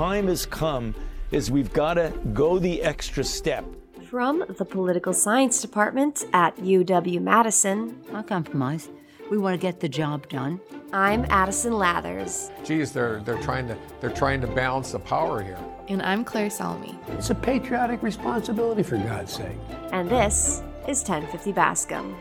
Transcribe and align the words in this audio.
time 0.00 0.28
has 0.28 0.46
come 0.46 0.94
is 1.30 1.50
we've 1.50 1.74
got 1.74 1.92
to 1.92 2.10
go 2.32 2.58
the 2.58 2.82
extra 2.82 3.22
step. 3.22 3.66
From 4.08 4.42
the 4.48 4.64
Political 4.64 5.12
Science 5.12 5.60
Department 5.60 6.24
at 6.32 6.56
UW 6.56 7.20
Madison, 7.20 8.00
I 8.14 8.22
compromise. 8.22 8.88
We 9.30 9.36
want 9.36 9.60
to 9.60 9.60
get 9.60 9.80
the 9.80 9.90
job 9.90 10.26
done. 10.30 10.58
I'm 10.94 11.26
Addison 11.28 11.74
Lathers. 11.74 12.50
Geez, 12.64 12.92
they're 12.92 13.20
they're 13.26 13.42
trying 13.42 13.68
to 13.68 13.76
they're 14.00 14.08
trying 14.22 14.40
to 14.40 14.46
balance 14.46 14.92
the 14.92 14.98
power 14.98 15.42
here. 15.42 15.58
And 15.88 16.00
I'm 16.00 16.24
Claire 16.24 16.48
Salmi. 16.48 16.98
It's 17.08 17.28
a 17.28 17.34
patriotic 17.34 18.02
responsibility 18.02 18.82
for 18.82 18.96
God's 18.96 19.34
sake. 19.34 19.58
And 19.92 20.08
this 20.08 20.62
is 20.88 21.02
1050 21.02 21.52
Bascom. 21.52 22.16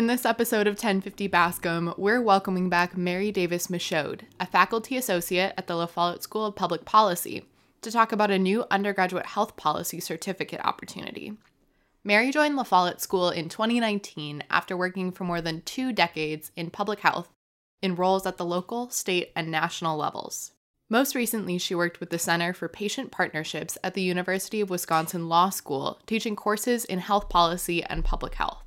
In 0.00 0.06
this 0.06 0.24
episode 0.24 0.66
of 0.66 0.76
1050 0.76 1.26
Bascom, 1.26 1.92
we're 1.98 2.22
welcoming 2.22 2.70
back 2.70 2.96
Mary 2.96 3.30
Davis 3.30 3.68
Michaud, 3.68 4.22
a 4.40 4.46
faculty 4.46 4.96
associate 4.96 5.52
at 5.58 5.66
the 5.66 5.76
La 5.76 5.84
Follette 5.84 6.22
School 6.22 6.46
of 6.46 6.56
Public 6.56 6.86
Policy, 6.86 7.44
to 7.82 7.90
talk 7.90 8.10
about 8.10 8.30
a 8.30 8.38
new 8.38 8.64
undergraduate 8.70 9.26
health 9.26 9.56
policy 9.56 10.00
certificate 10.00 10.62
opportunity. 10.64 11.34
Mary 12.02 12.30
joined 12.30 12.56
La 12.56 12.62
Follette 12.62 13.02
School 13.02 13.28
in 13.28 13.50
2019 13.50 14.42
after 14.48 14.74
working 14.74 15.12
for 15.12 15.24
more 15.24 15.42
than 15.42 15.60
two 15.60 15.92
decades 15.92 16.50
in 16.56 16.70
public 16.70 17.00
health 17.00 17.28
in 17.82 17.94
roles 17.94 18.24
at 18.24 18.38
the 18.38 18.44
local, 18.46 18.88
state, 18.88 19.32
and 19.36 19.50
national 19.50 19.98
levels. 19.98 20.52
Most 20.88 21.14
recently, 21.14 21.58
she 21.58 21.74
worked 21.74 22.00
with 22.00 22.08
the 22.08 22.18
Center 22.18 22.54
for 22.54 22.68
Patient 22.68 23.10
Partnerships 23.10 23.76
at 23.84 23.92
the 23.92 24.00
University 24.00 24.62
of 24.62 24.70
Wisconsin 24.70 25.28
Law 25.28 25.50
School, 25.50 26.00
teaching 26.06 26.36
courses 26.36 26.86
in 26.86 27.00
health 27.00 27.28
policy 27.28 27.84
and 27.84 28.02
public 28.02 28.36
health. 28.36 28.64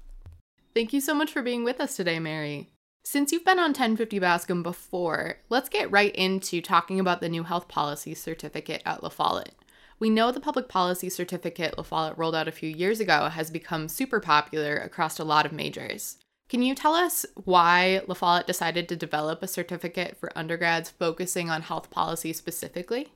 Thank 0.73 0.91
you 0.91 1.01
so 1.01 1.13
much 1.13 1.31
for 1.31 1.43
being 1.43 1.63
with 1.63 1.79
us 1.79 1.95
today, 1.95 2.19
Mary. 2.19 2.71
Since 3.05 3.31
you've 3.31 3.45
been 3.45 3.59
on 3.59 3.71
1050 3.71 4.17
Bascom 4.17 4.63
before, 4.63 5.37
let's 5.49 5.69
get 5.69 5.91
right 5.91 6.15
into 6.15 6.61
talking 6.61 6.99
about 6.99 7.21
the 7.21 7.29
new 7.29 7.43
health 7.43 7.67
policy 7.67 8.15
certificate 8.15 8.81
at 8.83 9.03
La 9.03 9.09
Follette. 9.09 9.53
We 9.99 10.09
know 10.09 10.31
the 10.31 10.39
public 10.39 10.69
policy 10.69 11.09
certificate 11.09 11.77
La 11.77 11.83
Follette 11.83 12.17
rolled 12.17 12.33
out 12.33 12.47
a 12.47 12.51
few 12.51 12.69
years 12.69 12.99
ago 12.99 13.29
has 13.29 13.51
become 13.51 13.87
super 13.87 14.19
popular 14.19 14.75
across 14.77 15.19
a 15.19 15.23
lot 15.23 15.45
of 15.45 15.51
majors. 15.51 16.17
Can 16.49 16.63
you 16.63 16.73
tell 16.73 16.95
us 16.95 17.25
why 17.35 18.01
La 18.07 18.15
Follette 18.15 18.47
decided 18.47 18.89
to 18.89 18.95
develop 18.95 19.43
a 19.43 19.47
certificate 19.47 20.17
for 20.17 20.35
undergrads 20.35 20.89
focusing 20.89 21.51
on 21.51 21.61
health 21.61 21.91
policy 21.91 22.33
specifically? 22.33 23.09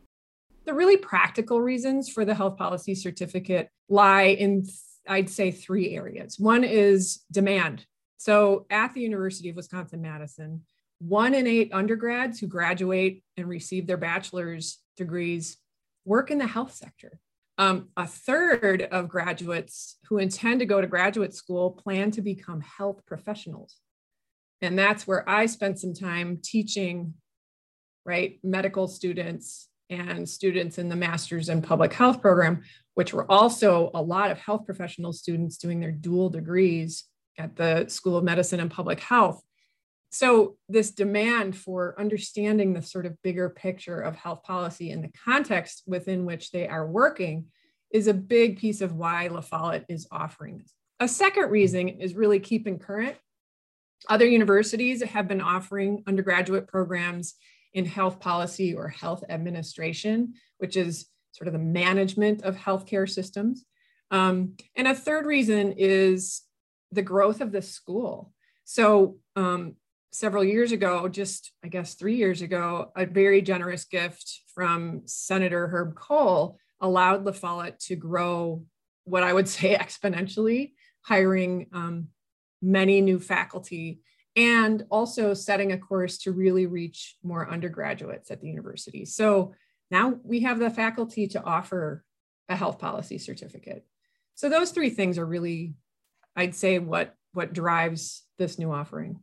The 0.66 0.75
really 0.75 0.97
practical 0.97 1.59
reasons 1.59 2.08
for 2.08 2.23
the 2.23 2.35
health 2.35 2.58
policy 2.58 2.94
certificate 2.94 3.69
lie 3.89 4.23
in, 4.23 4.66
I'd 5.09 5.30
say, 5.30 5.52
three 5.52 5.95
areas. 5.95 6.39
One 6.39 6.63
is 6.63 7.22
demand. 7.31 7.86
So 8.17 8.66
at 8.69 8.94
the 8.94 9.02
University 9.02 9.50
of 9.50 9.55
Wisconsin 9.55 10.02
Madison, 10.02 10.63
one 11.00 11.33
in 11.33 11.45
eight 11.45 11.72
undergrads 11.73 12.39
who 12.39 12.47
graduate 12.47 13.23
and 13.38 13.47
receive 13.47 13.85
their 13.85 13.97
bachelor's 13.97 14.80
degrees 14.95 15.58
work 16.05 16.31
in 16.31 16.38
the 16.38 16.47
health 16.47 16.73
sector. 16.73 17.19
Um, 17.59 17.89
a 17.97 18.08
third 18.08 18.83
of 18.83 19.09
graduates 19.09 19.97
who 20.09 20.19
intend 20.19 20.59
to 20.59 20.66
go 20.66 20.80
to 20.80 20.88
graduate 20.88 21.33
school 21.33 21.72
plan 21.72 22.11
to 22.11 22.22
become 22.22 22.61
health 22.61 23.02
professionals. 23.05 23.78
And 24.61 24.78
that's 24.78 25.05
where 25.05 25.28
I 25.30 25.45
spent 25.45 25.80
some 25.80 25.94
time 25.94 26.39
teaching, 26.44 27.16
right, 28.05 28.39
medical 28.44 28.88
students 28.88 29.69
and 29.90 30.28
students 30.28 30.78
in 30.78 30.90
the 30.90 30.96
master's 30.96 31.50
in 31.50 31.62
public 31.62 31.94
health 31.94 32.22
program, 32.22 32.64
which 32.96 33.14
were 33.14 33.30
also 33.32 33.92
a 33.94 34.02
lot 34.02 34.32
of 34.32 34.38
health 34.38 34.66
professional 34.66 35.14
students 35.14 35.58
doing 35.58 35.80
their 35.80 35.92
dual 35.92 36.30
degrees 36.30 37.06
at 37.38 37.56
the 37.56 37.86
School 37.88 38.18
of 38.18 38.24
Medicine 38.24 38.59
and 38.59 38.72
Public 38.72 39.00
Health. 39.00 39.42
So, 40.09 40.58
this 40.70 40.92
demand 40.92 41.56
for 41.58 42.00
understanding 42.00 42.74
the 42.74 42.81
sort 42.81 43.06
of 43.06 43.22
bigger 43.22 43.50
picture 43.50 44.00
of 44.00 44.16
health 44.16 44.44
policy 44.44 44.92
and 44.92 45.03
the 45.03 45.12
context 45.24 45.84
within 45.86 46.26
which 46.26 46.52
they 46.52 46.68
are 46.68 46.88
working 46.88 47.47
is 47.92 48.08
a 48.08 48.14
big 48.14 48.58
piece 48.58 48.81
of 48.81 48.94
why 48.94 49.28
La 49.28 49.42
Follette 49.42 49.86
is 49.90 50.08
offering 50.12 50.59
this. 50.59 50.74
A 51.00 51.08
second 51.08 51.52
reason 51.52 51.90
is 51.90 52.16
really 52.16 52.40
keeping 52.40 52.80
current. 52.80 53.16
Other 54.09 54.26
universities 54.26 55.03
have 55.03 55.28
been 55.28 55.42
offering 55.42 56.03
undergraduate 56.08 56.68
programs 56.68 57.36
in 57.78 57.86
health 57.86 58.20
policy 58.20 58.74
or 58.74 58.88
health 58.88 59.24
administration, 59.30 60.34
which 60.58 60.76
is 60.76 61.06
sort 61.32 61.48
of 61.48 61.54
the 61.54 61.60
management 61.60 62.42
of 62.42 62.56
healthcare 62.56 63.08
systems. 63.08 63.66
Um, 64.10 64.56
and 64.76 64.88
a 64.88 64.96
third 64.96 65.28
reason 65.28 65.76
is 65.78 66.42
the 66.92 67.04
growth 67.04 67.40
of 67.40 67.52
the 67.52 67.62
school. 67.62 68.34
So 68.66 69.20
um, 69.36 69.76
several 70.12 70.44
years 70.44 70.72
ago, 70.72 71.08
just 71.08 71.52
I 71.64 71.68
guess 71.68 71.94
three 71.94 72.16
years 72.16 72.42
ago, 72.42 72.92
a 72.96 73.06
very 73.06 73.44
generous 73.44 73.86
gift 73.86 74.42
from 74.56 75.04
Senator 75.06 75.68
Herb 75.68 75.94
Kohl 75.94 76.58
allowed 76.82 77.26
La 77.26 77.32
Follette 77.32 77.80
to 77.82 77.96
grow 77.96 78.66
what 79.04 79.22
I 79.22 79.34
would 79.34 79.48
say 79.58 79.78
exponentially, 79.78 80.72
hiring 81.02 81.68
um, 81.74 82.08
many 82.59 83.02
new 83.02 83.20
faculty 83.20 84.00
and 84.38 84.86
also 84.92 85.34
setting 85.34 85.72
a 85.72 85.78
course 85.78 86.20
to 86.20 86.31
really 86.31 86.68
reach 86.68 87.18
more 87.24 87.50
undergraduates 87.50 88.30
at 88.30 88.40
the 88.40 88.48
university. 88.48 89.03
So 89.03 89.56
now 89.90 90.20
we 90.24 90.42
have 90.42 90.59
the 90.59 90.70
faculty 90.70 91.28
to 91.30 91.44
offer 91.44 92.06
a 92.47 92.56
health 92.56 92.78
policy 92.78 93.18
certificate. 93.18 93.84
So 94.36 94.47
those 94.47 94.72
three 94.72 94.92
things 94.92 95.18
are 95.18 95.26
really 95.26 95.74
I'd 96.36 96.56
say 96.56 96.78
what 96.78 97.16
what 97.34 97.52
drives 97.52 98.24
this 98.38 98.59
new 98.59 98.72
offering. 98.72 99.20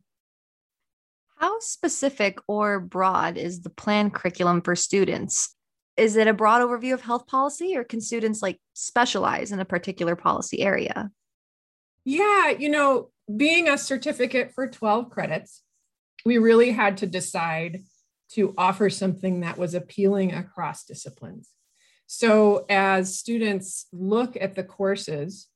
How 1.37 1.61
specific 1.61 2.39
or 2.49 2.81
broad 2.81 3.37
is 3.37 3.61
the 3.61 3.71
plan 3.71 4.11
curriculum 4.11 4.63
for 4.63 4.75
students? 4.75 5.55
Is 5.97 6.17
it 6.17 6.27
a 6.27 6.35
broad 6.35 6.61
overview 6.61 6.93
of 6.93 7.03
health 7.03 7.29
policy 7.29 7.77
or 7.77 7.85
can 7.85 8.01
students 8.01 8.43
like 8.43 8.59
specialize 8.73 9.53
in 9.53 9.61
a 9.61 9.65
particular 9.65 10.17
policy 10.17 10.61
area? 10.61 11.11
Yeah, 12.05 12.51
you 12.51 12.69
know, 12.69 13.11
being 13.35 13.69
a 13.69 13.79
certificate 13.79 14.53
for 14.53 14.69
12 14.69 15.11
credits, 15.11 15.63
we 16.25 16.39
really 16.39 16.71
had 16.71 16.99
to 16.99 17.07
decide 17.07 17.83
to 18.33 18.55
offer 18.57 18.91
something 18.91 19.41
that 19.41 19.59
was 19.59 19.75
appealing 19.75 20.33
across 20.33 20.85
disciplines. 20.85 21.51
So, 22.07 22.67
as 22.69 23.19
students 23.19 23.87
look 23.93 24.37
at 24.39 24.55
the 24.55 24.65
courses 24.65 25.49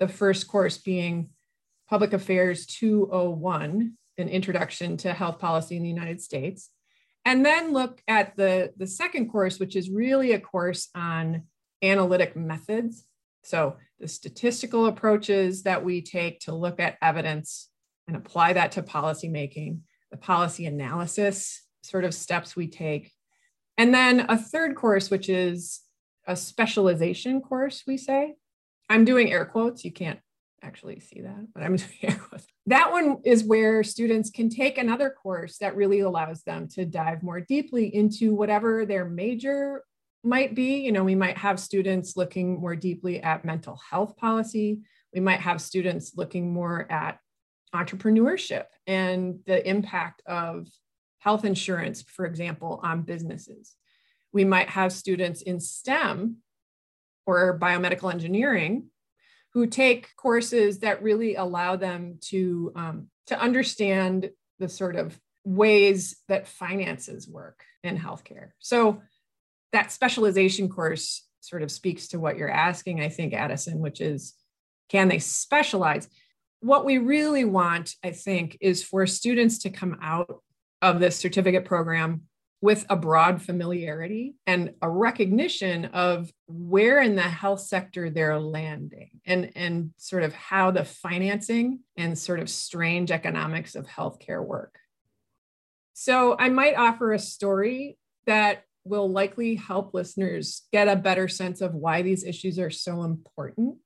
the 0.00 0.08
first 0.08 0.48
course 0.48 0.78
being 0.78 1.30
Public 1.88 2.12
Affairs 2.12 2.66
201, 2.66 3.92
an 4.18 4.28
introduction 4.28 4.96
to 4.98 5.12
health 5.12 5.38
policy 5.38 5.76
in 5.76 5.82
the 5.82 5.88
United 5.88 6.20
States. 6.20 6.70
And 7.24 7.44
then 7.44 7.72
look 7.72 8.02
at 8.06 8.36
the, 8.36 8.72
the 8.76 8.86
second 8.86 9.30
course, 9.30 9.58
which 9.58 9.76
is 9.76 9.88
really 9.88 10.32
a 10.32 10.40
course 10.40 10.88
on 10.94 11.44
analytic 11.82 12.36
methods. 12.36 13.04
So, 13.44 13.76
the 14.04 14.08
statistical 14.08 14.84
approaches 14.84 15.62
that 15.62 15.82
we 15.82 16.02
take 16.02 16.38
to 16.40 16.54
look 16.54 16.78
at 16.78 16.98
evidence 17.00 17.70
and 18.06 18.14
apply 18.14 18.52
that 18.52 18.72
to 18.72 18.82
policymaking, 18.82 19.78
the 20.10 20.18
policy 20.18 20.66
analysis 20.66 21.62
sort 21.82 22.04
of 22.04 22.12
steps 22.12 22.54
we 22.54 22.66
take. 22.66 23.10
And 23.78 23.94
then 23.94 24.26
a 24.28 24.36
third 24.36 24.76
course, 24.76 25.10
which 25.10 25.30
is 25.30 25.80
a 26.26 26.36
specialization 26.36 27.40
course, 27.40 27.84
we 27.86 27.96
say, 27.96 28.34
I'm 28.90 29.06
doing 29.06 29.32
air 29.32 29.46
quotes. 29.46 29.86
You 29.86 29.90
can't 29.90 30.20
actually 30.62 31.00
see 31.00 31.22
that, 31.22 31.46
but 31.54 31.62
I'm 31.62 31.76
doing 31.76 31.90
air 32.02 32.20
quotes. 32.28 32.46
That 32.66 32.92
one 32.92 33.22
is 33.24 33.42
where 33.42 33.82
students 33.82 34.28
can 34.28 34.50
take 34.50 34.76
another 34.76 35.08
course 35.08 35.56
that 35.62 35.76
really 35.76 36.00
allows 36.00 36.42
them 36.42 36.68
to 36.74 36.84
dive 36.84 37.22
more 37.22 37.40
deeply 37.40 37.86
into 37.94 38.34
whatever 38.34 38.84
their 38.84 39.06
major 39.06 39.82
might 40.24 40.54
be. 40.54 40.78
You 40.78 40.92
know, 40.92 41.04
we 41.04 41.14
might 41.14 41.38
have 41.38 41.60
students 41.60 42.16
looking 42.16 42.60
more 42.60 42.76
deeply 42.76 43.22
at 43.22 43.44
mental 43.44 43.80
health 43.90 44.16
policy. 44.16 44.80
We 45.12 45.20
might 45.20 45.40
have 45.40 45.60
students 45.60 46.12
looking 46.16 46.52
more 46.52 46.90
at 46.90 47.18
entrepreneurship 47.74 48.64
and 48.86 49.40
the 49.46 49.68
impact 49.68 50.22
of 50.26 50.68
health 51.18 51.44
insurance, 51.44 52.02
for 52.02 52.26
example, 52.26 52.80
on 52.82 53.02
businesses. 53.02 53.74
We 54.32 54.44
might 54.44 54.68
have 54.70 54.92
students 54.92 55.42
in 55.42 55.60
STEM 55.60 56.38
or 57.26 57.58
biomedical 57.58 58.12
engineering 58.12 58.90
who 59.54 59.66
take 59.66 60.14
courses 60.16 60.80
that 60.80 61.02
really 61.02 61.36
allow 61.36 61.76
them 61.76 62.18
to 62.20 62.72
um, 62.74 63.08
to 63.28 63.40
understand 63.40 64.30
the 64.58 64.68
sort 64.68 64.96
of 64.96 65.18
ways 65.44 66.16
that 66.28 66.46
finances 66.46 67.28
work 67.28 67.64
in 67.82 67.98
healthcare. 67.98 68.50
So 68.58 69.02
that 69.74 69.90
specialization 69.90 70.68
course 70.68 71.26
sort 71.40 71.62
of 71.62 71.70
speaks 71.70 72.08
to 72.08 72.20
what 72.20 72.36
you're 72.36 72.50
asking, 72.50 73.00
I 73.00 73.08
think, 73.08 73.34
Addison, 73.34 73.80
which 73.80 74.00
is 74.00 74.34
can 74.88 75.08
they 75.08 75.18
specialize? 75.18 76.08
What 76.60 76.84
we 76.84 76.98
really 76.98 77.44
want, 77.44 77.94
I 78.02 78.12
think, 78.12 78.56
is 78.60 78.82
for 78.82 79.06
students 79.06 79.58
to 79.58 79.70
come 79.70 79.98
out 80.00 80.42
of 80.80 81.00
this 81.00 81.16
certificate 81.16 81.64
program 81.64 82.22
with 82.60 82.86
a 82.88 82.96
broad 82.96 83.42
familiarity 83.42 84.36
and 84.46 84.74
a 84.80 84.88
recognition 84.88 85.86
of 85.86 86.30
where 86.46 87.02
in 87.02 87.16
the 87.16 87.22
health 87.22 87.60
sector 87.60 88.10
they're 88.10 88.38
landing 88.38 89.10
and, 89.26 89.50
and 89.56 89.90
sort 89.96 90.22
of 90.22 90.32
how 90.32 90.70
the 90.70 90.84
financing 90.84 91.80
and 91.96 92.16
sort 92.16 92.40
of 92.40 92.48
strange 92.48 93.10
economics 93.10 93.74
of 93.74 93.86
healthcare 93.86 94.42
work. 94.42 94.78
So 95.92 96.36
I 96.38 96.48
might 96.48 96.76
offer 96.76 97.12
a 97.12 97.18
story 97.18 97.98
that 98.26 98.64
will 98.84 99.10
likely 99.10 99.54
help 99.54 99.94
listeners 99.94 100.62
get 100.72 100.88
a 100.88 100.96
better 100.96 101.28
sense 101.28 101.60
of 101.60 101.74
why 101.74 102.02
these 102.02 102.24
issues 102.24 102.58
are 102.58 102.70
so 102.70 103.02
important. 103.02 103.76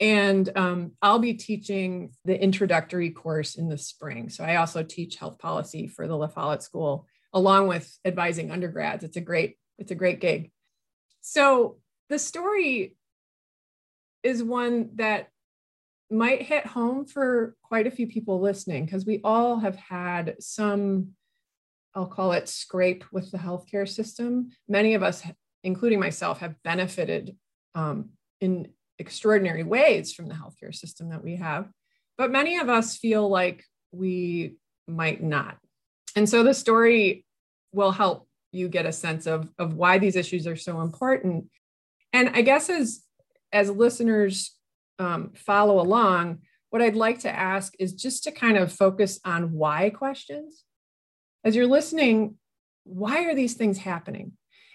And 0.00 0.50
um, 0.56 0.92
I'll 1.02 1.18
be 1.18 1.34
teaching 1.34 2.10
the 2.24 2.40
introductory 2.40 3.10
course 3.10 3.56
in 3.56 3.68
the 3.68 3.78
spring. 3.78 4.28
So 4.28 4.44
I 4.44 4.56
also 4.56 4.82
teach 4.82 5.16
health 5.16 5.38
policy 5.38 5.88
for 5.88 6.06
the 6.06 6.16
La 6.16 6.28
Follette 6.28 6.62
School 6.62 7.06
along 7.32 7.68
with 7.68 7.96
advising 8.04 8.50
undergrads. 8.50 9.04
It's 9.04 9.16
a 9.16 9.20
great, 9.20 9.56
it's 9.78 9.90
a 9.90 9.96
great 9.96 10.20
gig. 10.20 10.50
So 11.20 11.78
the 12.08 12.18
story 12.18 12.96
is 14.22 14.42
one 14.42 14.90
that 14.94 15.28
might 16.10 16.42
hit 16.42 16.66
home 16.66 17.04
for 17.04 17.54
quite 17.62 17.86
a 17.86 17.90
few 17.90 18.06
people 18.06 18.40
listening 18.40 18.84
because 18.84 19.04
we 19.04 19.20
all 19.22 19.58
have 19.58 19.76
had 19.76 20.36
some, 20.40 21.10
I'll 21.94 22.06
call 22.06 22.32
it 22.32 22.48
scrape 22.48 23.04
with 23.12 23.30
the 23.30 23.38
healthcare 23.38 23.88
system. 23.88 24.50
Many 24.68 24.94
of 24.94 25.02
us, 25.02 25.22
including 25.64 26.00
myself, 26.00 26.38
have 26.38 26.62
benefited 26.62 27.36
um, 27.74 28.10
in 28.40 28.68
extraordinary 28.98 29.62
ways 29.62 30.12
from 30.12 30.28
the 30.28 30.34
healthcare 30.34 30.74
system 30.74 31.10
that 31.10 31.22
we 31.22 31.36
have. 31.36 31.68
But 32.16 32.30
many 32.30 32.58
of 32.58 32.68
us 32.68 32.96
feel 32.96 33.28
like 33.28 33.64
we 33.92 34.56
might 34.86 35.22
not. 35.22 35.56
And 36.16 36.28
so 36.28 36.42
the 36.42 36.54
story 36.54 37.24
will 37.72 37.92
help 37.92 38.28
you 38.52 38.68
get 38.68 38.86
a 38.86 38.92
sense 38.92 39.26
of, 39.26 39.50
of 39.58 39.74
why 39.74 39.98
these 39.98 40.16
issues 40.16 40.46
are 40.46 40.56
so 40.56 40.80
important. 40.80 41.46
And 42.12 42.30
I 42.30 42.42
guess 42.42 42.70
as, 42.70 43.02
as 43.52 43.70
listeners 43.70 44.56
um, 44.98 45.32
follow 45.34 45.80
along, 45.80 46.38
what 46.70 46.82
I'd 46.82 46.96
like 46.96 47.20
to 47.20 47.30
ask 47.30 47.74
is 47.78 47.94
just 47.94 48.24
to 48.24 48.32
kind 48.32 48.56
of 48.56 48.72
focus 48.72 49.20
on 49.24 49.52
why 49.52 49.90
questions. 49.90 50.64
As 51.48 51.56
you're 51.56 51.66
listening, 51.66 52.34
why 52.84 53.24
are 53.24 53.34
these 53.34 53.54
things 53.54 53.78
happening? 53.78 54.32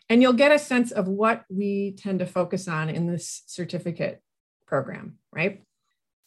And 0.09 0.23
you'll 0.23 0.33
get 0.33 0.51
a 0.51 0.57
sense 0.57 0.91
of 0.91 1.07
what 1.07 1.43
we 1.47 1.93
tend 1.99 2.17
to 2.17 2.25
focus 2.25 2.67
on 2.67 2.89
in 2.89 3.05
this 3.05 3.43
certificate 3.45 4.23
program, 4.65 5.19
right? 5.31 5.61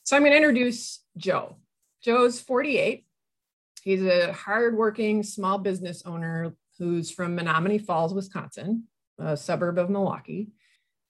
So 0.04 0.14
I'm 0.14 0.22
going 0.22 0.30
to 0.30 0.36
introduce 0.36 1.02
Joe. 1.16 1.56
Joe's 2.00 2.40
48. 2.40 3.06
He's 3.82 4.04
a 4.04 4.32
hardworking 4.32 5.24
small 5.24 5.58
business 5.58 6.04
owner 6.06 6.54
who's 6.78 7.10
from 7.10 7.36
Menomonee 7.36 7.84
Falls, 7.84 8.14
Wisconsin, 8.14 8.84
a 9.18 9.36
suburb 9.36 9.78
of 9.78 9.90
Milwaukee. 9.90 10.50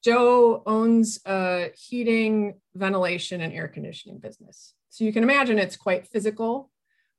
Joe 0.02 0.62
owns 0.64 1.20
a 1.26 1.72
heating, 1.76 2.54
ventilation, 2.74 3.42
and 3.42 3.52
air 3.52 3.68
conditioning 3.68 4.18
business. 4.18 4.72
So 4.88 5.04
you 5.04 5.12
can 5.12 5.24
imagine 5.24 5.58
it's 5.58 5.76
quite 5.76 6.08
physical. 6.08 6.70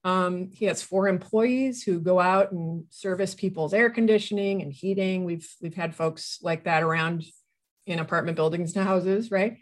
Um, 0.07 0.51
he 0.53 0.63
has 0.67 0.81
four 0.81 1.09
employees 1.09 1.83
who 1.83 1.99
go 1.99 2.17
out 2.17 2.53
and 2.53 2.85
service 2.89 3.35
people's 3.35 3.73
air 3.73 3.89
conditioning 3.89 4.61
and 4.61 4.71
heating. 4.71 5.25
We've 5.25 5.53
we've 5.61 5.75
had 5.75 5.93
folks 5.93 6.39
like 6.41 6.63
that 6.63 6.81
around 6.81 7.25
in 7.85 7.99
apartment 7.99 8.37
buildings 8.37 8.73
and 8.73 8.87
houses, 8.87 9.31
right? 9.31 9.57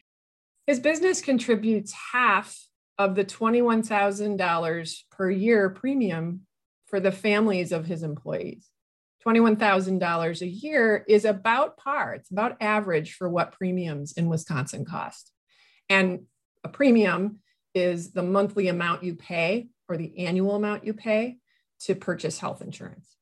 His 0.67 0.79
business 0.79 1.19
contributes 1.19 1.95
half 2.11 2.59
of 2.99 3.15
the 3.15 3.25
$21,000 3.25 4.97
per 5.09 5.31
year 5.31 5.71
premium 5.71 6.41
for 6.85 6.99
the 6.99 7.11
families 7.11 7.71
of 7.71 7.87
his 7.87 8.03
employees. 8.03 8.69
$21,000 9.25 10.41
a 10.41 10.47
year 10.47 11.03
is 11.07 11.25
about 11.25 11.77
par. 11.77 12.13
It's 12.13 12.29
about 12.29 12.57
average 12.61 13.15
for 13.15 13.27
what 13.27 13.53
premiums 13.53 14.13
in 14.13 14.29
Wisconsin 14.29 14.85
cost. 14.85 15.31
And 15.89 16.25
a 16.63 16.69
premium 16.69 17.39
is 17.73 18.11
the 18.11 18.23
monthly 18.23 18.67
amount 18.67 19.03
you 19.03 19.15
pay 19.15 19.69
or 19.87 19.97
the 19.97 20.25
annual 20.25 20.55
amount 20.55 20.85
you 20.85 20.93
pay 20.93 21.37
to 21.81 21.95
purchase 21.95 22.39
health 22.39 22.61
insurance. 22.61 23.15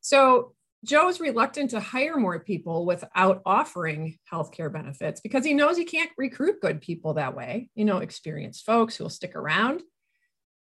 So 0.00 0.54
Joe's 0.84 1.20
reluctant 1.20 1.70
to 1.70 1.80
hire 1.80 2.16
more 2.16 2.40
people 2.40 2.86
without 2.86 3.42
offering 3.44 4.18
healthcare 4.32 4.72
benefits 4.72 5.20
because 5.20 5.44
he 5.44 5.52
knows 5.52 5.76
he 5.76 5.84
can't 5.84 6.10
recruit 6.16 6.60
good 6.62 6.80
people 6.80 7.14
that 7.14 7.36
way, 7.36 7.68
you 7.74 7.84
know, 7.84 7.98
experienced 7.98 8.64
folks 8.64 8.96
who 8.96 9.04
will 9.04 9.10
stick 9.10 9.36
around. 9.36 9.82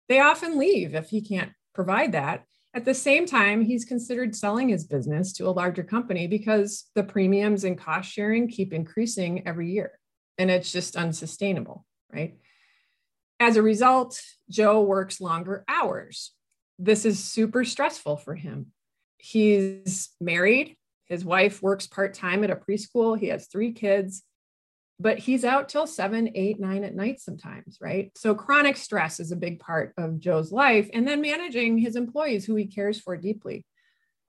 They 0.10 0.20
often 0.20 0.60
leave 0.60 0.96
if 0.96 1.10
he 1.10 1.22
can't 1.22 1.52
provide 1.74 2.12
that. 2.12 2.44
At 2.74 2.86
the 2.86 2.94
same 2.94 3.26
time, 3.26 3.62
he's 3.62 3.86
considered 3.86 4.36
selling 4.36 4.70
his 4.70 4.86
business 4.86 5.34
to 5.34 5.48
a 5.48 5.52
larger 5.52 5.84
company 5.84 6.28
because 6.28 6.86
the 6.96 7.04
premiums 7.04 7.64
and 7.64 7.78
cost 7.78 8.12
sharing 8.12 8.50
keep 8.50 8.74
increasing 8.74 9.48
every 9.48 9.72
year. 9.72 9.98
And 10.38 10.52
it's 10.52 10.72
just 10.72 10.96
unsustainable, 10.98 11.86
right? 12.14 12.38
As 13.42 13.58
a 13.58 13.62
result, 13.62 14.22
Joe 14.50 14.82
works 14.82 15.20
longer 15.20 15.66
hours. 15.68 16.32
This 16.80 17.04
is 17.04 17.22
super 17.22 17.66
stressful 17.66 18.18
for 18.18 18.36
him 18.36 18.72
he's 19.22 20.10
married. 20.20 20.76
His 21.06 21.24
wife 21.24 21.62
works 21.62 21.88
part 21.88 22.14
time 22.14 22.44
at 22.44 22.50
a 22.50 22.56
preschool. 22.56 23.20
He 23.20 23.28
has 23.28 23.48
three 23.48 23.72
kids, 23.72 24.24
but 25.00 25.20
he's 25.20 25.46
out 25.46 25.70
till 25.70 25.86
seven, 25.86 26.32
eight, 26.36 26.60
nine 26.60 26.84
at 26.84 26.96
night 26.96 27.20
sometimes, 27.20 27.78
right? 27.80 28.12
So 28.16 28.34
chronic 28.34 28.78
stress 28.78 29.20
is 29.20 29.32
a 29.32 29.38
big 29.38 29.60
part 29.60 29.94
of 29.98 30.20
Joe's 30.20 30.52
life. 30.52 30.90
And 30.94 31.08
then 31.08 31.22
managing 31.22 31.78
his 31.78 31.96
employees, 31.96 32.46
who 32.46 32.56
he 32.56 32.66
cares 32.66 33.00
for 33.00 33.16
deeply. 33.16 33.66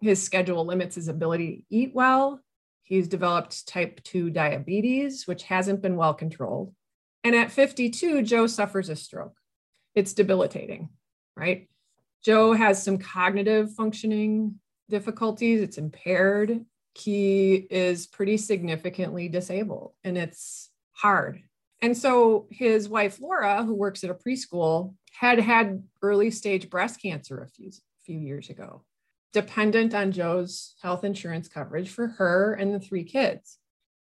His 0.01 0.23
schedule 0.23 0.67
limits 0.67 0.97
his 0.97 1.09
ability 1.09 1.57
to 1.57 1.77
eat 1.77 1.93
well. 1.95 2.41
He's 2.83 3.09
developed 3.09 3.67
type 3.67 4.03
2 4.03 4.31
diabetes, 4.31 5.27
which 5.27 5.45
hasn't 5.45 5.81
been 5.81 5.97
well 5.97 6.15
controlled. 6.15 6.75
And 7.25 7.35
at 7.35 7.53
52, 7.53 8.23
Joe 8.23 8.47
suffers 8.47 8.89
a 8.89 8.97
stroke. 8.97 9.37
It's 9.95 10.13
debilitating, 10.13 10.89
right? 11.37 11.69
Joe 12.25 12.53
has 12.53 12.83
some 12.83 12.99
cognitive 12.99 13.75
functioning 13.75 14.59
difficulties, 14.89 15.61
it's 15.61 15.79
impaired. 15.79 16.65
He 16.95 17.55
is 17.71 18.07
pretty 18.07 18.37
significantly 18.37 19.29
disabled 19.29 19.95
and 20.05 20.19
it's 20.19 20.71
hard. 20.93 21.43
And 21.81 21.97
so 21.97 22.47
his 22.51 22.89
wife, 22.89 23.21
Laura, 23.21 23.65
who 23.65 23.75
works 23.75 24.05
at 24.05 24.11
a 24.11 24.15
preschool, 24.15 24.95
had 25.13 25.41
had 25.41 25.83
early 26.03 26.31
stage 26.31 26.71
breast 26.71 27.01
cancer 27.03 27.43
a 27.43 27.49
few, 27.49 27.71
few 28.05 28.19
years 28.19 28.51
ago, 28.51 28.85
dependent 29.33 29.95
on 29.95 30.13
Joe's 30.13 30.75
health 30.83 31.03
insurance 31.03 31.49
coverage 31.49 31.89
for 31.89 32.09
her 32.09 32.55
and 32.55 32.75
the 32.75 32.81
three 32.81 33.05
kids. 33.05 33.59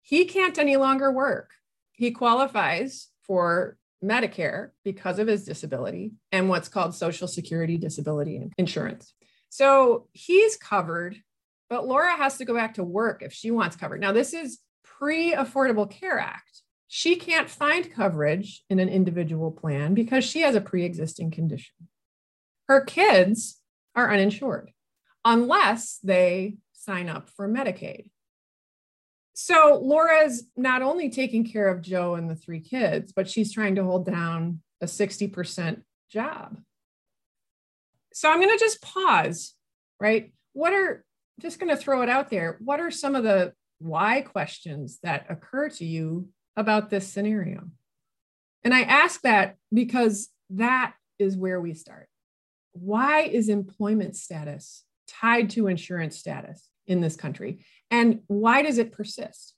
He 0.02 0.26
can't 0.26 0.58
any 0.58 0.76
longer 0.76 1.10
work. 1.10 1.50
He 1.96 2.12
qualifies 2.12 3.08
for 3.26 3.76
Medicare 4.04 4.70
because 4.84 5.18
of 5.18 5.26
his 5.26 5.44
disability 5.44 6.12
and 6.30 6.48
what's 6.48 6.68
called 6.68 6.94
Social 6.94 7.26
Security 7.26 7.76
disability 7.76 8.50
insurance. 8.58 9.14
So 9.48 10.08
he's 10.12 10.56
covered, 10.56 11.16
but 11.68 11.86
Laura 11.86 12.14
has 12.16 12.36
to 12.38 12.44
go 12.44 12.54
back 12.54 12.74
to 12.74 12.84
work 12.84 13.22
if 13.22 13.32
she 13.32 13.50
wants 13.50 13.76
covered. 13.76 14.00
Now, 14.00 14.12
this 14.12 14.34
is 14.34 14.58
pre 14.84 15.32
Affordable 15.32 15.90
Care 15.90 16.18
Act. 16.18 16.62
She 16.88 17.16
can't 17.16 17.50
find 17.50 17.92
coverage 17.92 18.62
in 18.70 18.78
an 18.78 18.88
individual 18.88 19.50
plan 19.50 19.94
because 19.94 20.24
she 20.24 20.42
has 20.42 20.54
a 20.54 20.60
pre 20.60 20.84
existing 20.84 21.30
condition. 21.30 21.74
Her 22.68 22.82
kids 22.82 23.60
are 23.94 24.12
uninsured 24.12 24.70
unless 25.24 25.98
they 26.04 26.56
sign 26.72 27.08
up 27.08 27.30
for 27.30 27.48
Medicaid. 27.48 28.10
So 29.38 29.78
Laura's 29.82 30.44
not 30.56 30.80
only 30.80 31.10
taking 31.10 31.44
care 31.44 31.68
of 31.68 31.82
Joe 31.82 32.14
and 32.14 32.30
the 32.30 32.34
three 32.34 32.60
kids, 32.60 33.12
but 33.12 33.28
she's 33.28 33.52
trying 33.52 33.74
to 33.74 33.84
hold 33.84 34.06
down 34.06 34.62
a 34.80 34.86
60% 34.86 35.82
job. 36.10 36.58
So 38.14 38.30
I'm 38.30 38.40
going 38.40 38.56
to 38.56 38.64
just 38.64 38.80
pause, 38.80 39.52
right? 40.00 40.32
What 40.54 40.72
are, 40.72 41.04
just 41.38 41.60
going 41.60 41.68
to 41.68 41.76
throw 41.76 42.00
it 42.00 42.08
out 42.08 42.30
there. 42.30 42.56
What 42.64 42.80
are 42.80 42.90
some 42.90 43.14
of 43.14 43.24
the 43.24 43.52
why 43.78 44.22
questions 44.22 45.00
that 45.02 45.26
occur 45.28 45.68
to 45.68 45.84
you 45.84 46.30
about 46.56 46.88
this 46.88 47.06
scenario? 47.06 47.64
And 48.64 48.72
I 48.72 48.84
ask 48.84 49.20
that 49.20 49.56
because 49.70 50.30
that 50.48 50.94
is 51.18 51.36
where 51.36 51.60
we 51.60 51.74
start. 51.74 52.08
Why 52.72 53.24
is 53.24 53.50
employment 53.50 54.16
status 54.16 54.84
tied 55.06 55.50
to 55.50 55.66
insurance 55.66 56.16
status 56.16 56.70
in 56.86 57.02
this 57.02 57.16
country? 57.16 57.66
And 57.90 58.20
why 58.26 58.62
does 58.62 58.78
it 58.78 58.92
persist? 58.92 59.54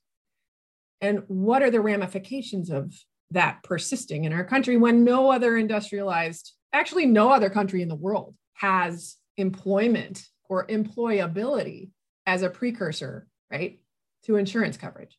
And 1.01 1.23
what 1.27 1.63
are 1.63 1.71
the 1.71 1.81
ramifications 1.81 2.69
of 2.69 2.93
that 3.31 3.63
persisting 3.63 4.25
in 4.25 4.33
our 4.33 4.43
country 4.43 4.77
when 4.77 5.03
no 5.03 5.31
other 5.31 5.55
industrialized, 5.57 6.53
actually, 6.73 7.05
no 7.05 7.29
other 7.31 7.49
country 7.49 7.81
in 7.81 7.87
the 7.87 7.95
world 7.95 8.35
has 8.53 9.15
employment 9.37 10.25
or 10.49 10.67
employability 10.67 11.91
as 12.25 12.41
a 12.41 12.49
precursor, 12.49 13.27
right, 13.51 13.79
to 14.23 14.35
insurance 14.35 14.77
coverage. 14.77 15.17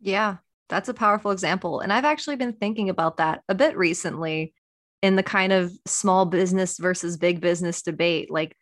Yeah, 0.00 0.36
that's 0.68 0.88
a 0.88 0.94
powerful 0.94 1.30
example. 1.30 1.80
And 1.80 1.92
I've 1.92 2.04
actually 2.04 2.36
been 2.36 2.54
thinking 2.54 2.88
about 2.88 3.18
that 3.18 3.42
a 3.48 3.54
bit 3.54 3.76
recently 3.76 4.54
in 5.02 5.16
the 5.16 5.22
kind 5.22 5.52
of 5.52 5.72
small 5.86 6.26
business 6.26 6.78
versus 6.78 7.16
big 7.16 7.40
business 7.40 7.82
debate. 7.82 8.30
Like, 8.30 8.56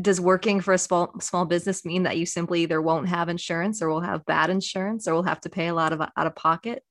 does 0.00 0.20
working 0.20 0.60
for 0.60 0.74
a 0.74 0.78
small 0.78 1.12
small 1.20 1.44
business 1.44 1.84
mean 1.84 2.04
that 2.04 2.16
you 2.16 2.26
simply 2.26 2.62
either 2.62 2.80
won't 2.80 3.08
have 3.08 3.28
insurance 3.28 3.82
or 3.82 3.88
will 3.88 4.00
have 4.00 4.26
bad 4.26 4.50
insurance 4.50 5.06
or 5.06 5.14
will 5.14 5.22
have 5.22 5.40
to 5.42 5.50
pay 5.50 5.68
a 5.68 5.74
lot 5.74 5.92
of 5.92 6.00
out 6.00 6.26
of 6.26 6.34
pocket? 6.34 6.82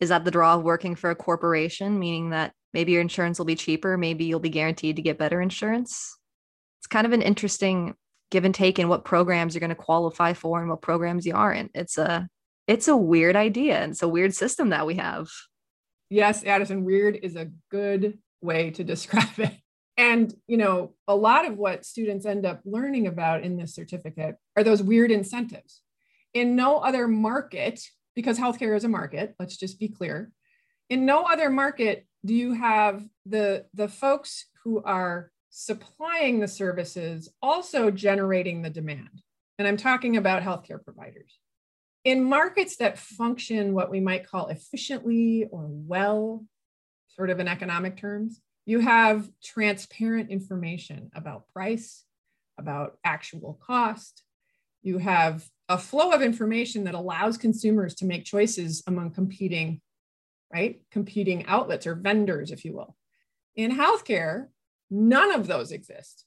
Is 0.00 0.10
that 0.10 0.24
the 0.24 0.30
draw 0.30 0.56
of 0.56 0.62
working 0.62 0.94
for 0.94 1.10
a 1.10 1.14
corporation, 1.14 1.98
meaning 1.98 2.30
that 2.30 2.52
maybe 2.74 2.92
your 2.92 3.00
insurance 3.00 3.38
will 3.38 3.46
be 3.46 3.54
cheaper, 3.54 3.96
maybe 3.96 4.24
you'll 4.24 4.40
be 4.40 4.50
guaranteed 4.50 4.96
to 4.96 5.02
get 5.02 5.18
better 5.18 5.40
insurance? 5.40 6.16
It's 6.80 6.86
kind 6.86 7.06
of 7.06 7.12
an 7.12 7.22
interesting 7.22 7.94
give 8.30 8.44
and 8.44 8.54
take 8.54 8.78
in 8.78 8.88
what 8.88 9.04
programs 9.04 9.54
you're 9.54 9.60
going 9.60 9.70
to 9.70 9.74
qualify 9.76 10.32
for 10.32 10.60
and 10.60 10.68
what 10.68 10.82
programs 10.82 11.26
you 11.26 11.34
aren't. 11.34 11.70
It's 11.74 11.98
a 11.98 12.28
it's 12.66 12.88
a 12.88 12.96
weird 12.96 13.36
idea 13.36 13.78
and 13.78 13.92
it's 13.92 14.02
a 14.02 14.08
weird 14.08 14.34
system 14.34 14.70
that 14.70 14.86
we 14.86 14.96
have. 14.96 15.28
Yes, 16.10 16.44
Addison, 16.44 16.84
weird 16.84 17.18
is 17.22 17.36
a 17.36 17.50
good 17.70 18.18
way 18.40 18.70
to 18.72 18.84
describe 18.92 19.38
it. 19.38 19.54
And, 19.96 20.34
you 20.46 20.56
know, 20.56 20.94
a 21.08 21.16
lot 21.16 21.46
of 21.46 21.56
what 21.56 21.86
students 21.86 22.26
end 22.26 22.44
up 22.44 22.60
learning 22.64 23.06
about 23.06 23.42
in 23.42 23.56
this 23.56 23.74
certificate 23.74 24.36
are 24.56 24.62
those 24.62 24.82
weird 24.82 25.10
incentives. 25.10 25.80
In 26.34 26.54
no 26.54 26.78
other 26.78 27.08
market, 27.08 27.80
because 28.14 28.38
healthcare 28.38 28.76
is 28.76 28.84
a 28.84 28.88
market, 28.88 29.34
let's 29.38 29.56
just 29.56 29.80
be 29.80 29.88
clear. 29.88 30.30
In 30.90 31.06
no 31.06 31.22
other 31.22 31.48
market 31.48 32.06
do 32.24 32.34
you 32.34 32.54
have 32.54 33.04
the, 33.24 33.66
the 33.72 33.88
folks 33.88 34.46
who 34.64 34.82
are 34.82 35.30
supplying 35.50 36.40
the 36.40 36.48
services 36.48 37.30
also 37.40 37.90
generating 37.90 38.60
the 38.60 38.68
demand. 38.68 39.22
And 39.58 39.66
I'm 39.66 39.78
talking 39.78 40.18
about 40.18 40.42
healthcare 40.42 40.82
providers. 40.84 41.38
In 42.04 42.22
markets 42.22 42.76
that 42.76 42.98
function 42.98 43.72
what 43.72 43.90
we 43.90 44.00
might 44.00 44.28
call 44.28 44.48
efficiently 44.48 45.48
or 45.50 45.66
well, 45.66 46.44
sort 47.08 47.30
of 47.30 47.40
in 47.40 47.48
economic 47.48 47.96
terms, 47.96 48.42
you 48.66 48.80
have 48.80 49.30
transparent 49.42 50.28
information 50.28 51.10
about 51.14 51.48
price, 51.52 52.04
about 52.58 52.98
actual 53.04 53.58
cost. 53.64 54.24
You 54.82 54.98
have 54.98 55.48
a 55.68 55.78
flow 55.78 56.10
of 56.10 56.20
information 56.20 56.84
that 56.84 56.94
allows 56.94 57.38
consumers 57.38 57.94
to 57.96 58.04
make 58.04 58.24
choices 58.24 58.82
among 58.86 59.12
competing, 59.12 59.80
right? 60.52 60.80
Competing 60.90 61.46
outlets 61.46 61.86
or 61.86 61.94
vendors, 61.94 62.50
if 62.50 62.64
you 62.64 62.74
will. 62.74 62.96
In 63.54 63.70
healthcare, 63.70 64.48
none 64.90 65.32
of 65.32 65.46
those 65.46 65.70
exist. 65.70 66.24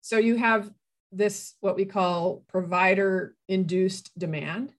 So 0.00 0.16
you 0.16 0.36
have 0.36 0.70
this, 1.12 1.54
what 1.60 1.76
we 1.76 1.84
call 1.84 2.44
provider 2.48 3.34
induced 3.46 4.10
demand. 4.18 4.72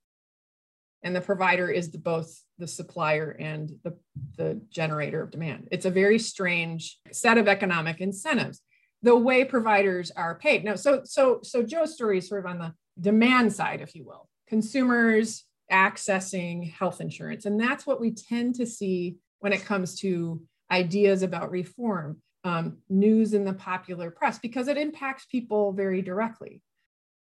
And 1.03 1.15
the 1.15 1.21
provider 1.21 1.69
is 1.69 1.91
the, 1.91 1.99
both 1.99 2.43
the 2.57 2.67
supplier 2.67 3.31
and 3.39 3.71
the, 3.83 3.95
the 4.37 4.61
generator 4.69 5.21
of 5.21 5.31
demand. 5.31 5.67
It's 5.71 5.85
a 5.85 5.91
very 5.91 6.19
strange 6.19 6.99
set 7.11 7.37
of 7.37 7.47
economic 7.47 8.01
incentives. 8.01 8.61
The 9.03 9.15
way 9.15 9.45
providers 9.45 10.11
are 10.11 10.35
paid. 10.35 10.63
Now, 10.63 10.75
so 10.75 11.01
so 11.03 11.39
so 11.43 11.61
Joe's 11.61 11.93
story 11.93 12.17
is 12.17 12.27
sort 12.27 12.43
of 12.43 12.51
on 12.51 12.57
the 12.57 12.73
demand 12.99 13.53
side, 13.53 13.81
if 13.81 13.93
you 13.95 14.03
will. 14.05 14.27
Consumers 14.47 15.45
accessing 15.71 16.71
health 16.71 16.99
insurance. 16.99 17.45
And 17.45 17.59
that's 17.59 17.85
what 17.85 18.01
we 18.01 18.11
tend 18.11 18.55
to 18.55 18.65
see 18.65 19.17
when 19.39 19.53
it 19.53 19.65
comes 19.65 19.99
to 19.99 20.41
ideas 20.71 21.21
about 21.21 21.51
reform, 21.51 22.21
um, 22.43 22.77
news 22.89 23.33
in 23.33 23.45
the 23.45 23.53
popular 23.53 24.09
press, 24.09 24.39
because 24.39 24.67
it 24.67 24.77
impacts 24.77 25.25
people 25.25 25.73
very 25.73 26.01
directly 26.01 26.61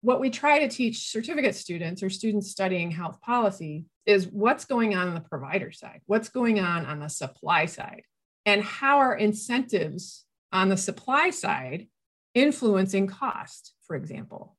what 0.04 0.20
we 0.20 0.28
try 0.28 0.58
to 0.58 0.68
teach 0.68 1.10
certificate 1.10 1.54
students 1.54 2.02
or 2.02 2.10
students 2.10 2.50
studying 2.50 2.90
health 2.90 3.22
policy 3.22 3.86
is 4.04 4.26
what's 4.26 4.66
going 4.66 4.94
on 4.94 5.08
on 5.08 5.14
the 5.14 5.20
provider 5.20 5.72
side, 5.72 6.02
what's 6.04 6.28
going 6.28 6.60
on 6.60 6.84
on 6.84 7.00
the 7.00 7.08
supply 7.08 7.64
side, 7.64 8.02
and 8.44 8.62
how 8.62 8.98
are 8.98 9.16
incentives 9.16 10.26
on 10.52 10.68
the 10.68 10.76
supply 10.76 11.30
side 11.30 11.88
influencing 12.34 13.06
cost, 13.06 13.72
for 13.86 13.96
example. 13.96 14.58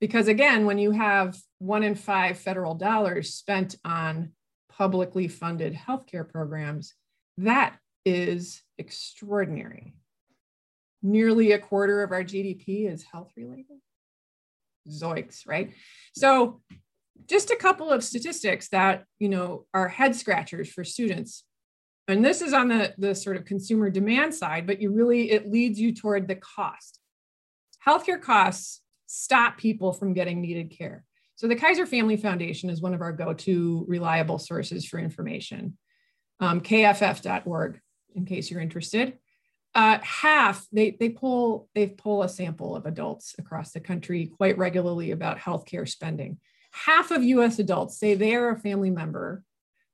Because 0.00 0.28
again, 0.28 0.64
when 0.64 0.78
you 0.78 0.92
have 0.92 1.36
one 1.58 1.82
in 1.82 1.94
five 1.94 2.38
federal 2.38 2.74
dollars 2.74 3.34
spent 3.34 3.76
on 3.84 4.32
publicly 4.72 5.28
funded 5.28 5.74
healthcare 5.74 6.26
programs, 6.26 6.94
that 7.36 7.76
is 8.06 8.62
extraordinary. 8.78 9.92
Nearly 11.02 11.52
a 11.52 11.58
quarter 11.58 12.02
of 12.02 12.12
our 12.12 12.24
GDP 12.24 12.90
is 12.90 13.02
health 13.02 13.32
related 13.36 13.76
zoiks, 14.88 15.46
right? 15.46 15.72
So 16.14 16.60
just 17.28 17.50
a 17.50 17.56
couple 17.56 17.90
of 17.90 18.04
statistics 18.04 18.68
that, 18.68 19.04
you 19.18 19.28
know, 19.28 19.66
are 19.74 19.88
head 19.88 20.14
scratchers 20.14 20.70
for 20.70 20.84
students. 20.84 21.44
And 22.08 22.24
this 22.24 22.40
is 22.40 22.52
on 22.52 22.68
the, 22.68 22.94
the 22.98 23.14
sort 23.14 23.36
of 23.36 23.44
consumer 23.44 23.90
demand 23.90 24.34
side, 24.34 24.66
but 24.66 24.80
you 24.80 24.92
really, 24.92 25.30
it 25.30 25.50
leads 25.50 25.80
you 25.80 25.92
toward 25.92 26.28
the 26.28 26.36
cost. 26.36 27.00
Healthcare 27.86 28.20
costs 28.20 28.80
stop 29.06 29.58
people 29.58 29.92
from 29.92 30.12
getting 30.12 30.40
needed 30.40 30.70
care. 30.76 31.04
So 31.36 31.48
the 31.48 31.56
Kaiser 31.56 31.86
Family 31.86 32.16
Foundation 32.16 32.70
is 32.70 32.80
one 32.80 32.94
of 32.94 33.02
our 33.02 33.12
go-to 33.12 33.84
reliable 33.88 34.38
sources 34.38 34.86
for 34.86 34.98
information. 34.98 35.76
Um, 36.40 36.60
kff.org, 36.60 37.80
in 38.14 38.24
case 38.24 38.50
you're 38.50 38.60
interested 38.60 39.18
uh, 39.76 39.98
half 40.02 40.66
they 40.72 40.96
they 40.98 41.10
pull 41.10 41.68
they 41.74 41.86
pull 41.86 42.22
a 42.22 42.28
sample 42.28 42.74
of 42.74 42.86
adults 42.86 43.34
across 43.38 43.72
the 43.72 43.80
country 43.80 44.32
quite 44.34 44.56
regularly 44.56 45.10
about 45.10 45.38
healthcare 45.38 45.86
spending. 45.86 46.38
Half 46.72 47.10
of 47.10 47.22
U.S. 47.22 47.58
adults 47.58 47.98
say 47.98 48.14
they 48.14 48.34
are 48.34 48.48
a 48.48 48.58
family 48.58 48.90
member 48.90 49.44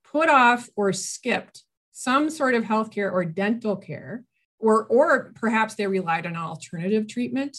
put 0.05 0.29
off 0.29 0.69
or 0.77 0.93
skipped 0.93 1.65
some 1.91 2.31
sort 2.31 2.55
of 2.55 2.63
healthcare 2.63 3.13
or 3.13 3.25
dental 3.25 3.77
care, 3.77 4.25
or 4.61 4.85
or 4.87 5.33
perhaps 5.35 5.75
they 5.75 5.89
relied 5.89 6.27
on 6.27 6.37
alternative 6.37 7.09
treatment 7.09 7.59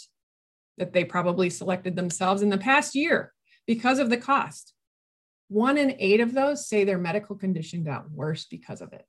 that 0.77 0.93
they 0.93 1.03
probably 1.03 1.49
selected 1.49 1.97
themselves 1.97 2.41
in 2.41 2.49
the 2.49 2.57
past 2.57 2.95
year 2.95 3.33
because 3.67 3.99
of 3.99 4.09
the 4.09 4.17
cost. 4.17 4.73
One 5.49 5.77
in 5.77 5.97
eight 5.99 6.21
of 6.21 6.33
those 6.33 6.69
say 6.69 6.85
their 6.85 6.97
medical 6.97 7.35
condition 7.35 7.83
got 7.83 8.09
worse 8.09 8.45
because 8.45 8.79
of 8.79 8.93
it. 8.93 9.05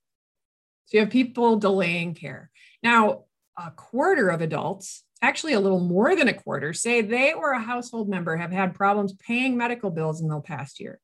So 0.87 0.97
you 0.97 1.01
have 1.01 1.11
people 1.11 1.57
delaying 1.57 2.15
care. 2.15 2.51
Now, 2.83 3.25
a 3.57 3.71
quarter 3.71 4.29
of 4.29 4.41
adults, 4.41 5.05
actually 5.23 5.55
a 5.55 5.61
little 5.61 5.81
more 5.81 6.15
than 6.15 6.29
a 6.29 6.35
quarter, 6.35 6.73
say 6.73 7.01
they 7.01 7.33
or 7.33 7.53
a 7.53 7.61
household 7.61 8.09
member 8.09 8.37
have 8.37 8.53
had 8.53 8.75
problems 8.75 9.15
paying 9.15 9.57
medical 9.57 9.91
bills 9.91 10.21
in 10.21 10.29
the 10.29 10.41
past 10.41 10.81
year. 10.81 11.01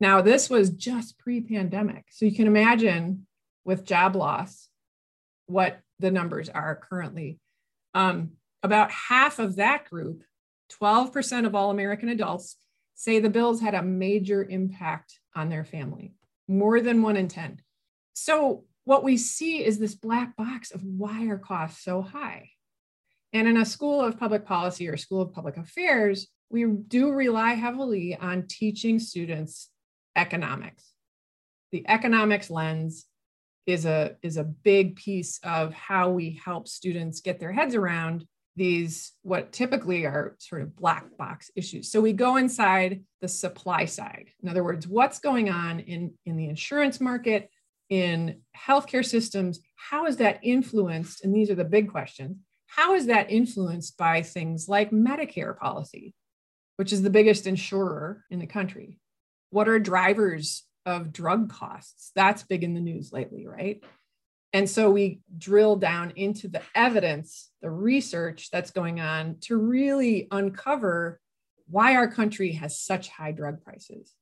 Now, 0.00 0.22
this 0.22 0.48
was 0.48 0.70
just 0.70 1.18
pre 1.18 1.40
pandemic. 1.40 2.06
So 2.10 2.24
you 2.24 2.34
can 2.34 2.46
imagine 2.46 3.26
with 3.64 3.84
job 3.84 4.16
loss 4.16 4.68
what 5.46 5.80
the 5.98 6.10
numbers 6.10 6.48
are 6.48 6.80
currently. 6.88 7.38
Um, 7.94 8.32
about 8.62 8.90
half 8.90 9.38
of 9.38 9.56
that 9.56 9.88
group, 9.88 10.22
12% 10.80 11.46
of 11.46 11.54
all 11.54 11.70
American 11.70 12.08
adults, 12.08 12.56
say 12.94 13.18
the 13.18 13.30
bills 13.30 13.60
had 13.60 13.74
a 13.74 13.82
major 13.82 14.44
impact 14.44 15.18
on 15.34 15.48
their 15.48 15.64
family, 15.64 16.14
more 16.48 16.80
than 16.80 17.02
one 17.02 17.16
in 17.16 17.28
10. 17.28 17.60
So 18.12 18.64
what 18.90 19.04
we 19.04 19.16
see 19.16 19.64
is 19.64 19.78
this 19.78 19.94
black 19.94 20.34
box 20.34 20.72
of 20.72 20.82
why 20.82 21.28
are 21.28 21.38
costs 21.38 21.84
so 21.84 22.02
high? 22.02 22.50
And 23.32 23.46
in 23.46 23.56
a 23.56 23.64
school 23.64 24.00
of 24.00 24.18
public 24.18 24.44
policy 24.44 24.88
or 24.88 24.96
school 24.96 25.20
of 25.22 25.32
public 25.32 25.56
affairs, 25.56 26.26
we 26.50 26.64
do 26.64 27.12
rely 27.12 27.52
heavily 27.52 28.16
on 28.16 28.48
teaching 28.48 28.98
students 28.98 29.70
economics. 30.16 30.90
The 31.70 31.88
economics 31.88 32.50
lens 32.50 33.06
is 33.64 33.86
a, 33.86 34.16
is 34.24 34.38
a 34.38 34.42
big 34.42 34.96
piece 34.96 35.38
of 35.44 35.72
how 35.72 36.10
we 36.10 36.40
help 36.44 36.66
students 36.66 37.20
get 37.20 37.38
their 37.38 37.52
heads 37.52 37.76
around 37.76 38.26
these, 38.56 39.12
what 39.22 39.52
typically 39.52 40.04
are 40.04 40.34
sort 40.40 40.62
of 40.62 40.74
black 40.74 41.16
box 41.16 41.48
issues. 41.54 41.92
So 41.92 42.00
we 42.00 42.12
go 42.12 42.38
inside 42.38 43.04
the 43.20 43.28
supply 43.28 43.84
side. 43.84 44.30
In 44.42 44.48
other 44.48 44.64
words, 44.64 44.88
what's 44.88 45.20
going 45.20 45.48
on 45.48 45.78
in, 45.78 46.14
in 46.26 46.36
the 46.36 46.48
insurance 46.48 47.00
market? 47.00 47.50
In 47.90 48.40
healthcare 48.56 49.04
systems, 49.04 49.60
how 49.74 50.06
is 50.06 50.16
that 50.18 50.38
influenced? 50.42 51.24
And 51.24 51.34
these 51.34 51.50
are 51.50 51.56
the 51.56 51.64
big 51.64 51.90
questions. 51.90 52.38
How 52.68 52.94
is 52.94 53.06
that 53.06 53.30
influenced 53.30 53.98
by 53.98 54.22
things 54.22 54.68
like 54.68 54.92
Medicare 54.92 55.58
policy, 55.58 56.14
which 56.76 56.92
is 56.92 57.02
the 57.02 57.10
biggest 57.10 57.46
insurer 57.46 58.24
in 58.30 58.38
the 58.38 58.46
country? 58.46 59.00
What 59.50 59.68
are 59.68 59.80
drivers 59.80 60.64
of 60.86 61.12
drug 61.12 61.50
costs? 61.50 62.12
That's 62.14 62.44
big 62.44 62.62
in 62.62 62.74
the 62.74 62.80
news 62.80 63.12
lately, 63.12 63.46
right? 63.46 63.82
And 64.52 64.70
so 64.70 64.90
we 64.90 65.20
drill 65.36 65.76
down 65.76 66.12
into 66.16 66.48
the 66.48 66.62
evidence, 66.74 67.50
the 67.60 67.70
research 67.70 68.50
that's 68.52 68.70
going 68.70 69.00
on 69.00 69.36
to 69.42 69.56
really 69.56 70.28
uncover 70.30 71.20
why 71.68 71.96
our 71.96 72.08
country 72.08 72.52
has 72.52 72.78
such 72.78 73.08
high 73.08 73.32
drug 73.32 73.62
prices 73.62 74.12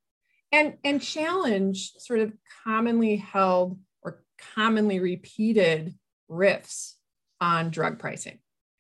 and 0.52 0.74
and 0.84 1.02
challenge 1.02 1.92
sort 1.98 2.20
of 2.20 2.32
commonly 2.64 3.16
held 3.16 3.78
or 4.02 4.22
commonly 4.54 5.00
repeated 5.00 5.94
riffs 6.30 6.94
on 7.40 7.70
drug 7.70 7.98
pricing 7.98 8.38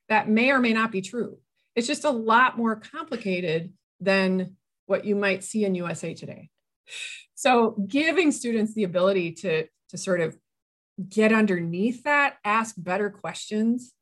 that 0.08 0.28
may 0.28 0.50
or 0.50 0.58
may 0.58 0.72
not 0.72 0.90
be 0.90 1.02
true. 1.02 1.38
It's 1.76 1.86
just 1.86 2.04
a 2.04 2.10
lot 2.10 2.58
more 2.58 2.76
complicated 2.76 3.72
than 4.00 4.56
what 4.86 5.04
you 5.04 5.14
might 5.14 5.44
see 5.44 5.64
in 5.64 5.74
usa 5.74 6.14
today. 6.14 6.50
So 7.34 7.76
giving 7.86 8.32
students 8.32 8.74
the 8.74 8.84
ability 8.84 9.32
to 9.32 9.66
to 9.90 9.96
sort 9.96 10.20
of 10.20 10.36
get 11.08 11.32
underneath 11.32 12.02
that 12.04 12.36
ask 12.44 12.74
better 12.76 13.10
questions 13.10 13.92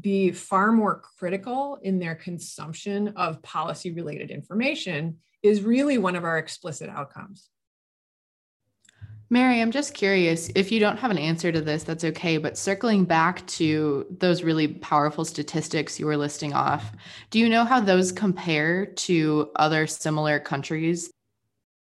be 0.00 0.32
far 0.32 0.72
more 0.72 1.02
critical 1.18 1.78
in 1.82 1.98
their 1.98 2.14
consumption 2.14 3.08
of 3.16 3.42
policy 3.42 3.92
related 3.92 4.30
information 4.30 5.18
is 5.42 5.62
really 5.62 5.98
one 5.98 6.16
of 6.16 6.24
our 6.24 6.38
explicit 6.38 6.88
outcomes. 6.88 7.48
Mary, 9.32 9.60
I'm 9.60 9.70
just 9.70 9.94
curious 9.94 10.50
if 10.56 10.72
you 10.72 10.80
don't 10.80 10.98
have 10.98 11.12
an 11.12 11.18
answer 11.18 11.52
to 11.52 11.60
this, 11.60 11.84
that's 11.84 12.02
okay. 12.02 12.36
But 12.36 12.58
circling 12.58 13.04
back 13.04 13.46
to 13.46 14.04
those 14.18 14.42
really 14.42 14.66
powerful 14.66 15.24
statistics 15.24 16.00
you 16.00 16.06
were 16.06 16.16
listing 16.16 16.52
off, 16.52 16.90
do 17.30 17.38
you 17.38 17.48
know 17.48 17.64
how 17.64 17.78
those 17.78 18.10
compare 18.10 18.86
to 18.86 19.50
other 19.54 19.86
similar 19.86 20.40
countries? 20.40 21.12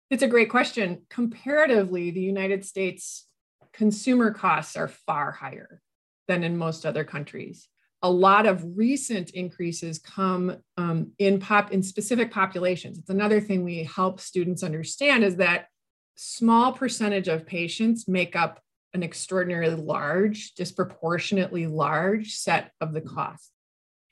It's 0.10 0.24
a 0.24 0.28
great 0.28 0.50
question. 0.50 1.04
Comparatively, 1.10 2.12
the 2.12 2.22
United 2.22 2.66
States 2.66 3.26
consumer 3.72 4.32
costs 4.32 4.76
are 4.76 4.90
far 4.90 5.32
higher 5.32 5.82
than 6.28 6.44
in 6.44 6.58
most 6.58 6.86
other 6.86 7.06
countries. 7.06 7.70
A 8.04 8.10
lot 8.10 8.46
of 8.46 8.77
recent 8.77 9.32
increases 9.32 9.98
come 9.98 10.58
um, 10.77 11.12
in 11.18 11.39
pop 11.39 11.72
in 11.72 11.82
specific 11.82 12.32
populations. 12.32 13.00
It's 13.00 13.10
another 13.10 13.42
thing 13.42 13.63
we 13.63 13.84
help 13.84 14.20
students 14.20 14.63
understand 14.63 15.24
is 15.24 15.38
that 15.38 15.68
small 16.16 16.74
percentage 16.74 17.27
of 17.27 17.46
patients 17.46 18.08
make 18.08 18.36
up 18.36 18.62
an 18.94 19.04
extraordinarily 19.04 19.75
large, 19.75 20.54
disproportionately 20.54 21.68
large 21.68 22.34
set 22.36 22.72
of 22.82 22.94
the 22.94 23.01
cost. 23.01 23.51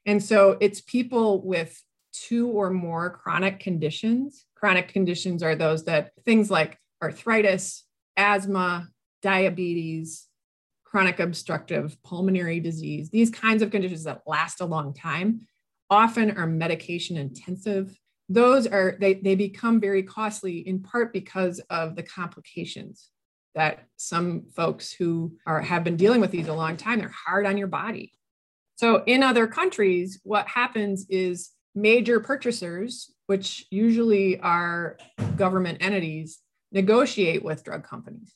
And 0.06 0.24
so 0.24 0.58
it's 0.62 0.82
people 0.82 1.44
with 1.44 1.82
two 2.13 2.50
or 2.50 2.70
more 2.70 3.10
chronic 3.10 3.60
conditions. 3.60 4.46
Chronic 4.56 4.89
conditions 4.89 5.44
are 5.44 5.56
those 5.56 5.86
that 5.86 6.12
things 6.24 6.50
like 6.50 6.77
arthritis, 7.01 7.84
asthma, 8.15 8.88
diabetes, 9.22 10.27
chronic 10.96 11.20
obstructive 11.20 12.02
pulmonary 12.04 12.62
disease, 12.62 13.10
these 13.10 13.30
kinds 13.30 13.62
of 13.62 13.70
conditions 13.70 14.06
that 14.06 14.22
last 14.25 14.62
a 14.62 14.66
long 14.66 14.94
time 14.94 15.42
often 15.90 16.38
are 16.38 16.48
medication 16.48 17.18
intensive. 17.18 18.00
Those 18.30 18.66
are 18.66 18.96
they, 18.98 19.16
they 19.16 19.36
become 19.36 19.82
very 19.82 20.04
costly 20.04 20.60
in 20.60 20.82
part 20.82 21.12
because 21.12 21.60
of 21.70 21.98
the 21.98 22.04
complications 22.04 23.10
that 23.56 23.88
some 23.98 24.46
folks 24.56 24.94
who 24.94 25.36
are 25.46 25.60
have 25.60 25.84
been 25.84 25.98
dealing 25.98 26.22
with 26.22 26.32
these 26.32 26.48
a 26.48 26.54
long 26.54 26.78
time 26.78 27.00
they're 27.00 27.10
hard 27.25 27.46
on 27.46 27.58
your 27.58 27.68
body. 27.68 28.14
So 28.78 29.04
in 29.06 29.22
other 29.22 29.48
countries 29.48 30.22
what 30.24 30.48
happens 30.48 31.08
is 31.10 31.50
major 31.75 32.22
purchasers 32.22 33.14
which 33.28 33.66
usually 33.70 34.40
are 34.40 34.96
government 35.36 35.80
entities 35.82 36.40
negotiate 36.72 37.44
with 37.44 37.66
drug 37.66 37.84
companies 37.84 38.34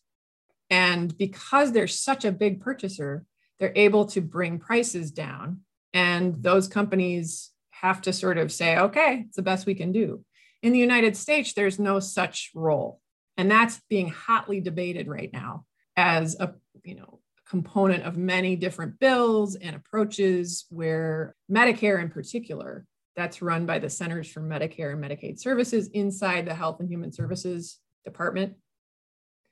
and 0.69 1.17
because 1.17 1.71
they're 1.71 1.87
such 1.87 2.25
a 2.25 2.31
big 2.31 2.61
purchaser 2.61 3.25
they're 3.59 3.73
able 3.75 4.05
to 4.05 4.21
bring 4.21 4.57
prices 4.57 5.11
down 5.11 5.61
and 5.93 6.41
those 6.41 6.67
companies 6.67 7.51
have 7.71 8.01
to 8.01 8.13
sort 8.13 8.37
of 8.37 8.51
say, 8.51 8.77
okay, 8.77 9.25
it's 9.27 9.35
the 9.35 9.41
best 9.41 9.65
we 9.65 9.75
can 9.75 9.91
do. 9.91 10.23
In 10.61 10.73
the 10.73 10.79
United 10.79 11.15
States, 11.15 11.53
there's 11.53 11.79
no 11.79 11.99
such 11.99 12.51
role. 12.53 12.99
And 13.37 13.49
that's 13.49 13.79
being 13.89 14.09
hotly 14.09 14.59
debated 14.59 15.07
right 15.07 15.31
now 15.31 15.65
as 15.95 16.37
a, 16.39 16.53
you 16.83 16.95
know, 16.95 17.19
component 17.47 18.03
of 18.03 18.17
many 18.17 18.55
different 18.55 18.99
bills 18.99 19.55
and 19.55 19.75
approaches 19.75 20.65
where 20.69 21.35
Medicare 21.51 22.01
in 22.01 22.09
particular, 22.09 22.85
that's 23.15 23.41
run 23.41 23.65
by 23.65 23.79
the 23.79 23.89
Centers 23.89 24.29
for 24.29 24.41
Medicare 24.41 24.93
and 24.93 25.03
Medicaid 25.03 25.39
Services 25.39 25.87
inside 25.87 26.45
the 26.45 26.53
Health 26.53 26.79
and 26.79 26.89
Human 26.89 27.11
Services 27.11 27.79
Department, 28.05 28.55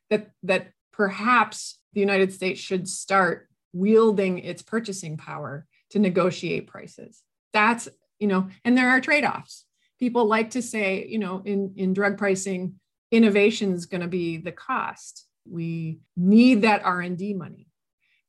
that, 0.09 0.31
that 0.43 0.71
perhaps 0.97 1.79
the 1.93 2.01
United 2.01 2.33
States 2.33 2.59
should 2.59 2.89
start 2.89 3.47
wielding 3.71 4.39
its 4.39 4.63
purchasing 4.63 5.15
power 5.15 5.67
to 5.91 5.99
negotiate 5.99 6.67
prices. 6.67 7.21
That's 7.53 7.87
you 8.19 8.27
know, 8.27 8.49
and 8.65 8.75
there 8.75 8.89
are 8.89 8.99
trade-offs. 8.99 9.65
People 9.99 10.25
like 10.25 10.51
to 10.51 10.61
say, 10.61 11.05
you 11.07 11.19
know, 11.19 11.43
in, 11.45 11.73
in 11.77 11.93
drug 11.93 12.17
pricing, 12.17 12.79
innovation 13.11 13.73
is 13.73 13.85
going 13.85 14.01
to 14.01 14.07
be 14.07 14.37
the 14.37 14.51
cost. 14.51 15.27
We 15.47 15.99
need 16.15 16.63
that 16.63 16.83
R&D 16.83 17.35
money. 17.35 17.67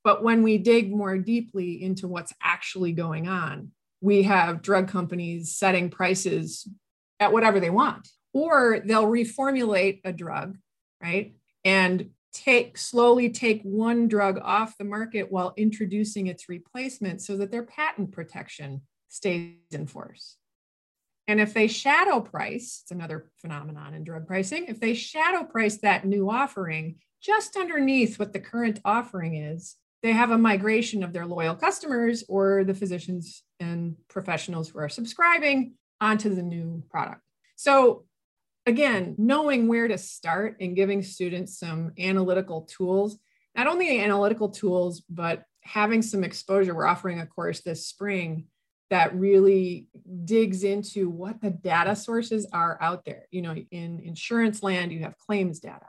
But 0.05 0.23
when 0.23 0.43
we 0.43 0.59
dig 0.59 0.95
more 0.95 1.19
deeply 1.19 1.83
into 1.83 2.07
what's 2.07 2.33
actually 2.43 2.93
going 2.93 3.29
on, 3.29 3.73
we 4.01 4.25
have 4.25 4.63
drug 4.63 4.89
companies 4.89 5.57
setting 5.57 5.91
prices 5.91 6.69
at 7.19 7.33
whatever 7.33 7.59
they 7.61 7.71
want, 7.71 8.09
or 8.33 8.81
they'll 8.85 9.07
reformulate 9.07 10.01
a 10.05 10.13
drug, 10.13 10.57
right? 11.03 11.35
And 11.65 12.11
take 12.33 12.77
slowly 12.77 13.31
take 13.31 13.63
one 13.63 14.09
drug 14.09 14.39
off 14.43 14.77
the 14.79 14.85
market 14.85 15.31
while 15.31 15.55
introducing 15.57 16.27
its 16.27 16.49
replacement 16.49 17.23
so 17.23 17.37
that 17.37 17.51
their 17.51 17.65
patent 17.65 18.13
protection 18.13 18.83
stays 19.09 19.55
in 19.71 19.87
force. 19.87 20.37
And 21.27 21.41
if 21.41 21.53
they 21.53 21.69
shadow 21.69 22.21
price, 22.21 22.81
it's 22.83 22.91
another 22.91 23.31
phenomenon 23.37 23.95
in 23.95 24.05
drug 24.05 24.27
pricing, 24.27 24.67
if 24.69 24.81
they 24.81 24.95
shadow 24.95 25.45
price 25.45 25.77
that 25.79 26.07
new 26.07 26.31
offering 26.31 26.97
just 27.21 27.57
underneath 27.57 28.19
what 28.19 28.33
the 28.33 28.41
current 28.41 28.81
offering 28.85 29.35
is, 29.35 29.77
they 30.03 30.13
have 30.13 30.31
a 30.31 30.39
migration 30.39 31.03
of 31.03 31.13
their 31.13 31.27
loyal 31.27 31.55
customers 31.55 32.25
or 32.29 32.65
the 32.65 32.75
physicians 32.75 33.43
and 33.61 33.97
professionals 34.09 34.69
who 34.69 34.79
are 34.79 34.89
subscribing 34.89 35.75
onto 36.01 36.35
the 36.35 36.43
new 36.43 36.83
product. 36.91 37.21
So, 37.57 38.05
again, 38.69 39.15
knowing 39.17 39.67
where 39.67 39.89
to 39.89 39.97
start 39.97 40.59
and 40.61 40.77
giving 40.77 41.03
students 41.03 41.59
some 41.59 41.93
analytical 41.99 42.63
tools, 42.63 43.19
not 43.57 43.67
only 43.67 44.01
analytical 44.01 44.51
tools, 44.51 45.03
but 45.09 45.45
having 45.63 46.03
some 46.03 46.23
exposure. 46.23 46.75
We're 46.75 46.87
offering 46.87 47.19
a 47.19 47.27
course 47.27 47.63
this 47.63 47.87
spring 47.87 48.47
that 48.91 49.15
really 49.15 49.89
digs 50.25 50.65
into 50.65 51.09
what 51.09 51.41
the 51.41 51.51
data 51.51 51.97
sources 51.97 52.47
are 52.53 52.79
out 52.81 53.05
there. 53.05 53.27
You 53.31 53.43
know, 53.43 53.55
in 53.55 54.01
insurance 54.01 54.63
land, 54.63 54.93
you 54.93 55.01
have 55.01 55.19
claims 55.19 55.61
data. 55.61 55.87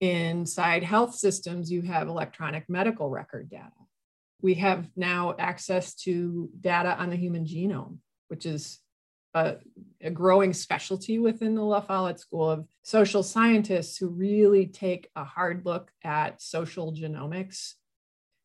Inside 0.00 0.84
health 0.84 1.14
systems, 1.14 1.72
you 1.72 1.82
have 1.82 2.08
electronic 2.08 2.68
medical 2.68 3.10
record 3.10 3.50
data. 3.50 3.72
We 4.42 4.54
have 4.54 4.88
now 4.96 5.34
access 5.38 5.94
to 6.02 6.50
data 6.60 6.96
on 6.98 7.10
the 7.10 7.16
human 7.16 7.46
genome, 7.46 7.98
which 8.28 8.46
is 8.46 8.78
a, 9.36 9.56
a 10.00 10.10
growing 10.10 10.54
specialty 10.54 11.18
within 11.18 11.54
the 11.54 11.62
La 11.62 11.80
Follette 11.80 12.18
School 12.18 12.50
of 12.50 12.66
Social 12.82 13.22
Scientists 13.22 13.98
who 13.98 14.08
really 14.08 14.66
take 14.66 15.10
a 15.14 15.24
hard 15.24 15.66
look 15.66 15.90
at 16.02 16.40
social 16.40 16.92
genomics, 16.92 17.74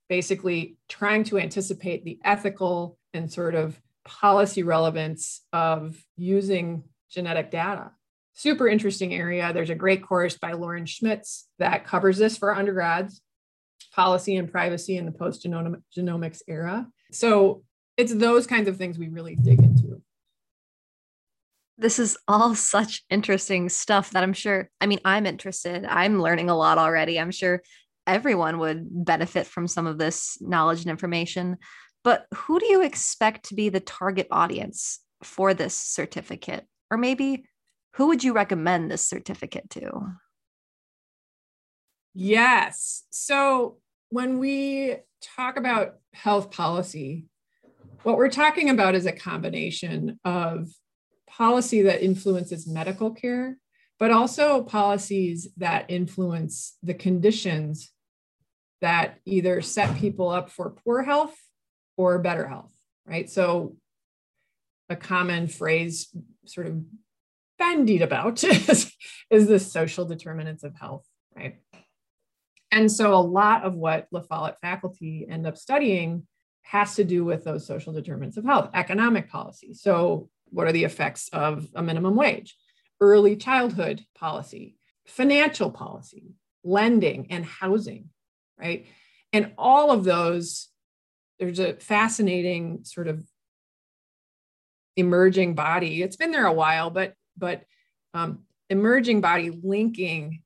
basically 0.09 0.77
trying 0.89 1.23
to 1.25 1.39
anticipate 1.39 2.03
the 2.03 2.19
ethical 2.25 2.97
and 3.13 3.31
sort 3.31 3.55
of 3.55 3.79
policy 4.03 4.63
relevance 4.63 5.41
of 5.53 5.97
using 6.17 6.83
genetic 7.09 7.51
data. 7.51 7.91
Super 8.33 8.67
interesting 8.67 9.13
area. 9.13 9.53
There's 9.53 9.69
a 9.69 9.75
great 9.75 10.03
course 10.03 10.37
by 10.37 10.53
Lauren 10.53 10.85
Schmitz 10.85 11.47
that 11.59 11.85
covers 11.85 12.17
this 12.17 12.37
for 12.37 12.53
undergrads 12.53 13.21
policy 13.93 14.35
and 14.35 14.51
privacy 14.51 14.97
in 14.97 15.05
the 15.05 15.11
post 15.11 15.45
genomics 15.45 16.41
era. 16.47 16.87
So 17.11 17.63
it's 17.97 18.13
those 18.13 18.47
kinds 18.47 18.67
of 18.67 18.77
things 18.77 18.97
we 18.97 19.09
really 19.09 19.35
dig 19.35 19.59
into. 19.59 20.00
This 21.81 21.97
is 21.97 22.15
all 22.27 22.53
such 22.53 23.03
interesting 23.09 23.67
stuff 23.67 24.11
that 24.11 24.21
I'm 24.21 24.33
sure, 24.33 24.69
I 24.79 24.85
mean, 24.85 24.99
I'm 25.03 25.25
interested. 25.25 25.83
I'm 25.83 26.21
learning 26.21 26.47
a 26.47 26.55
lot 26.55 26.77
already. 26.77 27.19
I'm 27.19 27.31
sure 27.31 27.63
everyone 28.05 28.59
would 28.59 28.85
benefit 29.03 29.47
from 29.47 29.67
some 29.67 29.87
of 29.87 29.97
this 29.97 30.37
knowledge 30.41 30.81
and 30.81 30.91
information. 30.91 31.57
But 32.03 32.27
who 32.35 32.59
do 32.59 32.67
you 32.67 32.83
expect 32.83 33.47
to 33.49 33.55
be 33.55 33.69
the 33.69 33.79
target 33.79 34.27
audience 34.29 34.99
for 35.23 35.55
this 35.55 35.73
certificate? 35.73 36.67
Or 36.91 36.99
maybe 36.99 37.45
who 37.95 38.09
would 38.09 38.23
you 38.23 38.33
recommend 38.33 38.91
this 38.91 39.03
certificate 39.07 39.67
to? 39.71 39.89
Yes. 42.13 43.05
So 43.09 43.77
when 44.09 44.37
we 44.37 44.97
talk 45.35 45.57
about 45.57 45.95
health 46.13 46.51
policy, 46.51 47.25
what 48.03 48.17
we're 48.17 48.29
talking 48.29 48.69
about 48.69 48.93
is 48.93 49.07
a 49.07 49.11
combination 49.11 50.19
of 50.23 50.67
policy 51.31 51.81
that 51.83 52.03
influences 52.03 52.67
medical 52.67 53.11
care, 53.11 53.57
but 53.99 54.11
also 54.11 54.63
policies 54.63 55.47
that 55.57 55.85
influence 55.89 56.77
the 56.83 56.93
conditions 56.93 57.91
that 58.81 59.19
either 59.25 59.61
set 59.61 59.95
people 59.97 60.29
up 60.29 60.49
for 60.49 60.71
poor 60.71 61.03
health 61.03 61.35
or 61.97 62.19
better 62.19 62.47
health, 62.47 62.73
right? 63.05 63.29
So 63.29 63.75
a 64.89 64.95
common 64.95 65.47
phrase 65.47 66.13
sort 66.45 66.67
of 66.67 66.81
bandied 67.57 68.01
about 68.01 68.43
is, 68.43 68.91
is 69.29 69.47
the 69.47 69.59
social 69.59 70.05
determinants 70.05 70.63
of 70.63 70.75
health, 70.75 71.05
right? 71.35 71.59
And 72.71 72.91
so 72.91 73.13
a 73.13 73.21
lot 73.21 73.63
of 73.63 73.75
what 73.75 74.07
La 74.11 74.21
Follette 74.21 74.59
faculty 74.61 75.27
end 75.29 75.45
up 75.45 75.57
studying 75.57 76.25
has 76.63 76.95
to 76.95 77.03
do 77.03 77.25
with 77.25 77.43
those 77.43 77.67
social 77.67 77.93
determinants 77.93 78.37
of 78.37 78.45
health, 78.45 78.69
economic 78.73 79.29
policy. 79.29 79.73
So 79.73 80.29
what 80.51 80.67
are 80.67 80.71
the 80.71 80.83
effects 80.83 81.29
of 81.33 81.67
a 81.75 81.81
minimum 81.81 82.15
wage? 82.15 82.55
Early 82.99 83.35
childhood 83.35 84.05
policy, 84.15 84.75
financial 85.07 85.71
policy, 85.71 86.35
lending 86.63 87.31
and 87.31 87.45
housing, 87.45 88.09
right? 88.59 88.85
And 89.33 89.53
all 89.57 89.91
of 89.91 90.03
those 90.03 90.67
there's 91.39 91.59
a 91.59 91.73
fascinating 91.73 92.83
sort 92.83 93.07
of 93.07 93.25
emerging 94.95 95.55
body. 95.55 96.03
It's 96.03 96.15
been 96.15 96.31
there 96.31 96.45
a 96.45 96.53
while, 96.53 96.91
but 96.91 97.15
but 97.35 97.63
um, 98.13 98.43
emerging 98.69 99.21
body 99.21 99.49
linking 99.49 100.43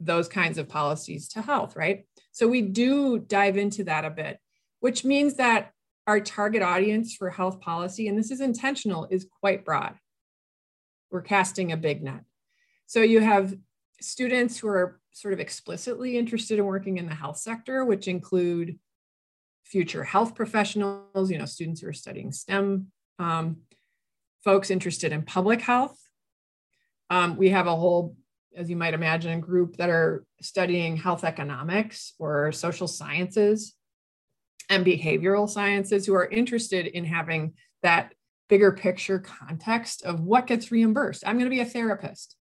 those 0.00 0.26
kinds 0.26 0.58
of 0.58 0.68
policies 0.68 1.28
to 1.28 1.42
health, 1.42 1.76
right? 1.76 2.06
So 2.32 2.48
we 2.48 2.62
do 2.62 3.20
dive 3.20 3.56
into 3.56 3.84
that 3.84 4.04
a 4.04 4.10
bit, 4.10 4.38
which 4.80 5.04
means 5.04 5.34
that 5.34 5.70
our 6.06 6.20
target 6.20 6.62
audience 6.62 7.14
for 7.14 7.30
health 7.30 7.60
policy, 7.60 8.08
and 8.08 8.18
this 8.18 8.30
is 8.30 8.40
intentional, 8.40 9.06
is 9.10 9.26
quite 9.40 9.64
broad. 9.64 9.94
We're 11.10 11.22
casting 11.22 11.72
a 11.72 11.76
big 11.76 12.02
net. 12.02 12.24
So 12.86 13.02
you 13.02 13.20
have 13.20 13.54
students 14.00 14.58
who 14.58 14.68
are 14.68 15.00
sort 15.12 15.34
of 15.34 15.40
explicitly 15.40 16.18
interested 16.18 16.58
in 16.58 16.64
working 16.64 16.98
in 16.98 17.06
the 17.06 17.14
health 17.14 17.38
sector, 17.38 17.84
which 17.84 18.08
include 18.08 18.78
future 19.64 20.04
health 20.04 20.34
professionals, 20.34 21.30
you 21.30 21.38
know, 21.38 21.44
students 21.44 21.80
who 21.80 21.88
are 21.88 21.92
studying 21.92 22.32
STEM, 22.32 22.88
um, 23.18 23.58
folks 24.42 24.70
interested 24.70 25.12
in 25.12 25.22
public 25.22 25.60
health. 25.60 25.98
Um, 27.10 27.36
we 27.36 27.50
have 27.50 27.66
a 27.66 27.76
whole, 27.76 28.16
as 28.56 28.68
you 28.68 28.76
might 28.76 28.94
imagine, 28.94 29.40
group 29.40 29.76
that 29.76 29.90
are 29.90 30.24
studying 30.40 30.96
health 30.96 31.24
economics 31.24 32.14
or 32.18 32.52
social 32.52 32.88
sciences 32.88 33.74
and 34.68 34.84
behavioral 34.84 35.48
sciences 35.48 36.06
who 36.06 36.14
are 36.14 36.26
interested 36.26 36.86
in 36.86 37.04
having 37.04 37.54
that 37.82 38.14
bigger 38.48 38.72
picture 38.72 39.18
context 39.18 40.02
of 40.02 40.20
what 40.20 40.46
gets 40.46 40.70
reimbursed. 40.70 41.22
I'm 41.26 41.36
going 41.36 41.46
to 41.46 41.54
be 41.54 41.60
a 41.60 41.64
therapist. 41.64 42.36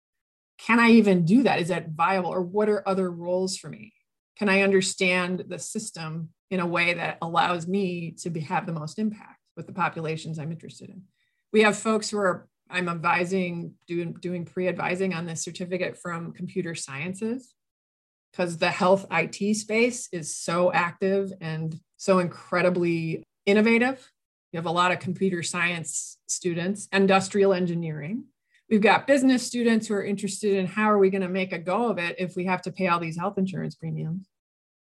Can 0.59 0.79
I 0.79 0.91
even 0.91 1.25
do 1.25 1.45
that? 1.45 1.61
Is 1.61 1.69
that 1.69 1.91
viable? 1.91 2.31
Or 2.31 2.43
what 2.43 2.69
are 2.69 2.87
other 2.87 3.11
roles 3.11 3.57
for 3.57 3.69
me? 3.69 3.93
Can 4.37 4.49
I 4.49 4.63
understand 4.63 5.45
the 5.49 5.59
system 5.59 6.31
in 6.51 6.61
a 6.61 6.67
way 6.67 6.95
that 6.95 7.19
allows 7.23 7.67
me 7.67 8.15
to 8.23 8.31
be, 8.31 8.41
have 8.41 8.67
the 8.67 8.73
most 8.73 8.99
impact 8.99 9.39
with 9.57 9.67
the 9.67 9.73
populations 9.73 10.39
I'm 10.39 10.53
interested 10.53 10.91
in? 10.91 11.03
We 11.53 11.63
have 11.63 11.77
folks 11.77 12.11
who 12.11 12.19
are, 12.19 12.49
I'm 12.69 12.89
advising, 12.89 13.75
doing, 13.87 14.15
doing 14.15 14.45
pre 14.45 14.69
advising 14.69 15.15
on 15.15 15.27
this 15.27 15.43
certificate 15.43 15.97
from 15.97 16.33
computer 16.33 16.75
sciences 16.75 17.55
because 18.33 18.59
the 18.59 18.71
health 18.71 19.07
IT 19.11 19.55
space 19.57 20.09
is 20.13 20.37
so 20.37 20.73
active 20.73 21.33
and 21.41 21.79
so 21.97 22.19
incredibly 22.19 23.23
innovative. 23.47 24.11
You 24.53 24.59
have 24.59 24.67
a 24.67 24.71
lot 24.71 24.93
of 24.93 25.01
computer 25.01 25.43
science 25.43 26.19
students, 26.27 26.89
industrial 26.93 27.53
engineering. 27.53 28.25
We've 28.69 28.81
got 28.81 29.07
business 29.07 29.47
students 29.47 29.89
who 29.89 29.95
are 29.95 30.05
interested 30.05 30.57
in 30.57 30.67
how 30.67 30.91
are 30.91 30.99
we 30.99 31.11
going 31.11 31.23
to 31.23 31.29
make 31.29 31.53
a 31.53 31.59
go 31.59 31.91
of 31.91 31.99
it 31.99 32.17
if 32.19 32.37
we 32.37 32.45
have 32.45 32.63
to 32.63 32.73
pay 32.73 32.87
all 32.87 33.01
these 33.01 33.19
health 33.19 33.37
insurance 33.37 33.75
premiums? 33.75 34.29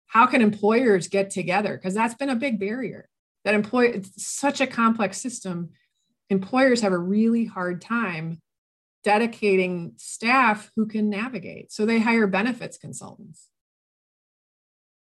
How 0.07 0.27
can 0.27 0.41
employers 0.41 1.09
get 1.09 1.31
together? 1.31 1.77
Because 1.77 1.95
that's 1.95 2.15
been 2.15 2.31
a 2.31 2.37
big 2.37 2.59
barrier. 2.59 3.09
That 3.45 3.55
employ 3.55 3.87
it's 3.87 4.27
such 4.27 4.61
a 4.61 4.67
complex 4.67 5.21
system. 5.21 5.71
Employers 6.31 6.81
have 6.81 6.93
a 6.93 6.99
really 6.99 7.45
hard 7.45 7.81
time 7.81 8.41
dedicating 9.07 9.93
staff 9.99 10.69
who 10.75 10.85
can 10.85 11.09
navigate. 11.09 11.71
So 11.71 11.87
they 11.87 12.01
hire 12.01 12.27
benefits 12.27 12.77
consultants. 12.77 13.47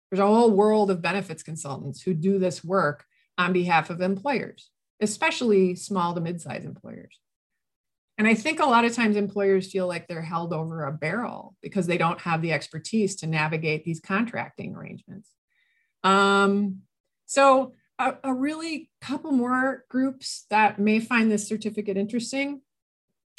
There's 0.09 0.21
a 0.21 0.25
whole 0.25 0.51
world 0.51 0.89
of 0.89 1.01
benefits 1.01 1.43
consultants 1.43 2.01
who 2.01 2.13
do 2.13 2.39
this 2.39 2.63
work 2.63 3.03
on 3.37 3.51
behalf 3.51 3.89
of 3.89 3.99
employers, 3.99 4.69
especially 5.01 5.75
small 5.75 6.15
to 6.15 6.21
mid-sized 6.21 6.63
employers. 6.63 7.19
And 8.17 8.29
I 8.29 8.33
think 8.33 8.61
a 8.61 8.65
lot 8.65 8.85
of 8.85 8.95
times 8.95 9.17
employers 9.17 9.69
feel 9.69 9.87
like 9.87 10.07
they're 10.07 10.21
held 10.21 10.53
over 10.53 10.85
a 10.85 10.93
barrel 10.93 11.57
because 11.61 11.85
they 11.85 11.97
don't 11.97 12.21
have 12.21 12.41
the 12.41 12.53
expertise 12.53 13.17
to 13.17 13.27
navigate 13.27 13.83
these 13.83 13.99
contracting 13.99 14.73
arrangements. 14.73 15.31
Um, 16.05 16.83
so 17.25 17.73
a, 17.99 18.13
a 18.23 18.33
really 18.33 18.89
couple 19.01 19.33
more 19.33 19.83
groups 19.89 20.45
that 20.49 20.79
may 20.79 21.01
find 21.01 21.29
this 21.29 21.45
certificate 21.45 21.97
interesting 21.97 22.61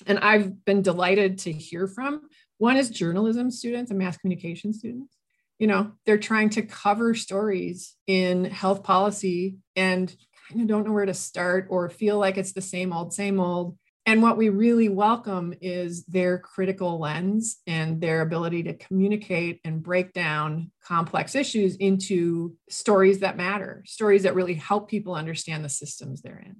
and 0.07 0.19
I've 0.19 0.65
been 0.65 0.83
delighted 0.83 1.39
to 1.41 1.53
hear 1.53 1.87
from. 1.87 2.23
One 2.59 2.77
is 2.77 2.91
journalism 2.91 3.51
students 3.51 3.91
and 3.91 3.99
mass 3.99 4.17
communication 4.17 4.73
students. 4.73 5.17
You 5.59 5.67
know, 5.67 5.93
they're 6.07 6.19
trying 6.19 6.51
to 6.51 6.63
cover 6.63 7.15
stories 7.15 7.95
in 8.07 8.45
health 8.45 8.83
policy 8.83 9.57
and 9.77 10.15
kind 10.49 10.63
of 10.63 10.67
don't 10.67 10.87
know 10.87 10.93
where 10.93 11.07
to 11.07 11.15
start 11.15 11.67
or 11.71 11.89
feel 11.89 12.19
like 12.19 12.37
it's 12.37 12.53
the 12.53 12.61
same 12.61 12.93
old, 12.93 13.13
same 13.13 13.39
old. 13.39 13.77
And 14.05 14.21
what 14.21 14.37
we 14.37 14.49
really 14.49 14.89
welcome 14.89 15.55
is 15.61 16.05
their 16.07 16.39
critical 16.39 16.99
lens 16.99 17.59
and 17.69 18.01
their 18.01 18.23
ability 18.23 18.65
to 18.65 18.75
communicate 18.75 19.61
and 19.65 19.81
break 19.81 20.13
down 20.13 20.73
complex 20.85 21.37
issues 21.37 21.77
into 21.77 22.57
stories 22.69 23.21
that 23.21 23.37
matter, 23.37 23.85
stories 23.87 24.25
that 24.25 24.35
really 24.35 24.55
help 24.55 24.91
people 24.91 25.15
understand 25.15 25.65
the 25.65 25.69
systems 25.69 26.21
they're 26.21 26.43
in 26.45 26.57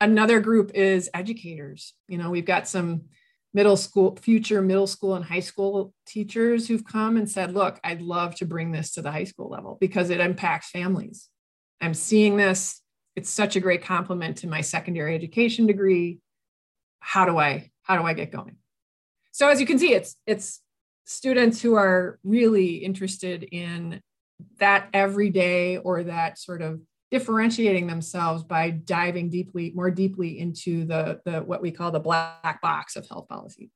another 0.00 0.40
group 0.40 0.72
is 0.74 1.10
educators. 1.14 1.94
You 2.08 2.18
know, 2.18 2.30
we've 2.30 2.44
got 2.44 2.68
some 2.68 3.02
middle 3.54 3.76
school, 3.76 4.16
future 4.16 4.62
middle 4.62 4.86
school 4.86 5.14
and 5.14 5.24
high 5.24 5.40
school 5.40 5.94
teachers 6.06 6.68
who've 6.68 6.84
come 6.84 7.16
and 7.16 7.28
said, 7.28 7.54
look, 7.54 7.80
I'd 7.82 8.02
love 8.02 8.34
to 8.36 8.46
bring 8.46 8.72
this 8.72 8.92
to 8.92 9.02
the 9.02 9.10
high 9.10 9.24
school 9.24 9.48
level 9.48 9.78
because 9.80 10.10
it 10.10 10.20
impacts 10.20 10.70
families. 10.70 11.28
I'm 11.80 11.94
seeing 11.94 12.36
this. 12.36 12.82
It's 13.16 13.30
such 13.30 13.56
a 13.56 13.60
great 13.60 13.82
complement 13.82 14.38
to 14.38 14.46
my 14.46 14.60
secondary 14.60 15.14
education 15.14 15.66
degree. 15.66 16.20
How 17.00 17.24
do 17.24 17.38
I, 17.38 17.70
how 17.82 17.96
do 17.96 18.04
I 18.04 18.12
get 18.12 18.30
going? 18.30 18.56
So 19.32 19.48
as 19.48 19.60
you 19.60 19.66
can 19.66 19.78
see, 19.78 19.94
it's 19.94 20.16
it's 20.26 20.60
students 21.04 21.62
who 21.62 21.74
are 21.74 22.18
really 22.24 22.76
interested 22.76 23.44
in 23.44 24.00
that 24.58 24.88
everyday 24.92 25.78
or 25.78 26.02
that 26.04 26.38
sort 26.38 26.60
of 26.60 26.80
differentiating 27.10 27.86
themselves 27.86 28.42
by 28.42 28.70
diving 28.70 29.30
deeply, 29.30 29.72
more 29.74 29.90
deeply 29.90 30.38
into 30.38 30.84
the, 30.84 31.20
the 31.24 31.40
what 31.40 31.62
we 31.62 31.70
call 31.70 31.90
the 31.90 32.00
black 32.00 32.60
box 32.60 32.96
of 32.96 33.08
health 33.08 33.28
policy. 33.28 33.70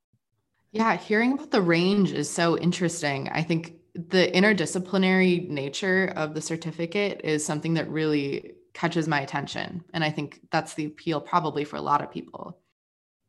Yeah, 0.72 0.96
hearing 0.96 1.32
about 1.32 1.50
the 1.50 1.62
range 1.62 2.12
is 2.12 2.30
so 2.30 2.58
interesting. 2.58 3.28
I 3.28 3.42
think 3.42 3.76
the 3.94 4.30
interdisciplinary 4.32 5.48
nature 5.48 6.12
of 6.16 6.34
the 6.34 6.40
certificate 6.40 7.20
is 7.24 7.44
something 7.44 7.74
that 7.74 7.90
really 7.90 8.54
catches 8.72 9.06
my 9.06 9.20
attention. 9.20 9.84
And 9.92 10.02
I 10.02 10.10
think 10.10 10.40
that's 10.50 10.74
the 10.74 10.86
appeal 10.86 11.20
probably 11.20 11.64
for 11.64 11.76
a 11.76 11.82
lot 11.82 12.02
of 12.02 12.10
people. 12.10 12.58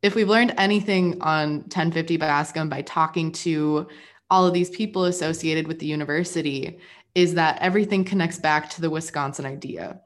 If 0.02 0.14
we've 0.14 0.28
learned 0.28 0.54
anything 0.58 1.20
on 1.22 1.60
1050 1.60 2.16
Bascom 2.16 2.68
by 2.68 2.82
talking 2.82 3.32
to 3.32 3.88
all 4.30 4.46
of 4.46 4.54
these 4.54 4.70
people 4.70 5.04
associated 5.04 5.66
with 5.66 5.78
the 5.78 5.86
university, 5.86 6.78
is 7.14 7.34
that 7.34 7.58
everything 7.60 8.04
connects 8.04 8.38
back 8.38 8.70
to 8.70 8.80
the 8.80 8.90
Wisconsin 8.90 9.46
idea. 9.46 10.00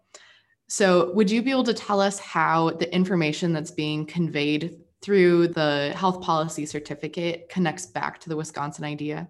So, 0.68 1.12
would 1.14 1.30
you 1.30 1.42
be 1.42 1.50
able 1.50 1.64
to 1.64 1.74
tell 1.74 2.00
us 2.00 2.18
how 2.18 2.70
the 2.70 2.94
information 2.94 3.52
that's 3.52 3.70
being 3.70 4.04
conveyed 4.04 4.78
through 5.00 5.48
the 5.48 5.92
health 5.96 6.20
policy 6.20 6.66
certificate 6.66 7.48
connects 7.48 7.86
back 7.86 8.20
to 8.20 8.28
the 8.28 8.36
Wisconsin 8.36 8.84
idea? 8.84 9.28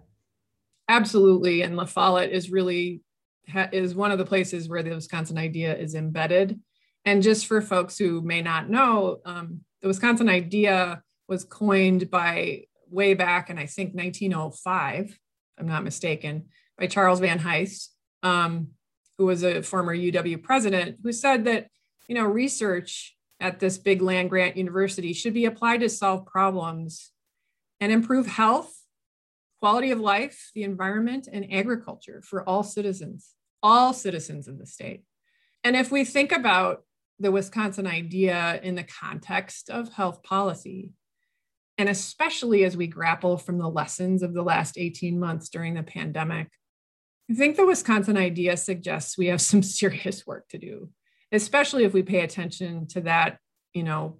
Absolutely. 0.89 1.61
And 1.61 1.77
La 1.77 1.85
Follette 1.85 2.31
is 2.31 2.49
really 2.49 3.01
is 3.71 3.95
one 3.95 4.11
of 4.11 4.17
the 4.17 4.25
places 4.25 4.67
where 4.67 4.83
the 4.83 4.91
Wisconsin 4.91 5.37
idea 5.37 5.75
is 5.75 5.95
embedded. 5.95 6.59
And 7.05 7.23
just 7.23 7.47
for 7.47 7.61
folks 7.61 7.97
who 7.97 8.21
may 8.21 8.41
not 8.41 8.69
know, 8.69 9.19
um, 9.25 9.61
the 9.81 9.87
Wisconsin 9.87 10.29
idea 10.29 11.01
was 11.27 11.45
coined 11.45 12.11
by 12.11 12.63
way 12.89 13.13
back 13.13 13.49
in 13.49 13.57
I 13.57 13.65
think 13.65 13.93
1905, 13.93 15.05
if 15.05 15.19
I'm 15.57 15.67
not 15.67 15.83
mistaken, 15.83 16.47
by 16.79 16.87
Charles 16.87 17.19
Van 17.19 17.39
Hise, 17.39 17.89
um, 18.23 18.69
who 19.17 19.25
was 19.25 19.43
a 19.43 19.61
former 19.61 19.95
UW 19.95 20.41
president, 20.41 20.97
who 21.03 21.11
said 21.11 21.45
that 21.45 21.67
you 22.07 22.15
know 22.15 22.25
research 22.25 23.15
at 23.39 23.59
this 23.59 23.77
big 23.77 24.01
land 24.01 24.29
grant 24.29 24.57
university 24.57 25.13
should 25.13 25.33
be 25.33 25.45
applied 25.45 25.81
to 25.81 25.89
solve 25.89 26.25
problems 26.25 27.11
and 27.79 27.91
improve 27.91 28.27
health, 28.27 28.73
quality 29.61 29.91
of 29.91 29.99
life, 29.99 30.51
the 30.55 30.63
environment, 30.63 31.27
and 31.31 31.51
agriculture 31.53 32.21
for 32.23 32.47
all 32.47 32.63
citizens, 32.63 33.33
all 33.61 33.93
citizens 33.93 34.47
of 34.47 34.57
the 34.57 34.65
state. 34.65 35.03
And 35.63 35.75
if 35.75 35.91
we 35.91 36.03
think 36.03 36.31
about 36.31 36.83
the 37.19 37.31
Wisconsin 37.31 37.87
idea 37.87 38.59
in 38.63 38.75
the 38.75 38.83
context 38.83 39.69
of 39.69 39.93
health 39.93 40.23
policy, 40.23 40.91
and 41.77 41.87
especially 41.87 42.65
as 42.65 42.75
we 42.75 42.87
grapple 42.87 43.37
from 43.37 43.57
the 43.57 43.69
lessons 43.69 44.21
of 44.21 44.33
the 44.33 44.41
last 44.41 44.77
18 44.77 45.17
months 45.17 45.47
during 45.49 45.73
the 45.73 45.83
pandemic, 45.83 46.49
I 47.29 47.35
think 47.35 47.57
the 47.57 47.65
Wisconsin 47.65 48.17
idea 48.17 48.57
suggests 48.57 49.17
we 49.17 49.27
have 49.27 49.41
some 49.41 49.61
serious 49.63 50.25
work 50.25 50.47
to 50.49 50.57
do, 50.57 50.89
especially 51.31 51.83
if 51.83 51.93
we 51.93 52.03
pay 52.03 52.21
attention 52.21 52.87
to 52.87 53.01
that, 53.01 53.37
you 53.73 53.83
know, 53.83 54.17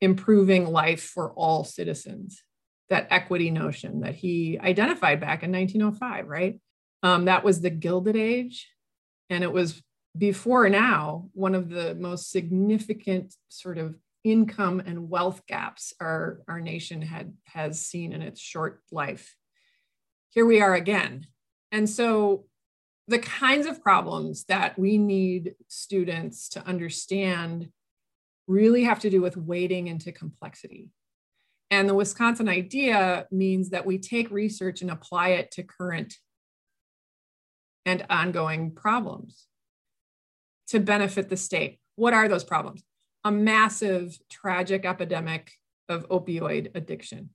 improving 0.00 0.66
life 0.66 1.02
for 1.02 1.32
all 1.32 1.64
citizens, 1.64 2.42
that 2.90 3.06
equity 3.10 3.50
notion 3.50 4.00
that 4.00 4.16
he 4.16 4.58
identified 4.58 5.20
back 5.20 5.42
in 5.42 5.52
1905, 5.52 6.26
right? 6.26 6.60
Um, 7.02 7.24
that 7.26 7.44
was 7.44 7.60
the 7.60 7.70
Gilded 7.70 8.16
Age. 8.16 8.68
And 9.30 9.42
it 9.42 9.52
was 9.52 9.82
before 10.16 10.68
now 10.68 11.30
one 11.32 11.54
of 11.54 11.70
the 11.70 11.94
most 11.94 12.30
significant 12.30 13.34
sort 13.48 13.78
of 13.78 13.96
income 14.24 14.80
and 14.84 15.08
wealth 15.08 15.46
gaps 15.46 15.94
our, 16.00 16.40
our 16.46 16.60
nation 16.60 17.00
had 17.00 17.32
has 17.46 17.80
seen 17.80 18.12
in 18.12 18.22
its 18.22 18.40
short 18.40 18.82
life. 18.90 19.34
Here 20.30 20.44
we 20.44 20.60
are 20.60 20.74
again 20.74 21.26
and 21.72 21.88
so 21.88 22.44
the 23.08 23.18
kinds 23.18 23.66
of 23.66 23.82
problems 23.82 24.44
that 24.44 24.78
we 24.78 24.98
need 24.98 25.54
students 25.66 26.48
to 26.50 26.64
understand 26.66 27.70
really 28.46 28.84
have 28.84 29.00
to 29.00 29.10
do 29.10 29.20
with 29.20 29.36
wading 29.36 29.88
into 29.88 30.12
complexity. 30.12 30.90
And 31.70 31.88
the 31.88 31.94
Wisconsin 31.94 32.48
idea 32.48 33.26
means 33.30 33.70
that 33.70 33.86
we 33.86 33.98
take 33.98 34.30
research 34.30 34.82
and 34.82 34.90
apply 34.90 35.30
it 35.30 35.50
to 35.52 35.62
current 35.62 36.14
and 37.86 38.04
ongoing 38.10 38.72
problems 38.72 39.46
to 40.68 40.78
benefit 40.78 41.28
the 41.28 41.36
state. 41.36 41.80
What 41.96 42.14
are 42.14 42.28
those 42.28 42.44
problems? 42.44 42.84
A 43.24 43.32
massive, 43.32 44.18
tragic 44.30 44.84
epidemic 44.84 45.52
of 45.88 46.08
opioid 46.08 46.74
addiction. 46.74 47.30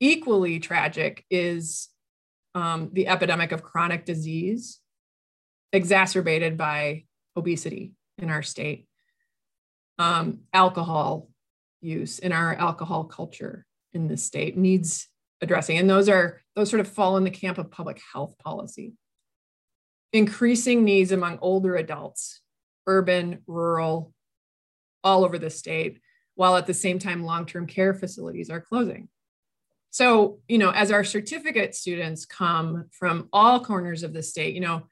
Equally 0.00 0.58
tragic 0.58 1.24
is 1.30 1.88
um, 2.54 2.90
the 2.92 3.08
epidemic 3.08 3.52
of 3.52 3.62
chronic 3.62 4.04
disease 4.04 4.80
exacerbated 5.72 6.56
by 6.56 7.04
obesity 7.36 7.92
in 8.18 8.30
our 8.30 8.42
state, 8.42 8.86
um, 9.98 10.40
alcohol 10.52 11.28
use 11.80 12.18
in 12.18 12.32
our 12.32 12.54
alcohol 12.54 13.04
culture 13.04 13.66
in 13.92 14.08
this 14.08 14.24
state 14.24 14.56
needs 14.56 15.08
addressing. 15.40 15.78
And 15.78 15.88
those 15.88 16.08
are 16.08 16.40
those 16.54 16.70
sort 16.70 16.80
of 16.80 16.88
fall 16.88 17.16
in 17.16 17.24
the 17.24 17.30
camp 17.30 17.58
of 17.58 17.70
public 17.70 18.00
health 18.12 18.38
policy. 18.38 18.94
Increasing 20.12 20.84
needs 20.84 21.10
among 21.10 21.38
older 21.40 21.76
adults, 21.76 22.42
urban, 22.86 23.42
rural, 23.46 24.12
all 25.02 25.24
over 25.24 25.38
the 25.38 25.50
state, 25.50 26.00
while 26.34 26.56
at 26.56 26.66
the 26.66 26.74
same 26.74 26.98
time 26.98 27.24
long-term 27.24 27.66
care 27.66 27.94
facilities 27.94 28.50
are 28.50 28.60
closing. 28.60 29.08
So, 29.92 30.38
you 30.48 30.56
know, 30.56 30.70
as 30.70 30.90
our 30.90 31.04
certificate 31.04 31.74
students 31.74 32.24
come 32.24 32.86
from 32.92 33.28
all 33.30 33.62
corners 33.62 34.02
of 34.02 34.14
the 34.14 34.22
state, 34.22 34.54
you 34.54 34.60
know, 34.62 34.84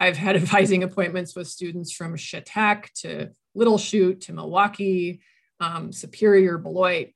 I've 0.00 0.16
had 0.16 0.34
advising 0.42 0.82
appointments 0.82 1.36
with 1.36 1.46
students 1.46 1.92
from 1.92 2.16
Chautauqua 2.16 2.90
to 2.96 3.30
Little 3.54 3.78
Chute 3.78 4.22
to 4.22 4.32
Milwaukee, 4.32 5.22
um, 5.60 5.92
Superior, 5.92 6.58
Beloit. 6.58 7.10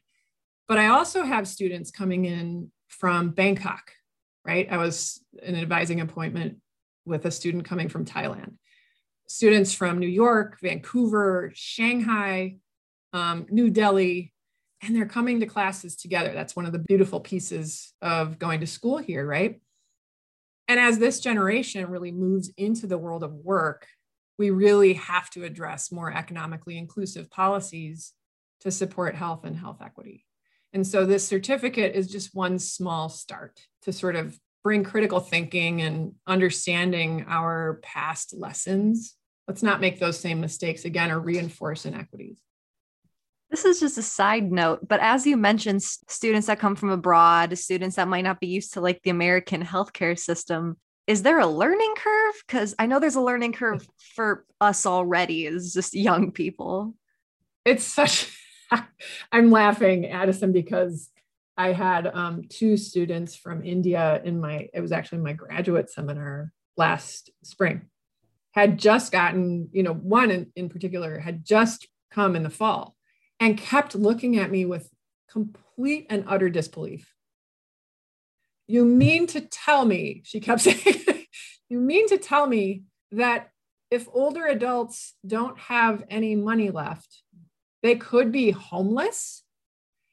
But 0.69 0.79
I 0.79 0.87
also 0.87 1.25
have 1.25 1.49
students 1.49 1.91
coming 1.91 2.25
in 2.25 2.71
from 2.89 3.31
Bangkok, 3.31 3.91
right? 4.45 4.69
I 4.71 4.77
was 4.77 5.21
in 5.43 5.57
an 5.57 5.61
advising 5.61 6.01
appointment 6.01 6.59
with 7.05 7.25
a 7.27 7.33
student 7.33 7.65
coming 7.65 7.89
from 7.89 8.05
Thailand. 8.05 8.55
Students 9.27 9.75
from 9.75 9.99
New 9.99 10.07
York, 10.07 10.59
Vancouver, 10.63 11.51
Shanghai, 11.55 12.59
um, 13.13 13.47
New 13.51 13.71
Delhi, 13.71 14.34
and 14.85 14.95
they're 14.95 15.07
coming 15.07 15.41
to 15.41 15.47
classes 15.47 15.97
together. 15.97 16.33
That's 16.33 16.57
one 16.57 16.67
of 16.67 16.73
the 16.73 16.79
beautiful 16.79 17.21
pieces 17.21 17.93
of 18.03 18.39
going 18.39 18.61
to 18.61 18.67
school 18.67 18.99
here, 18.99 19.27
right? 19.27 19.61
And 20.69 20.81
as 20.81 20.99
this 20.99 21.21
generation 21.21 21.91
really 21.91 22.13
moves 22.13 22.51
into 22.57 22.87
the 22.87 22.99
world 22.99 23.23
of 23.23 23.33
work, 23.33 23.87
we 24.39 24.51
really 24.51 24.95
have 24.95 25.31
to 25.31 25.45
address 25.45 25.93
more 25.93 26.13
economically 26.13 26.79
inclusive 26.79 27.31
policies 27.31 28.13
to 28.61 28.71
support 28.71 29.15
health 29.15 29.45
and 29.45 29.57
health 29.57 29.83
equity. 29.83 30.25
And 30.73 30.87
so 30.87 31.07
this 31.07 31.27
certificate 31.27 31.95
is 31.95 32.11
just 32.11 32.35
one 32.35 32.59
small 32.59 33.09
start 33.09 33.61
to 33.83 33.93
sort 33.93 34.17
of 34.17 34.39
bring 34.65 34.83
critical 34.83 35.21
thinking 35.21 35.83
and 35.83 36.15
understanding 36.27 37.27
our 37.29 37.81
past 37.83 38.35
lessons. 38.37 39.15
Let's 39.47 39.63
not 39.63 39.81
make 39.81 40.01
those 40.01 40.19
same 40.19 40.41
mistakes 40.41 40.85
again 40.85 41.11
or 41.11 41.21
reinforce 41.21 41.85
inequities. 41.85 42.39
This 43.55 43.65
is 43.65 43.79
just 43.79 43.99
a 43.99 44.03
side 44.03 44.51
note, 44.51 44.89
but 44.89 44.99
as 44.99 45.25
you 45.29 45.37
mentioned, 45.37 45.81
students 45.81 46.49
that 46.49 46.59
come 46.59 46.75
from 46.75 46.91
abroad, 46.91 47.57
students 47.57 47.95
that 47.95 48.09
might 48.09 48.25
not 48.25 48.41
be 48.41 48.49
used 48.49 48.73
to 48.73 48.81
like 48.81 49.01
the 49.05 49.11
American 49.11 49.63
healthcare 49.63 50.19
system, 50.19 50.77
is 51.07 51.23
there 51.23 51.39
a 51.39 51.47
learning 51.47 51.95
curve? 51.97 52.35
Because 52.45 52.75
I 52.81 52.87
know 52.87 52.99
there's 52.99 53.15
a 53.15 53.21
learning 53.21 53.53
curve 53.53 53.87
for 54.17 54.45
us 54.61 54.87
already 54.87 55.47
as 55.47 55.73
just 55.73 55.95
young 55.95 56.33
people. 56.33 56.97
It's 57.65 57.85
such, 57.85 58.37
I'm 59.31 59.53
laughing, 59.53 60.07
Addison, 60.07 60.53
because 60.53 61.11
I 61.57 61.75
had 61.75 62.09
um, 62.09 62.43
two 62.49 62.77
students 62.77 63.37
from 63.37 63.65
India 63.65 64.21
in 64.25 64.41
my, 64.41 64.69
it 64.75 64.81
was 64.81 64.91
actually 64.91 65.19
my 65.19 65.33
graduate 65.33 65.93
seminar 65.93 66.51
last 66.77 67.31
spring, 67.45 67.83
had 68.51 68.81
just 68.81 69.13
gotten, 69.13 69.69
you 69.71 69.85
know, 69.85 69.95
one 69.95 70.33
in, 70.33 70.51
in 70.57 70.69
particular 70.69 71.21
had 71.21 71.45
just 71.45 71.87
come 72.11 72.35
in 72.35 72.43
the 72.43 72.51
fall 72.51 72.94
and 73.45 73.59
kept 73.59 73.95
looking 73.95 74.39
at 74.39 74.51
me 74.51 74.65
with 74.65 74.89
complete 75.31 76.07
and 76.09 76.25
utter 76.27 76.49
disbelief. 76.49 77.15
You 78.67 78.87
mean 78.87 79.27
to 79.29 79.43
tell 79.43 79.85
me, 79.85 80.23
she 80.25 80.41
kept 80.41 80.61
saying, 80.63 81.27
you 81.69 81.79
mean 81.79 82.09
to 82.09 82.17
tell 82.17 82.47
me 82.47 82.85
that 83.13 83.51
if 83.91 84.09
older 84.15 84.47
adults 84.47 85.13
don't 85.27 85.59
have 85.59 86.05
any 86.09 86.35
money 86.35 86.71
left, 86.71 87.23
they 87.83 87.97
could 87.97 88.33
be 88.33 88.51
homeless? 88.51 89.43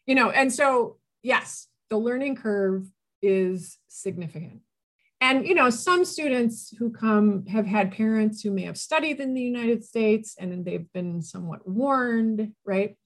You 0.06 0.16
know, 0.16 0.30
and 0.30 0.52
so 0.52 0.98
yes, 1.24 1.68
the 1.90 1.98
learning 1.98 2.36
curve 2.36 2.86
is 3.22 3.78
significant. 3.88 4.60
And 5.22 5.48
you 5.48 5.56
know, 5.56 5.70
some 5.70 6.04
students 6.04 6.76
who 6.78 6.92
come 6.92 7.46
have 7.46 7.66
had 7.66 7.94
parents 7.94 8.42
who 8.42 8.52
may 8.52 8.64
have 8.64 8.78
studied 8.78 9.22
in 9.22 9.34
the 9.34 9.42
United 9.42 9.86
States 9.86 10.36
and 10.38 10.52
then 10.52 10.66
they've 10.66 10.92
been 10.92 11.22
somewhat 11.22 11.66
warned, 11.66 12.52
right? 12.66 12.98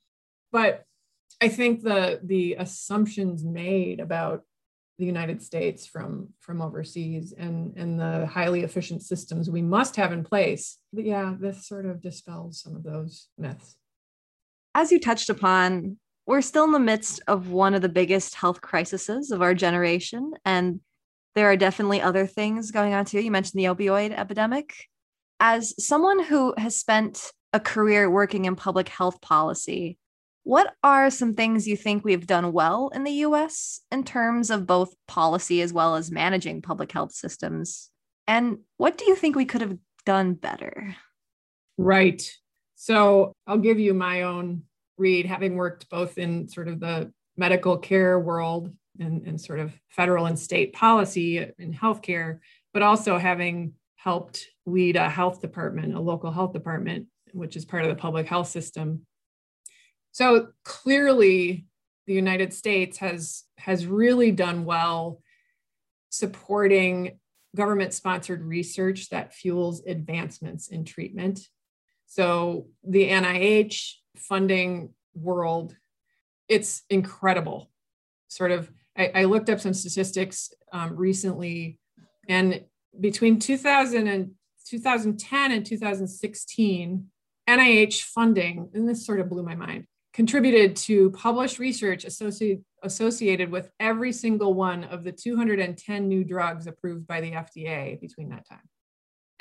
But 0.56 0.86
I 1.42 1.50
think 1.50 1.84
the 1.84 2.22
the 2.24 2.56
assumptions 2.58 3.44
made 3.44 4.00
about 4.00 4.44
the 4.98 5.06
United 5.06 5.42
States 5.44 5.86
from 5.86 6.30
from 6.40 6.62
overseas 6.62 7.34
and 7.38 7.76
and 7.76 8.00
the 8.00 8.26
highly 8.26 8.62
efficient 8.62 9.02
systems 9.04 9.50
we 9.50 9.62
must 9.62 9.98
have 9.98 10.14
in 10.14 10.24
place. 10.24 10.78
But 10.94 11.04
yeah, 11.04 11.36
this 11.38 11.68
sort 11.68 11.86
of 11.86 12.02
dispels 12.02 12.62
some 12.62 12.74
of 12.74 12.84
those 12.84 13.28
myths. 13.38 13.76
As 14.74 14.94
you 14.94 15.00
touched 15.02 15.30
upon, 15.30 15.98
we're 16.26 16.42
still 16.42 16.64
in 16.64 16.72
the 16.72 16.80
midst 16.80 17.22
of 17.28 17.50
one 17.50 17.74
of 17.74 17.82
the 17.82 17.90
biggest 17.90 18.36
health 18.36 18.62
crises 18.62 19.32
of 19.32 19.42
our 19.42 19.54
generation. 19.54 20.32
And 20.46 20.80
there 21.36 21.52
are 21.52 21.58
definitely 21.58 22.00
other 22.00 22.26
things 22.26 22.72
going 22.72 22.94
on 22.94 23.04
too. 23.04 23.20
You 23.20 23.30
mentioned 23.30 23.60
the 23.60 23.66
opioid 23.76 24.18
epidemic. 24.18 24.74
As 25.42 25.76
someone 25.86 26.24
who 26.24 26.54
has 26.58 26.78
spent 26.78 27.34
a 27.52 27.60
career 27.60 28.10
working 28.10 28.46
in 28.46 28.56
public 28.56 28.88
health 28.88 29.20
policy, 29.20 29.98
what 30.46 30.76
are 30.84 31.10
some 31.10 31.34
things 31.34 31.68
you 31.68 31.76
think 31.76 32.06
we've 32.06 32.28
done 32.28 32.54
well 32.54 32.92
in 32.94 33.04
the 33.04 33.12
US 33.12 33.82
in 33.92 34.04
terms 34.04 34.52
of 34.52 34.68
both 34.68 34.94
policy 35.08 35.60
as 35.62 35.74
well 35.74 35.96
as 35.96 36.12
managing 36.12 36.62
public 36.62 36.92
health 36.92 37.12
systems? 37.12 37.90
And 38.28 38.60
what 38.78 38.96
do 38.98 39.06
you 39.06 39.16
think 39.16 39.36
we 39.36 39.46
could 39.46 39.62
have 39.62 39.78
done 40.06 40.36
better? 40.36 40.96
Right. 41.80 42.32
So 42.76 43.34
I'll 43.48 43.58
give 43.58 43.80
you 43.80 43.96
my 43.96 44.22
own 44.22 44.62
read, 44.98 45.26
having 45.26 45.56
worked 45.56 45.90
both 45.90 46.20
in 46.20 46.48
sort 46.48 46.68
of 46.68 46.80
the 46.80 47.12
medical 47.36 47.80
care 47.80 48.20
world 48.20 48.72
and, 49.00 49.26
and 49.26 49.42
sort 49.42 49.60
of 49.60 49.74
federal 49.90 50.28
and 50.28 50.38
state 50.38 50.74
policy 50.74 51.40
in 51.58 51.74
healthcare, 51.74 52.38
but 52.72 52.84
also 52.84 53.18
having 53.18 53.74
helped 53.96 54.46
lead 54.68 54.96
a 54.96 55.10
health 55.10 55.42
department, 55.42 55.96
a 55.96 56.00
local 56.00 56.32
health 56.32 56.54
department, 56.54 57.08
which 57.34 57.56
is 57.56 57.66
part 57.66 57.84
of 57.84 57.90
the 57.90 57.96
public 57.96 58.28
health 58.28 58.48
system. 58.48 59.08
So 60.16 60.48
clearly, 60.64 61.66
the 62.08 62.14
United 62.14 62.54
States 62.54 63.00
has 63.00 63.44
has 63.58 63.86
really 63.86 64.32
done 64.32 64.64
well 64.64 65.22
supporting 66.10 67.20
government 67.54 67.94
sponsored 67.94 68.42
research 68.42 69.10
that 69.10 69.34
fuels 69.34 69.84
advancements 69.86 70.70
in 70.70 70.86
treatment. 70.86 71.42
So 72.06 72.68
the 72.82 73.10
NIH 73.10 73.96
funding 74.16 74.94
world, 75.16 75.76
it's 76.48 76.84
incredible. 76.90 77.70
Sort 78.30 78.52
of, 78.52 78.72
I, 78.98 79.12
I 79.14 79.24
looked 79.26 79.50
up 79.50 79.60
some 79.60 79.74
statistics 79.74 80.50
um, 80.72 80.96
recently, 80.96 81.78
and 82.30 82.62
between 82.98 83.38
2000 83.38 84.08
and 84.08 84.32
2010 84.66 85.52
and 85.52 85.66
2016, 85.66 87.08
NIH 87.50 88.02
funding, 88.04 88.70
and 88.74 88.88
this 88.88 89.06
sort 89.06 89.20
of 89.20 89.30
blew 89.30 89.44
my 89.44 89.56
mind, 89.56 89.88
contributed 90.16 90.78
to 90.78 91.12
published 91.12 91.60
research 91.60 92.06
associated, 92.06 92.64
associated 92.84 93.52
with 93.52 93.70
every 93.82 94.14
single 94.14 94.54
one 94.54 94.86
of 94.86 95.04
the 95.04 95.12
210 95.12 96.08
new 96.08 96.24
drugs 96.24 96.68
approved 96.68 97.06
by 97.06 97.20
the 97.20 97.32
FDA 97.32 98.00
between 98.00 98.30
that 98.30 98.48
time. 98.48 98.64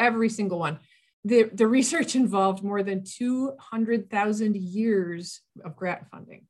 Every 0.01 0.29
single 0.29 0.59
one 0.59 0.81
the, 1.25 1.45
the 1.53 1.67
research 1.67 2.15
involved 2.23 2.63
more 2.63 2.83
than 2.83 3.05
200,000 3.05 4.57
years 4.57 5.41
of 5.65 5.77
grant 5.77 6.07
funding, 6.11 6.47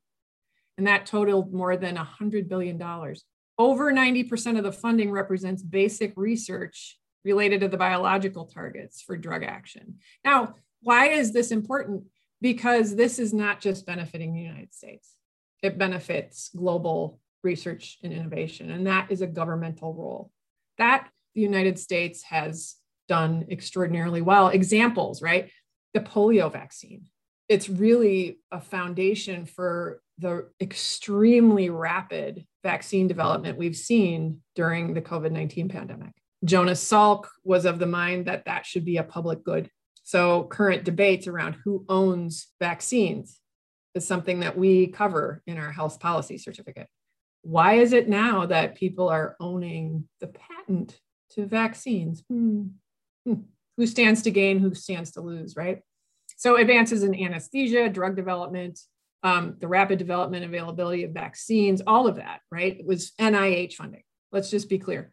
and 0.77 0.87
that 0.87 1.07
totaled 1.07 1.53
more 1.53 1.77
than 1.77 1.97
$100 1.97 2.49
billion. 2.49 2.83
Over 3.57 3.93
90% 3.93 4.59
of 4.59 4.65
the 4.65 4.73
funding 4.73 5.13
represents 5.13 5.63
basic 5.63 6.13
research 6.17 6.99
related 7.25 7.61
to 7.61 7.69
the 7.69 7.77
biological 7.77 8.47
targets 8.47 9.01
for 9.01 9.17
drug 9.17 9.45
action. 9.45 9.99
Now, 10.25 10.55
why 10.83 11.09
is 11.09 11.33
this 11.33 11.53
important? 11.53 12.05
Because 12.45 12.95
this 12.95 13.19
is 13.19 13.33
not 13.33 13.59
just 13.59 13.87
benefiting 13.87 14.35
the 14.35 14.43
United 14.43 14.75
States, 14.75 15.15
it 15.63 15.79
benefits 15.79 16.51
global 16.55 17.19
research 17.43 17.97
and 18.03 18.13
innovation, 18.13 18.71
and 18.71 18.87
that 18.87 19.11
is 19.11 19.23
a 19.23 19.27
governmental 19.27 19.95
role. 19.95 20.31
That 20.77 21.09
the 21.35 21.41
United 21.41 21.79
States 21.79 22.23
has 22.25 22.75
done 23.09 23.47
extraordinarily 23.51 24.21
well. 24.21 24.49
Examples, 24.49 25.23
right? 25.23 25.51
The 25.95 26.01
polio 26.01 26.53
vaccine. 26.53 27.07
It's 27.49 27.71
really 27.71 28.41
a 28.53 28.61
foundation 28.61 29.47
for 29.47 30.03
the 30.19 30.51
extremely 30.61 31.71
rapid 31.71 32.45
vaccine 32.63 33.09
development 33.09 33.57
we've 33.57 33.75
seen 33.75 34.43
during 34.55 34.93
the 34.93 35.01
COVID 35.01 35.33
19 35.33 35.71
pandemic. 35.71 36.13
Jonas 36.45 36.87
Salk 36.87 37.25
was 37.43 37.65
of 37.65 37.79
the 37.79 37.87
mind 37.87 38.27
that 38.27 38.45
that 38.45 38.67
should 38.67 38.85
be 38.85 38.99
a 38.99 39.03
public 39.03 39.43
good. 39.43 39.71
So, 40.05 40.45
current 40.45 40.85
debates 40.85 41.27
around 41.27 41.57
who 41.65 41.87
owns 41.89 42.49
vaccines 42.61 43.41
is 43.95 44.07
something 44.07 44.41
that 44.41 44.57
we 44.57 44.89
cover 44.89 45.43
in 45.47 45.57
our 45.57 45.73
health 45.73 45.99
policy 45.99 46.37
certificate. 46.37 46.89
Why 47.41 47.75
is 47.75 47.95
it 47.95 48.09
now 48.09 48.45
that 48.47 48.75
people 48.75 49.09
are 49.09 49.35
owning 49.41 50.07
the 50.21 50.27
patent 50.27 51.01
to 51.31 51.47
vaccines? 51.47 52.23
Hmm. 52.29 52.65
Hmm. 53.27 53.43
Who 53.79 53.87
stands 53.87 54.23
to 54.23 54.31
gain? 54.31 54.59
Who 54.59 54.75
stands 54.75 55.13
to 55.13 55.23
lose, 55.23 55.57
right? 55.57 55.81
So, 56.37 56.57
advances 56.57 57.03
in 57.03 57.15
anesthesia, 57.15 57.89
drug 57.89 58.15
development, 58.15 58.79
um, 59.23 59.57
the 59.59 59.69
rapid 59.69 59.99
development 59.99 60.45
availability 60.45 61.05
of 61.05 61.13
vaccines, 61.13 61.81
all 61.87 62.07
of 62.07 62.17
that, 62.17 62.41
right? 62.53 62.79
It 62.79 62.87
was 62.87 63.13
NIH 63.19 63.73
funding. 63.73 64.03
Let's 64.33 64.51
just 64.51 64.69
be 64.69 64.79
clear. 64.79 65.13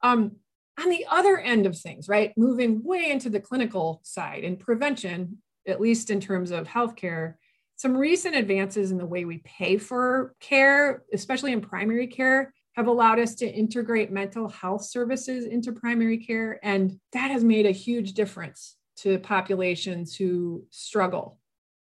Um, 0.00 0.36
on 0.78 0.88
the 0.90 1.06
other 1.10 1.38
end 1.38 1.66
of 1.66 1.78
things, 1.78 2.08
right, 2.08 2.32
moving 2.36 2.82
way 2.82 3.10
into 3.10 3.30
the 3.30 3.40
clinical 3.40 4.00
side 4.04 4.44
and 4.44 4.58
prevention, 4.58 5.38
at 5.66 5.80
least 5.80 6.10
in 6.10 6.20
terms 6.20 6.50
of 6.50 6.66
healthcare, 6.66 7.34
some 7.76 7.96
recent 7.96 8.34
advances 8.34 8.90
in 8.90 8.98
the 8.98 9.06
way 9.06 9.24
we 9.24 9.38
pay 9.38 9.78
for 9.78 10.34
care, 10.40 11.04
especially 11.12 11.52
in 11.52 11.60
primary 11.60 12.06
care, 12.08 12.52
have 12.74 12.86
allowed 12.86 13.18
us 13.18 13.34
to 13.36 13.46
integrate 13.46 14.10
mental 14.10 14.48
health 14.48 14.84
services 14.84 15.46
into 15.46 15.72
primary 15.72 16.18
care. 16.18 16.58
And 16.62 16.98
that 17.12 17.30
has 17.30 17.44
made 17.44 17.66
a 17.66 17.72
huge 17.72 18.12
difference 18.12 18.76
to 18.98 19.18
populations 19.18 20.14
who 20.16 20.64
struggle 20.70 21.38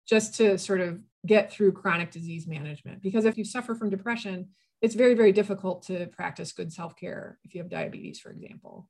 just 0.09 0.35
to 0.37 0.59
sort 0.59 0.81
of 0.81 1.01
get 1.25 1.53
through 1.53 1.73
chronic 1.73 2.11
disease 2.11 2.47
management. 2.47 3.03
Because 3.03 3.25
if 3.25 3.37
you 3.37 3.45
suffer 3.45 3.75
from 3.75 3.91
depression, 3.91 4.49
it's 4.87 4.95
very, 4.95 5.15
very 5.15 5.33
difficult 5.33 5.83
to 5.83 6.07
practice 6.07 6.53
good 6.53 6.73
self 6.73 6.95
care 6.95 7.41
if 7.43 7.57
you 7.57 7.61
have 7.61 7.69
diabetes, 7.69 8.21
for 8.21 8.31
example. 8.31 8.89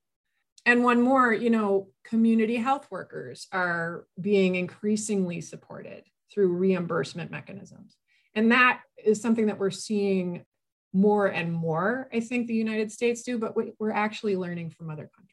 And 0.66 0.84
one 0.84 1.00
more, 1.00 1.32
you 1.32 1.48
know, 1.48 1.88
community 2.04 2.56
health 2.56 2.86
workers 2.90 3.46
are 3.50 4.04
being 4.20 4.56
increasingly 4.56 5.40
supported 5.40 6.04
through 6.30 6.48
reimbursement 6.48 7.30
mechanisms. 7.30 7.96
And 8.34 8.52
that 8.52 8.82
is 9.02 9.22
something 9.22 9.46
that 9.46 9.58
we're 9.58 9.70
seeing 9.70 10.44
more 10.92 11.28
and 11.28 11.50
more, 11.50 12.10
I 12.12 12.20
think 12.20 12.46
the 12.46 12.52
United 12.54 12.92
States 12.92 13.22
do, 13.22 13.38
but 13.38 13.54
we're 13.56 13.90
actually 13.90 14.36
learning 14.36 14.70
from 14.70 14.90
other 14.90 15.08
countries. 15.16 15.32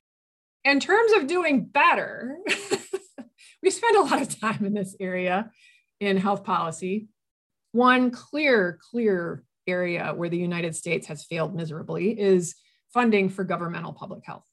In 0.64 0.80
terms 0.80 1.12
of 1.12 1.28
doing 1.28 1.66
better, 1.66 2.38
we 3.62 3.70
spend 3.70 3.98
a 3.98 4.02
lot 4.02 4.22
of 4.22 4.40
time 4.40 4.64
in 4.64 4.74
this 4.74 4.96
area 4.98 5.52
in 6.00 6.16
health 6.16 6.46
policy. 6.46 7.10
One 7.74 8.12
clear, 8.12 8.80
clear 8.92 9.44
area 9.68 10.14
where 10.16 10.30
the 10.30 10.38
United 10.38 10.76
States 10.76 11.08
has 11.08 11.24
failed 11.24 11.56
miserably 11.56 12.20
is 12.20 12.56
funding 12.94 13.30
for 13.30 13.44
governmental 13.44 13.94
public 13.94 14.24
health. 14.26 14.46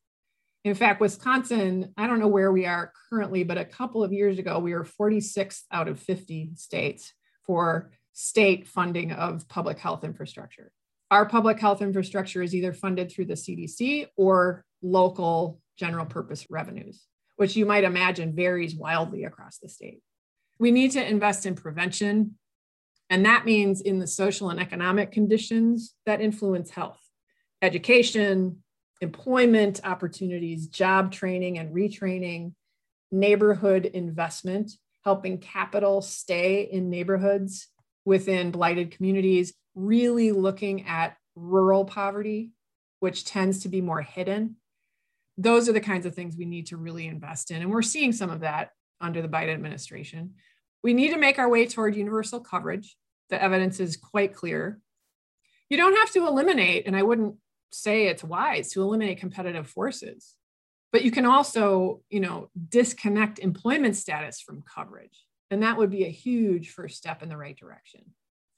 In 0.64 0.75
fact, 0.75 1.01
Wisconsin, 1.01 1.92
I 1.96 2.07
don't 2.07 2.18
know 2.18 2.29
where 2.29 2.53
we 2.53 2.66
are 2.66 2.92
currently, 3.09 3.44
but 3.44 3.59
a 3.59 3.64
couple 3.64 4.05
of 4.05 4.12
years 4.12 4.38
ago, 4.38 4.59
we 4.59 4.75
were 4.75 4.85
46th 4.85 5.62
out 5.73 5.88
of 5.88 5.99
50 5.99 6.51
states 6.57 7.14
for 7.46 7.92
state 8.12 8.68
funding 8.68 9.12
of 9.12 9.49
public 9.49 9.79
health 9.79 10.05
infrastructure. 10.05 10.70
Our 11.11 11.27
public 11.27 11.59
health 11.59 11.81
infrastructure 11.81 12.42
is 12.42 12.55
either 12.55 12.73
funded 12.73 13.11
through 13.11 13.27
the 13.27 13.35
CDC 13.35 14.09
or 14.16 14.64
local 14.83 15.61
general 15.79 16.07
purpose 16.07 16.46
revenues, 16.51 17.07
which 17.37 17.57
you 17.57 17.64
might 17.64 17.85
imagine 17.85 18.37
varies 18.37 18.75
wildly 18.75 19.25
across 19.25 19.59
the 19.59 19.68
state. 19.68 20.01
We 20.59 20.70
need 20.70 20.90
to 20.92 21.05
invest 21.05 21.46
in 21.46 21.55
prevention, 21.55 22.37
and 23.11 23.27
that 23.27 23.44
means 23.44 23.81
in 23.81 23.99
the 23.99 24.07
social 24.07 24.51
and 24.51 24.61
economic 24.61 25.11
conditions 25.11 25.94
that 26.07 26.20
influence 26.20 26.70
health, 26.70 27.01
education, 27.61 28.62
employment 29.01 29.81
opportunities, 29.83 30.68
job 30.68 31.11
training 31.11 31.59
and 31.59 31.75
retraining, 31.75 32.53
neighborhood 33.11 33.85
investment, 33.87 34.70
helping 35.05 35.38
capital 35.38 36.01
stay 36.01 36.62
in 36.62 36.88
neighborhoods 36.88 37.68
within 38.05 38.53
blighted 38.53 38.92
communities, 38.92 39.55
really 39.75 40.31
looking 40.31 40.87
at 40.87 41.16
rural 41.35 41.85
poverty, 41.85 42.53
which 43.01 43.25
tends 43.25 43.61
to 43.62 43.68
be 43.68 43.81
more 43.81 44.03
hidden. 44.03 44.57
Those 45.37 45.68
are 45.68 45.73
the 45.73 45.81
kinds 45.81 46.07
of 46.07 46.14
things 46.14 46.37
we 46.37 46.44
need 46.44 46.66
to 46.66 46.77
really 46.77 47.07
invest 47.07 47.51
in. 47.51 47.62
And 47.62 47.70
we're 47.70 47.83
seeing 47.83 48.12
some 48.12 48.31
of 48.31 48.40
that 48.40 48.70
under 49.01 49.23
the 49.23 49.29
Biden 49.29 49.55
administration. 49.55 50.35
We 50.83 50.95
need 50.95 51.11
to 51.11 51.19
make 51.19 51.38
our 51.38 51.49
way 51.49 51.66
toward 51.66 51.97
universal 51.97 52.40
coverage. 52.40 52.97
The 53.29 53.43
evidence 53.43 53.81
is 53.81 53.97
quite 53.97 54.35
clear. 54.35 54.81
You 55.69 55.77
don't 55.77 55.97
have 55.97 56.11
to 56.12 56.27
eliminate, 56.27 56.87
and 56.87 56.97
I 56.97 57.03
wouldn't 57.03 57.37
say 57.71 58.07
it's 58.07 58.25
wise 58.25 58.73
to 58.73 58.83
eliminate 58.83 59.19
competitive 59.19 59.69
forces, 59.69 60.35
but 60.90 61.05
you 61.05 61.11
can 61.11 61.25
also, 61.25 62.03
you 62.11 62.21
know, 62.21 62.51
disconnect 62.69 63.38
employment 63.38 63.95
status 63.97 64.40
from 64.40 64.62
coverage. 64.62 65.25
And 65.51 65.62
that 65.62 65.77
would 65.77 65.90
be 65.90 66.05
a 66.05 66.11
huge 66.11 66.71
first 66.71 66.97
step 66.97 67.23
in 67.23 67.29
the 67.29 67.37
right 67.37 67.57
direction. 67.57 68.03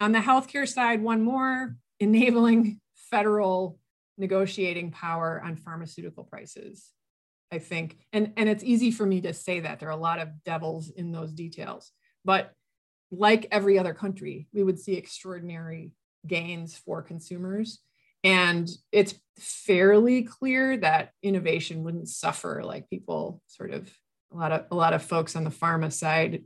On 0.01 0.13
the 0.13 0.19
healthcare 0.19 0.69
side, 0.69 1.03
one 1.03 1.23
more 1.23 1.77
enabling 2.01 2.81
federal 2.95 3.79
negotiating 4.19 4.91
power 4.91 5.43
on 5.45 5.57
pharmaceutical 5.57 6.25
prices. 6.25 6.91
I 7.51 7.59
think, 7.59 7.99
and, 8.13 8.33
and 8.39 8.49
it's 8.49 8.65
easy 8.65 8.91
for 8.91 9.05
me 9.05 9.21
to 9.23 9.35
say 9.35 9.61
that 9.61 9.79
there 9.79 9.91
are 9.91 9.93
a 9.93 9.97
lot 9.97 10.19
of 10.19 10.43
devils 10.45 10.91
in 10.91 11.13
those 11.13 11.33
details. 11.33 11.93
But 12.25 12.53
like 13.11 13.47
every 13.51 13.79
other 13.79 13.95
country, 13.95 14.49
we 14.53 14.63
would 14.63 14.79
see 14.79 14.95
extraordinary 14.95 15.93
gains 16.27 16.77
for 16.77 17.03
consumers. 17.03 17.81
And 18.25 18.71
it's 18.93 19.15
fairly 19.39 20.23
clear 20.23 20.77
that 20.79 21.11
innovation 21.23 21.83
wouldn't 21.83 22.09
suffer 22.09 22.63
like 22.65 22.89
people 22.89 23.43
sort 23.49 23.73
of 23.73 23.91
a 24.33 24.37
lot 24.37 24.53
of 24.53 24.65
a 24.71 24.75
lot 24.75 24.93
of 24.93 25.03
folks 25.03 25.37
on 25.37 25.45
the 25.45 25.51
pharma 25.51 25.93
side 25.93 26.45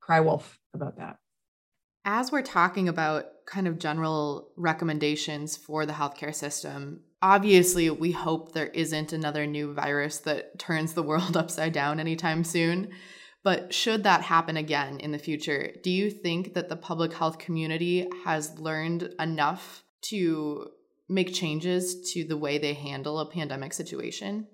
cry 0.00 0.20
wolf 0.20 0.58
about 0.74 0.98
that. 0.98 1.16
As 2.04 2.30
we're 2.30 2.42
talking 2.42 2.88
about 2.88 3.26
kind 3.46 3.66
of 3.66 3.78
general 3.78 4.50
recommendations 4.56 5.56
for 5.56 5.86
the 5.86 5.92
healthcare 5.92 6.34
system, 6.34 7.00
obviously 7.20 7.90
we 7.90 8.12
hope 8.12 8.52
there 8.52 8.66
isn't 8.66 9.12
another 9.12 9.46
new 9.46 9.72
virus 9.72 10.18
that 10.18 10.58
turns 10.58 10.92
the 10.92 11.02
world 11.02 11.36
upside 11.36 11.72
down 11.72 11.98
anytime 11.98 12.44
soon. 12.44 12.90
But 13.46 13.72
should 13.72 14.02
that 14.02 14.22
happen 14.22 14.56
again 14.56 14.98
in 14.98 15.12
the 15.12 15.20
future, 15.20 15.70
do 15.84 15.88
you 15.88 16.10
think 16.10 16.54
that 16.54 16.68
the 16.68 16.74
public 16.74 17.12
health 17.12 17.38
community 17.38 18.08
has 18.24 18.58
learned 18.58 19.14
enough 19.20 19.84
to 20.06 20.70
make 21.08 21.32
changes 21.32 22.10
to 22.10 22.24
the 22.24 22.36
way 22.36 22.58
they 22.58 22.74
handle 22.74 23.20
a 23.20 23.30
pandemic 23.30 23.72
situation? 23.72 24.48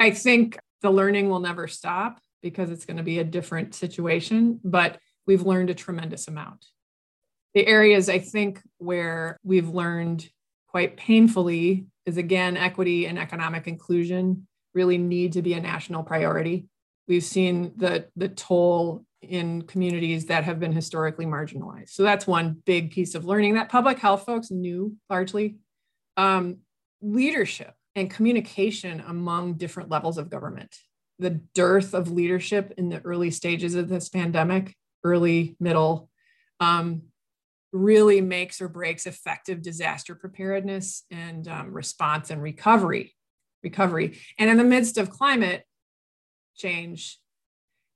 I 0.00 0.10
think 0.10 0.58
the 0.82 0.90
learning 0.90 1.30
will 1.30 1.38
never 1.38 1.68
stop 1.68 2.18
because 2.42 2.72
it's 2.72 2.84
going 2.84 2.96
to 2.96 3.04
be 3.04 3.20
a 3.20 3.24
different 3.24 3.72
situation, 3.72 4.58
but 4.64 4.98
we've 5.24 5.46
learned 5.46 5.70
a 5.70 5.74
tremendous 5.74 6.26
amount. 6.26 6.66
The 7.54 7.68
areas 7.68 8.08
I 8.08 8.18
think 8.18 8.60
where 8.78 9.36
we've 9.44 9.68
learned 9.68 10.28
quite 10.66 10.96
painfully 10.96 11.86
is 12.04 12.16
again, 12.16 12.56
equity 12.56 13.06
and 13.06 13.16
economic 13.16 13.68
inclusion 13.68 14.48
really 14.74 14.98
need 14.98 15.34
to 15.34 15.42
be 15.42 15.54
a 15.54 15.60
national 15.60 16.02
priority. 16.02 16.66
We've 17.08 17.24
seen 17.24 17.72
the, 17.76 18.08
the 18.16 18.28
toll 18.28 19.04
in 19.22 19.62
communities 19.62 20.26
that 20.26 20.44
have 20.44 20.60
been 20.60 20.72
historically 20.72 21.26
marginalized. 21.26 21.90
So 21.90 22.02
that's 22.02 22.26
one 22.26 22.62
big 22.64 22.90
piece 22.90 23.14
of 23.14 23.24
learning 23.24 23.54
that 23.54 23.68
public 23.68 23.98
health 23.98 24.24
folks 24.24 24.50
knew 24.50 24.96
largely. 25.08 25.56
Um, 26.16 26.58
leadership 27.00 27.74
and 27.94 28.10
communication 28.10 29.02
among 29.06 29.54
different 29.54 29.90
levels 29.90 30.18
of 30.18 30.30
government. 30.30 30.74
The 31.18 31.40
dearth 31.54 31.94
of 31.94 32.10
leadership 32.10 32.74
in 32.76 32.88
the 32.88 33.00
early 33.00 33.30
stages 33.30 33.74
of 33.74 33.88
this 33.88 34.08
pandemic, 34.08 34.74
early, 35.02 35.56
middle, 35.60 36.10
um, 36.60 37.02
really 37.72 38.20
makes 38.20 38.60
or 38.60 38.68
breaks 38.68 39.06
effective 39.06 39.62
disaster 39.62 40.14
preparedness 40.14 41.04
and 41.10 41.48
um, 41.48 41.72
response 41.72 42.30
and 42.30 42.42
recovery. 42.42 43.14
Recovery. 43.62 44.18
And 44.38 44.50
in 44.50 44.56
the 44.56 44.64
midst 44.64 44.98
of 44.98 45.10
climate, 45.10 45.64
change 46.56 47.18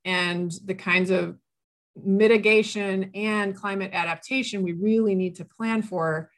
and 0.04 0.52
the 0.64 0.74
kinds 0.74 1.10
of 1.10 1.36
mitigation 1.96 3.10
and 3.14 3.56
climate 3.56 3.90
adaptation 3.92 4.62
we 4.62 4.72
really 4.72 5.14
need 5.14 5.36
to 5.36 5.44
plan 5.44 5.82
for, 5.82 6.30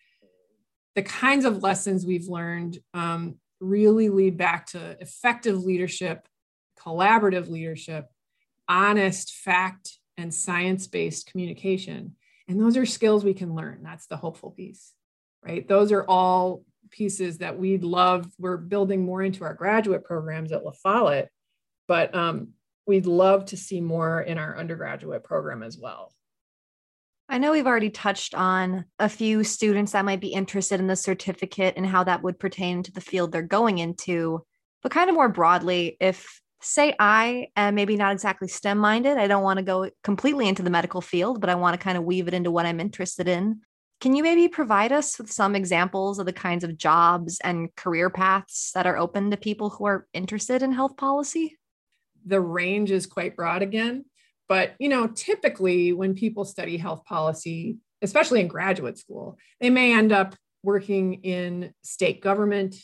the 0.94 1.02
kinds 1.02 1.44
of 1.44 1.62
lessons 1.62 2.04
we've 2.04 2.28
learned 2.28 2.78
um, 2.94 3.36
really 3.60 4.08
lead 4.08 4.36
back 4.36 4.66
to 4.66 4.96
effective 5.00 5.62
leadership, 5.62 6.26
collaborative 6.78 7.48
leadership, 7.48 8.08
honest, 8.68 9.34
fact, 9.34 9.98
and 10.16 10.34
science 10.34 10.86
based 10.86 11.26
communication. 11.26 12.16
And 12.48 12.60
those 12.60 12.76
are 12.76 12.84
skills 12.84 13.24
we 13.24 13.34
can 13.34 13.54
learn. 13.54 13.80
That's 13.82 14.06
the 14.06 14.16
hopeful 14.16 14.50
piece, 14.50 14.92
right? 15.42 15.66
Those 15.66 15.92
are 15.92 16.04
all 16.04 16.64
pieces 16.90 17.38
that 17.38 17.58
we'd 17.58 17.84
love, 17.84 18.26
we're 18.38 18.58
building 18.58 19.04
more 19.04 19.22
into 19.22 19.44
our 19.44 19.54
graduate 19.54 20.04
programs 20.04 20.52
at 20.52 20.64
La 20.64 20.72
Follette, 20.72 21.28
but 21.88 22.14
um, 22.14 22.48
we'd 22.86 23.06
love 23.06 23.46
to 23.46 23.56
see 23.56 23.80
more 23.80 24.20
in 24.20 24.38
our 24.38 24.58
undergraduate 24.58 25.24
program 25.24 25.62
as 25.62 25.78
well. 25.78 26.12
I 27.28 27.38
know 27.38 27.52
we've 27.52 27.66
already 27.66 27.90
touched 27.90 28.34
on 28.34 28.84
a 28.98 29.08
few 29.08 29.42
students 29.44 29.92
that 29.92 30.04
might 30.04 30.20
be 30.20 30.34
interested 30.34 30.80
in 30.80 30.86
the 30.86 30.96
certificate 30.96 31.74
and 31.76 31.86
how 31.86 32.04
that 32.04 32.22
would 32.22 32.38
pertain 32.38 32.82
to 32.82 32.92
the 32.92 33.00
field 33.00 33.32
they're 33.32 33.42
going 33.42 33.78
into. 33.78 34.44
But 34.82 34.92
kind 34.92 35.08
of 35.08 35.14
more 35.14 35.28
broadly, 35.28 35.96
if 36.00 36.40
say 36.60 36.94
I 36.98 37.48
am 37.56 37.74
maybe 37.74 37.96
not 37.96 38.12
exactly 38.12 38.48
STEM 38.48 38.78
minded, 38.78 39.18
I 39.18 39.28
don't 39.28 39.42
want 39.42 39.58
to 39.58 39.64
go 39.64 39.90
completely 40.04 40.48
into 40.48 40.62
the 40.62 40.70
medical 40.70 41.00
field, 41.00 41.40
but 41.40 41.50
I 41.50 41.54
want 41.54 41.78
to 41.78 41.82
kind 41.82 41.96
of 41.96 42.04
weave 42.04 42.28
it 42.28 42.34
into 42.34 42.50
what 42.50 42.66
I'm 42.66 42.80
interested 42.80 43.28
in. 43.28 43.60
Can 44.00 44.14
you 44.16 44.22
maybe 44.22 44.48
provide 44.48 44.92
us 44.92 45.18
with 45.18 45.30
some 45.30 45.54
examples 45.54 46.18
of 46.18 46.26
the 46.26 46.32
kinds 46.32 46.64
of 46.64 46.76
jobs 46.76 47.40
and 47.44 47.74
career 47.76 48.10
paths 48.10 48.72
that 48.74 48.86
are 48.86 48.98
open 48.98 49.30
to 49.30 49.36
people 49.36 49.70
who 49.70 49.86
are 49.86 50.06
interested 50.12 50.62
in 50.62 50.72
health 50.72 50.96
policy? 50.96 51.56
The 52.26 52.40
range 52.40 52.90
is 52.90 53.06
quite 53.06 53.36
broad 53.36 53.62
again. 53.62 54.04
But, 54.48 54.74
you 54.78 54.88
know, 54.88 55.06
typically 55.06 55.92
when 55.92 56.14
people 56.14 56.44
study 56.44 56.76
health 56.76 57.04
policy, 57.04 57.78
especially 58.02 58.40
in 58.40 58.48
graduate 58.48 58.98
school, 58.98 59.38
they 59.60 59.70
may 59.70 59.94
end 59.94 60.12
up 60.12 60.34
working 60.62 61.14
in 61.22 61.72
state 61.82 62.20
government, 62.20 62.76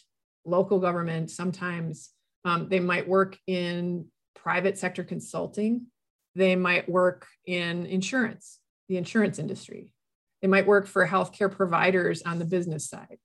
local 0.45 0.79
government. 0.79 1.31
Sometimes 1.31 2.11
um, 2.45 2.69
they 2.69 2.81
might 2.81 3.09
work 3.09 3.37
in 3.47 4.07
private 4.35 4.79
sector 4.79 5.05
consulting. 5.05 5.87
They 6.35 6.57
might 6.57 6.89
work 6.89 7.27
in 7.45 7.87
insurance, 7.87 8.61
the 8.89 8.97
insurance 8.97 9.39
industry. 9.39 9.93
They 10.41 10.49
might 10.49 10.67
work 10.67 10.87
for 10.87 11.07
healthcare 11.07 11.51
providers 11.51 12.23
on 12.23 12.39
the 12.39 12.45
business 12.45 12.89
side. 12.89 13.19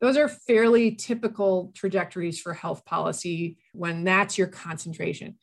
Those 0.00 0.16
are 0.16 0.28
fairly 0.28 0.94
typical 0.94 1.72
trajectories 1.74 2.40
for 2.40 2.52
health 2.52 2.84
policy 2.84 3.56
when 3.72 4.04
that's 4.04 4.36
your 4.36 4.46
concentration. 4.46 5.36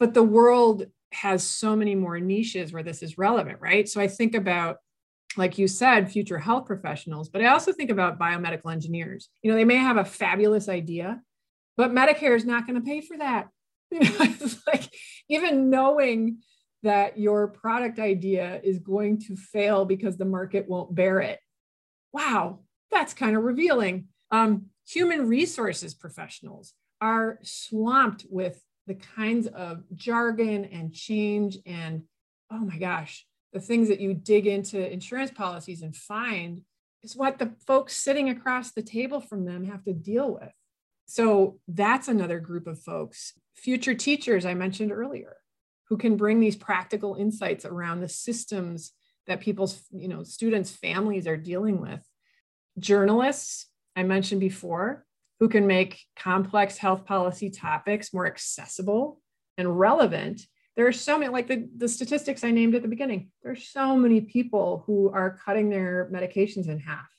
But 0.00 0.14
the 0.14 0.22
world 0.22 0.86
has 1.12 1.44
so 1.44 1.76
many 1.76 1.94
more 1.94 2.18
niches 2.18 2.72
where 2.72 2.82
this 2.82 3.02
is 3.02 3.18
relevant, 3.18 3.58
right? 3.60 3.88
So 3.88 4.00
I 4.00 4.08
think 4.08 4.34
about, 4.34 4.78
like 5.36 5.58
you 5.58 5.68
said, 5.68 6.10
future 6.10 6.38
health 6.38 6.66
professionals, 6.66 7.28
but 7.28 7.42
I 7.42 7.46
also 7.46 7.72
think 7.72 7.90
about 7.90 8.18
biomedical 8.18 8.72
engineers. 8.72 9.28
You 9.42 9.50
know, 9.50 9.56
they 9.56 9.64
may 9.64 9.76
have 9.76 9.96
a 9.96 10.04
fabulous 10.04 10.68
idea, 10.68 11.20
but 11.76 11.92
Medicare 11.92 12.36
is 12.36 12.44
not 12.44 12.66
going 12.66 12.80
to 12.80 12.86
pay 12.86 13.00
for 13.00 13.16
that. 13.18 13.48
It's 13.94 14.66
like 14.66 14.90
even 15.28 15.70
knowing 15.70 16.38
that 16.82 17.18
your 17.18 17.48
product 17.48 17.98
idea 17.98 18.60
is 18.64 18.78
going 18.78 19.20
to 19.20 19.36
fail 19.36 19.84
because 19.84 20.16
the 20.16 20.24
market 20.24 20.68
won't 20.68 20.94
bear 20.94 21.20
it. 21.20 21.38
Wow, 22.12 22.60
that's 22.92 23.14
kind 23.14 23.36
of 23.36 23.42
revealing. 23.42 24.08
Um, 24.30 24.66
human 24.86 25.28
resources 25.28 25.94
professionals 25.94 26.74
are 27.00 27.38
swamped 27.42 28.26
with 28.30 28.62
the 28.86 28.94
kinds 28.94 29.46
of 29.46 29.82
jargon 29.94 30.64
and 30.66 30.92
change 30.92 31.58
and 31.66 32.02
oh 32.50 32.58
my 32.58 32.78
gosh 32.78 33.26
the 33.52 33.60
things 33.60 33.88
that 33.88 34.00
you 34.00 34.14
dig 34.14 34.46
into 34.46 34.92
insurance 34.92 35.30
policies 35.30 35.82
and 35.82 35.94
find 35.94 36.62
is 37.02 37.16
what 37.16 37.38
the 37.38 37.52
folks 37.66 37.96
sitting 37.96 38.28
across 38.28 38.72
the 38.72 38.82
table 38.82 39.20
from 39.20 39.44
them 39.44 39.64
have 39.64 39.84
to 39.84 39.92
deal 39.92 40.32
with 40.32 40.52
so 41.06 41.58
that's 41.68 42.08
another 42.08 42.40
group 42.40 42.66
of 42.66 42.80
folks 42.80 43.34
future 43.54 43.94
teachers 43.94 44.44
i 44.44 44.54
mentioned 44.54 44.90
earlier 44.90 45.36
who 45.88 45.96
can 45.96 46.16
bring 46.16 46.40
these 46.40 46.56
practical 46.56 47.14
insights 47.14 47.64
around 47.64 48.00
the 48.00 48.08
systems 48.08 48.92
that 49.26 49.40
people's 49.40 49.82
you 49.92 50.08
know 50.08 50.24
students 50.24 50.70
families 50.70 51.26
are 51.26 51.36
dealing 51.36 51.80
with 51.80 52.02
journalists 52.78 53.66
i 53.96 54.02
mentioned 54.02 54.40
before 54.40 55.04
who 55.42 55.48
can 55.48 55.66
make 55.66 56.00
complex 56.16 56.78
health 56.78 57.04
policy 57.04 57.50
topics 57.50 58.14
more 58.14 58.28
accessible 58.28 59.20
and 59.58 59.76
relevant. 59.76 60.46
There 60.76 60.86
are 60.86 60.92
so 60.92 61.18
many, 61.18 61.32
like 61.32 61.48
the, 61.48 61.68
the 61.76 61.88
statistics 61.88 62.44
I 62.44 62.52
named 62.52 62.76
at 62.76 62.82
the 62.82 62.86
beginning, 62.86 63.32
there's 63.42 63.68
so 63.68 63.96
many 63.96 64.20
people 64.20 64.84
who 64.86 65.10
are 65.10 65.40
cutting 65.44 65.68
their 65.68 66.08
medications 66.12 66.68
in 66.68 66.78
half 66.78 67.10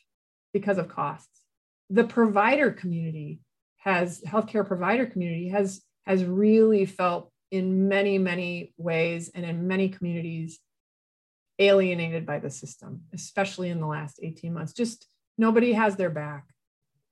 because 0.53 0.77
of 0.77 0.87
costs. 0.87 1.41
The 1.89 2.05
provider 2.05 2.71
community 2.71 3.41
has, 3.79 4.21
healthcare 4.21 4.65
provider 4.65 5.05
community 5.05 5.49
has, 5.49 5.81
has 6.05 6.23
really 6.23 6.85
felt 6.85 7.29
in 7.51 7.89
many, 7.89 8.17
many 8.17 8.73
ways 8.77 9.31
and 9.35 9.45
in 9.45 9.67
many 9.67 9.89
communities 9.89 10.59
alienated 11.59 12.25
by 12.25 12.39
the 12.39 12.49
system, 12.49 13.01
especially 13.13 13.69
in 13.69 13.81
the 13.81 13.87
last 13.87 14.19
18 14.23 14.53
months. 14.53 14.71
Just 14.71 15.07
nobody 15.37 15.73
has 15.73 15.95
their 15.95 16.09
back, 16.09 16.45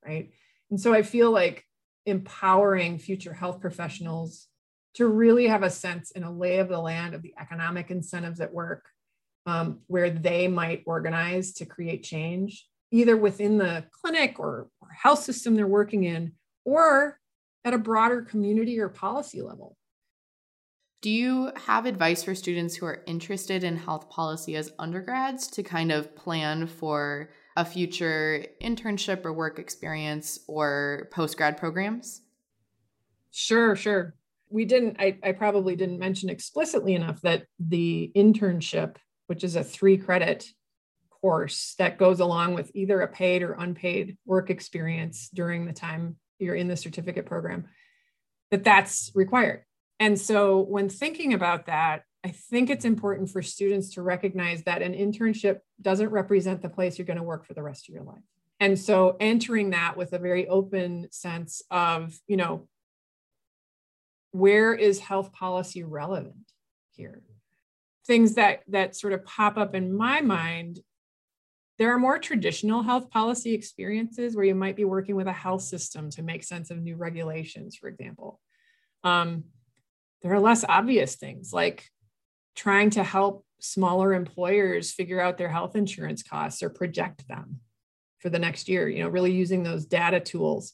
right? 0.04 0.30
And 0.70 0.80
so 0.80 0.92
I 0.92 1.02
feel 1.02 1.30
like 1.30 1.64
empowering 2.06 2.98
future 2.98 3.32
health 3.32 3.60
professionals 3.60 4.48
to 4.94 5.06
really 5.06 5.46
have 5.46 5.62
a 5.62 5.70
sense 5.70 6.12
and 6.14 6.24
a 6.24 6.30
lay 6.30 6.58
of 6.58 6.68
the 6.68 6.80
land 6.80 7.14
of 7.14 7.22
the 7.22 7.34
economic 7.40 7.90
incentives 7.90 8.40
at 8.40 8.52
work 8.52 8.84
um, 9.46 9.80
where 9.86 10.10
they 10.10 10.48
might 10.48 10.82
organize 10.86 11.52
to 11.54 11.66
create 11.66 12.02
change, 12.02 12.66
either 12.90 13.16
within 13.16 13.58
the 13.58 13.84
clinic 13.90 14.38
or, 14.38 14.68
or 14.80 14.88
health 14.90 15.22
system 15.22 15.54
they're 15.54 15.66
working 15.66 16.04
in, 16.04 16.32
or 16.64 17.18
at 17.64 17.74
a 17.74 17.78
broader 17.78 18.22
community 18.22 18.78
or 18.78 18.88
policy 18.88 19.40
level. 19.40 19.76
Do 21.00 21.10
you 21.10 21.50
have 21.66 21.86
advice 21.86 22.22
for 22.22 22.34
students 22.34 22.76
who 22.76 22.86
are 22.86 23.02
interested 23.06 23.64
in 23.64 23.76
health 23.76 24.08
policy 24.08 24.54
as 24.54 24.72
undergrads 24.78 25.48
to 25.48 25.62
kind 25.62 25.90
of 25.90 26.14
plan 26.14 26.68
for 26.68 27.30
a 27.56 27.64
future 27.64 28.46
internship 28.62 29.24
or 29.24 29.32
work 29.32 29.58
experience 29.58 30.38
or 30.48 31.08
post 31.12 31.36
grad 31.36 31.56
programs? 31.56 32.22
Sure, 33.30 33.76
sure. 33.76 34.14
We 34.50 34.64
didn't, 34.64 34.96
I, 34.98 35.18
I 35.22 35.32
probably 35.32 35.76
didn't 35.76 35.98
mention 35.98 36.28
explicitly 36.28 36.94
enough 36.94 37.20
that 37.22 37.44
the 37.58 38.12
internship, 38.14 38.96
which 39.26 39.44
is 39.44 39.56
a 39.56 39.64
three 39.64 39.96
credit 39.96 40.46
course 41.22 41.74
that 41.78 41.98
goes 41.98 42.20
along 42.20 42.54
with 42.54 42.70
either 42.74 43.00
a 43.00 43.08
paid 43.08 43.42
or 43.42 43.52
unpaid 43.52 44.18
work 44.26 44.50
experience 44.50 45.30
during 45.32 45.64
the 45.64 45.72
time 45.72 46.16
you're 46.38 46.54
in 46.54 46.68
the 46.68 46.76
certificate 46.76 47.26
program, 47.26 47.66
that 48.50 48.64
that's 48.64 49.10
required. 49.14 49.64
And 50.00 50.20
so 50.20 50.60
when 50.60 50.88
thinking 50.88 51.32
about 51.32 51.66
that, 51.66 52.02
I 52.24 52.30
think 52.30 52.70
it's 52.70 52.84
important 52.84 53.30
for 53.30 53.42
students 53.42 53.94
to 53.94 54.02
recognize 54.02 54.62
that 54.64 54.82
an 54.82 54.92
internship 54.92 55.58
doesn't 55.80 56.10
represent 56.10 56.62
the 56.62 56.68
place 56.68 56.98
you're 56.98 57.06
going 57.06 57.16
to 57.18 57.22
work 57.22 57.46
for 57.46 57.54
the 57.54 57.62
rest 57.62 57.88
of 57.88 57.94
your 57.94 58.04
life. 58.04 58.22
And 58.60 58.78
so 58.78 59.16
entering 59.18 59.70
that 59.70 59.96
with 59.96 60.12
a 60.12 60.18
very 60.18 60.46
open 60.46 61.08
sense 61.10 61.62
of, 61.70 62.16
you 62.28 62.36
know, 62.36 62.68
where 64.30 64.72
is 64.72 65.00
health 65.00 65.32
policy 65.32 65.82
relevant 65.82 66.52
here? 66.92 67.22
Things 68.06 68.34
that 68.34 68.62
that 68.68 68.94
sort 68.94 69.12
of 69.12 69.24
pop 69.24 69.56
up 69.56 69.74
in 69.74 69.92
my 69.92 70.20
mind 70.20 70.80
there 71.78 71.92
are 71.92 71.98
more 71.98 72.18
traditional 72.18 72.82
health 72.82 73.10
policy 73.10 73.54
experiences 73.54 74.36
where 74.36 74.44
you 74.44 74.54
might 74.54 74.76
be 74.76 74.84
working 74.84 75.16
with 75.16 75.26
a 75.26 75.32
health 75.32 75.62
system 75.62 76.10
to 76.10 76.22
make 76.22 76.44
sense 76.44 76.70
of 76.70 76.80
new 76.80 76.94
regulations, 76.94 77.74
for 77.74 77.88
example. 77.88 78.40
Um, 79.02 79.44
there 80.22 80.32
are 80.32 80.38
less 80.38 80.64
obvious 80.68 81.16
things 81.16 81.52
like 81.52 81.90
trying 82.54 82.90
to 82.90 83.02
help 83.02 83.44
smaller 83.60 84.12
employers 84.12 84.90
figure 84.90 85.20
out 85.20 85.38
their 85.38 85.48
health 85.48 85.76
insurance 85.76 86.22
costs 86.22 86.62
or 86.62 86.70
project 86.70 87.26
them 87.28 87.60
for 88.18 88.28
the 88.28 88.38
next 88.38 88.68
year 88.68 88.88
you 88.88 89.02
know 89.02 89.08
really 89.08 89.32
using 89.32 89.62
those 89.62 89.86
data 89.86 90.20
tools. 90.20 90.72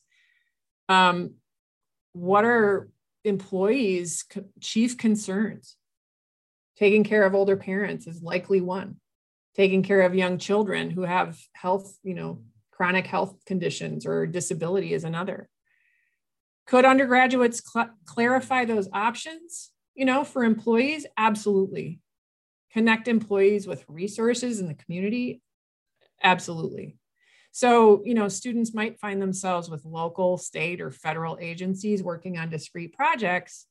Um, 0.88 1.34
what 2.12 2.44
are 2.44 2.88
employees 3.24 4.24
chief 4.60 4.96
concerns? 4.96 5.76
Taking 6.76 7.04
care 7.04 7.24
of 7.24 7.34
older 7.34 7.56
parents 7.56 8.06
is 8.06 8.22
likely 8.22 8.60
one. 8.60 8.96
Taking 9.54 9.82
care 9.82 10.02
of 10.02 10.14
young 10.14 10.38
children 10.38 10.90
who 10.90 11.02
have 11.02 11.38
health 11.52 11.98
you 12.02 12.14
know 12.14 12.42
chronic 12.70 13.06
health 13.06 13.34
conditions 13.44 14.06
or 14.06 14.26
disability 14.26 14.94
is 14.94 15.04
another. 15.04 15.48
Could 16.66 16.84
undergraduates 16.84 17.62
cl- 17.64 17.90
clarify 18.04 18.64
those 18.64 18.88
options 18.92 19.70
you 19.98 20.04
know, 20.04 20.22
for 20.22 20.44
employees, 20.44 21.06
absolutely. 21.16 21.98
Connect 22.72 23.08
employees 23.08 23.66
with 23.66 23.84
resources 23.88 24.60
in 24.60 24.68
the 24.68 24.74
community, 24.74 25.42
absolutely. 26.22 26.96
So, 27.50 28.02
you 28.04 28.14
know, 28.14 28.28
students 28.28 28.72
might 28.72 29.00
find 29.00 29.20
themselves 29.20 29.68
with 29.68 29.84
local, 29.84 30.38
state, 30.38 30.80
or 30.80 30.92
federal 30.92 31.36
agencies 31.40 32.00
working 32.00 32.38
on 32.38 32.48
discrete 32.48 32.92
projects. 32.92 33.66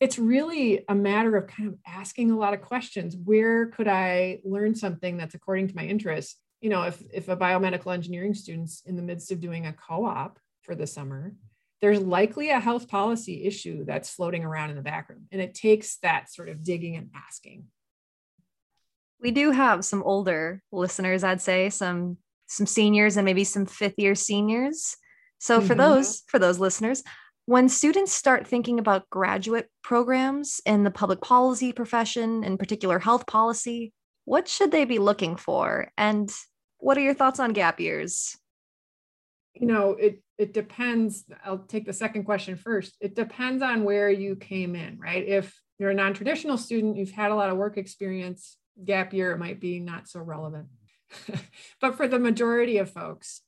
It's 0.00 0.18
really 0.18 0.86
a 0.88 0.94
matter 0.94 1.36
of 1.36 1.46
kind 1.46 1.68
of 1.68 1.74
asking 1.86 2.30
a 2.30 2.38
lot 2.38 2.54
of 2.54 2.62
questions. 2.62 3.14
Where 3.14 3.66
could 3.66 3.86
I 3.86 4.40
learn 4.44 4.74
something 4.74 5.18
that's 5.18 5.34
according 5.34 5.68
to 5.68 5.76
my 5.76 5.84
interests? 5.84 6.36
You 6.62 6.70
know, 6.70 6.84
if, 6.84 7.02
if 7.12 7.28
a 7.28 7.36
biomedical 7.36 7.92
engineering 7.92 8.32
student's 8.32 8.80
in 8.86 8.96
the 8.96 9.02
midst 9.02 9.30
of 9.30 9.40
doing 9.40 9.66
a 9.66 9.74
co 9.74 10.06
op 10.06 10.38
for 10.62 10.74
the 10.74 10.86
summer, 10.86 11.34
there's 11.80 12.00
likely 12.00 12.50
a 12.50 12.60
health 12.60 12.88
policy 12.88 13.44
issue 13.44 13.84
that's 13.84 14.10
floating 14.10 14.44
around 14.44 14.70
in 14.70 14.76
the 14.76 14.82
background. 14.82 15.26
And 15.30 15.40
it 15.40 15.54
takes 15.54 15.98
that 15.98 16.32
sort 16.32 16.48
of 16.48 16.62
digging 16.62 16.96
and 16.96 17.10
asking. 17.14 17.64
We 19.20 19.30
do 19.30 19.50
have 19.50 19.84
some 19.84 20.02
older 20.02 20.62
listeners, 20.72 21.24
I'd 21.24 21.40
say, 21.40 21.70
some 21.70 22.18
some 22.50 22.66
seniors 22.66 23.18
and 23.18 23.26
maybe 23.26 23.44
some 23.44 23.66
fifth 23.66 23.98
year 23.98 24.14
seniors. 24.14 24.96
So 25.38 25.60
for 25.60 25.74
Mhm. 25.74 25.78
those 25.78 26.22
for 26.28 26.38
those 26.38 26.58
listeners, 26.58 27.02
when 27.44 27.68
students 27.68 28.12
start 28.12 28.46
thinking 28.46 28.78
about 28.78 29.08
graduate 29.10 29.70
programs 29.82 30.60
in 30.64 30.82
the 30.84 30.90
public 30.90 31.20
policy 31.20 31.72
profession, 31.72 32.44
in 32.44 32.56
particular 32.56 32.98
health 32.98 33.26
policy, 33.26 33.92
what 34.24 34.48
should 34.48 34.70
they 34.70 34.84
be 34.84 34.98
looking 34.98 35.36
for? 35.36 35.92
And 35.96 36.34
what 36.78 36.96
are 36.96 37.02
your 37.02 37.14
thoughts 37.14 37.40
on 37.40 37.52
gap 37.52 37.80
years? 37.80 38.36
You 39.54 39.66
know 39.66 39.92
it 39.92 40.22
it 40.38 40.52
depends 40.52 41.24
i'll 41.44 41.58
take 41.58 41.86
the 41.86 41.92
second 41.92 42.24
question 42.24 42.56
first. 42.56 42.96
It 43.00 43.14
depends 43.14 43.62
on 43.62 43.84
where 43.84 44.10
you 44.10 44.36
came 44.36 44.74
in 44.74 44.98
right? 44.98 45.26
If 45.26 45.58
you're 45.78 45.90
a 45.90 45.94
non-traditional 45.94 46.58
student 46.58 46.96
you've 46.96 47.10
had 47.10 47.30
a 47.30 47.36
lot 47.36 47.50
of 47.50 47.56
work 47.56 47.76
experience 47.76 48.56
gap 48.84 49.12
year 49.12 49.36
might 49.36 49.60
be 49.60 49.80
not 49.80 50.08
so 50.08 50.20
relevant. 50.20 50.68
But 51.80 51.96
for 51.96 52.06
the 52.06 52.18
majority 52.18 52.78
of 52.78 52.90
folks 52.90 53.42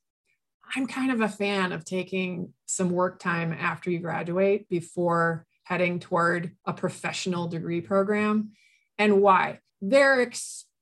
i'm 0.76 0.86
kind 0.86 1.10
of 1.10 1.20
a 1.20 1.28
fan 1.28 1.72
of 1.72 1.84
taking 1.84 2.52
some 2.66 2.90
work 2.90 3.18
time 3.18 3.52
after 3.52 3.90
you 3.90 3.98
graduate 3.98 4.68
before 4.68 5.44
heading 5.70 6.00
toward 6.00 6.50
a 6.64 6.72
professional 6.72 7.46
degree 7.46 7.80
program. 7.80 8.50
And 8.98 9.22
why? 9.22 9.60
They're 9.80 10.20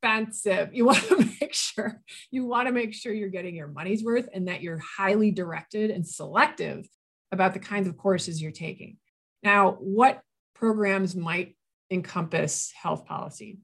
expensive 0.01 0.73
you 0.73 0.85
want 0.87 1.03
to 1.09 1.17
make 1.41 1.55
sure 1.55 2.01
you 2.31 2.47
want 2.47 2.67
to 2.67 2.73
make 2.73 2.95
sure 2.95 3.13
you're 3.13 3.29
getting 3.29 3.55
your 3.55 3.69
money's 3.69 4.05
worth 4.05 4.29
and 4.33 4.49
that 4.49 4.63
you're 4.63 4.79
highly 4.79 5.31
directed 5.31 5.91
and 5.91 6.07
selective 6.07 6.87
about 7.33 7.53
the 7.53 7.61
kinds 7.61 7.87
of 7.87 7.97
courses 7.97 8.41
you're 8.41 8.51
taking. 8.51 8.97
Now, 9.43 9.73
what 9.81 10.23
programs 10.55 11.15
might 11.15 11.57
encompass 11.91 12.73
health 12.73 13.05
policy? 13.05 13.59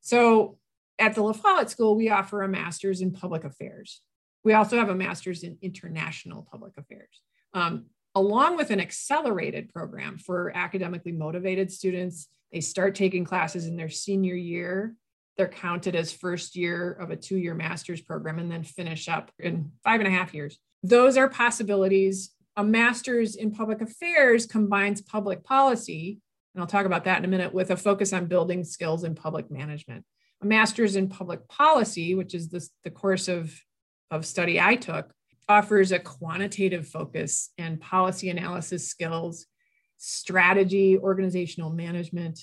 So, 0.00 0.58
at 0.98 1.14
the 1.14 1.22
La 1.22 1.32
Follette 1.32 1.70
School, 1.70 1.96
we 1.96 2.10
offer 2.10 2.42
a 2.42 2.48
master's 2.48 3.00
in 3.00 3.10
public 3.10 3.44
affairs. 3.44 4.02
We 4.44 4.52
also 4.52 4.76
have 4.76 4.90
a 4.90 4.94
master's 4.94 5.42
in 5.42 5.56
international 5.62 6.46
public 6.50 6.74
affairs, 6.76 7.22
um, 7.54 7.86
along 8.14 8.58
with 8.58 8.70
an 8.70 8.80
accelerated 8.80 9.72
program 9.72 10.18
for 10.18 10.54
academically 10.54 11.12
motivated 11.12 11.72
students. 11.72 12.28
They 12.52 12.60
start 12.60 12.94
taking 12.94 13.24
classes 13.24 13.64
in 13.64 13.76
their 13.76 13.88
senior 13.88 14.34
year 14.34 14.94
they're 15.40 15.48
counted 15.48 15.96
as 15.96 16.12
first 16.12 16.54
year 16.54 16.92
of 16.92 17.10
a 17.10 17.16
two 17.16 17.38
year 17.38 17.54
master's 17.54 18.02
program 18.02 18.38
and 18.38 18.52
then 18.52 18.62
finish 18.62 19.08
up 19.08 19.30
in 19.38 19.72
five 19.82 19.98
and 19.98 20.06
a 20.06 20.10
half 20.10 20.34
years. 20.34 20.58
Those 20.82 21.16
are 21.16 21.30
possibilities. 21.30 22.34
A 22.58 22.62
master's 22.62 23.36
in 23.36 23.50
public 23.50 23.80
affairs 23.80 24.44
combines 24.44 25.00
public 25.00 25.42
policy, 25.42 26.20
and 26.54 26.60
I'll 26.60 26.68
talk 26.68 26.84
about 26.84 27.04
that 27.04 27.20
in 27.20 27.24
a 27.24 27.28
minute, 27.28 27.54
with 27.54 27.70
a 27.70 27.76
focus 27.78 28.12
on 28.12 28.26
building 28.26 28.64
skills 28.64 29.02
in 29.02 29.14
public 29.14 29.50
management. 29.50 30.04
A 30.42 30.46
master's 30.46 30.94
in 30.94 31.08
public 31.08 31.48
policy, 31.48 32.14
which 32.14 32.34
is 32.34 32.50
this, 32.50 32.68
the 32.84 32.90
course 32.90 33.26
of, 33.26 33.58
of 34.10 34.26
study 34.26 34.60
I 34.60 34.76
took, 34.76 35.10
offers 35.48 35.90
a 35.90 35.98
quantitative 35.98 36.86
focus 36.86 37.48
and 37.56 37.80
policy 37.80 38.28
analysis 38.28 38.86
skills, 38.86 39.46
strategy, 39.96 40.98
organizational 40.98 41.70
management, 41.70 42.40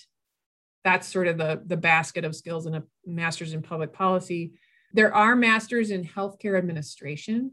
that's 0.88 1.10
sort 1.10 1.28
of 1.28 1.38
the, 1.38 1.62
the 1.66 1.76
basket 1.76 2.24
of 2.24 2.34
skills 2.34 2.66
in 2.66 2.74
a 2.74 2.84
master's 3.06 3.54
in 3.54 3.62
public 3.62 3.92
policy. 3.92 4.54
There 4.94 5.14
are 5.14 5.36
masters 5.36 5.92
in 5.92 6.06
healthcare 6.06 6.58
administration, 6.58 7.52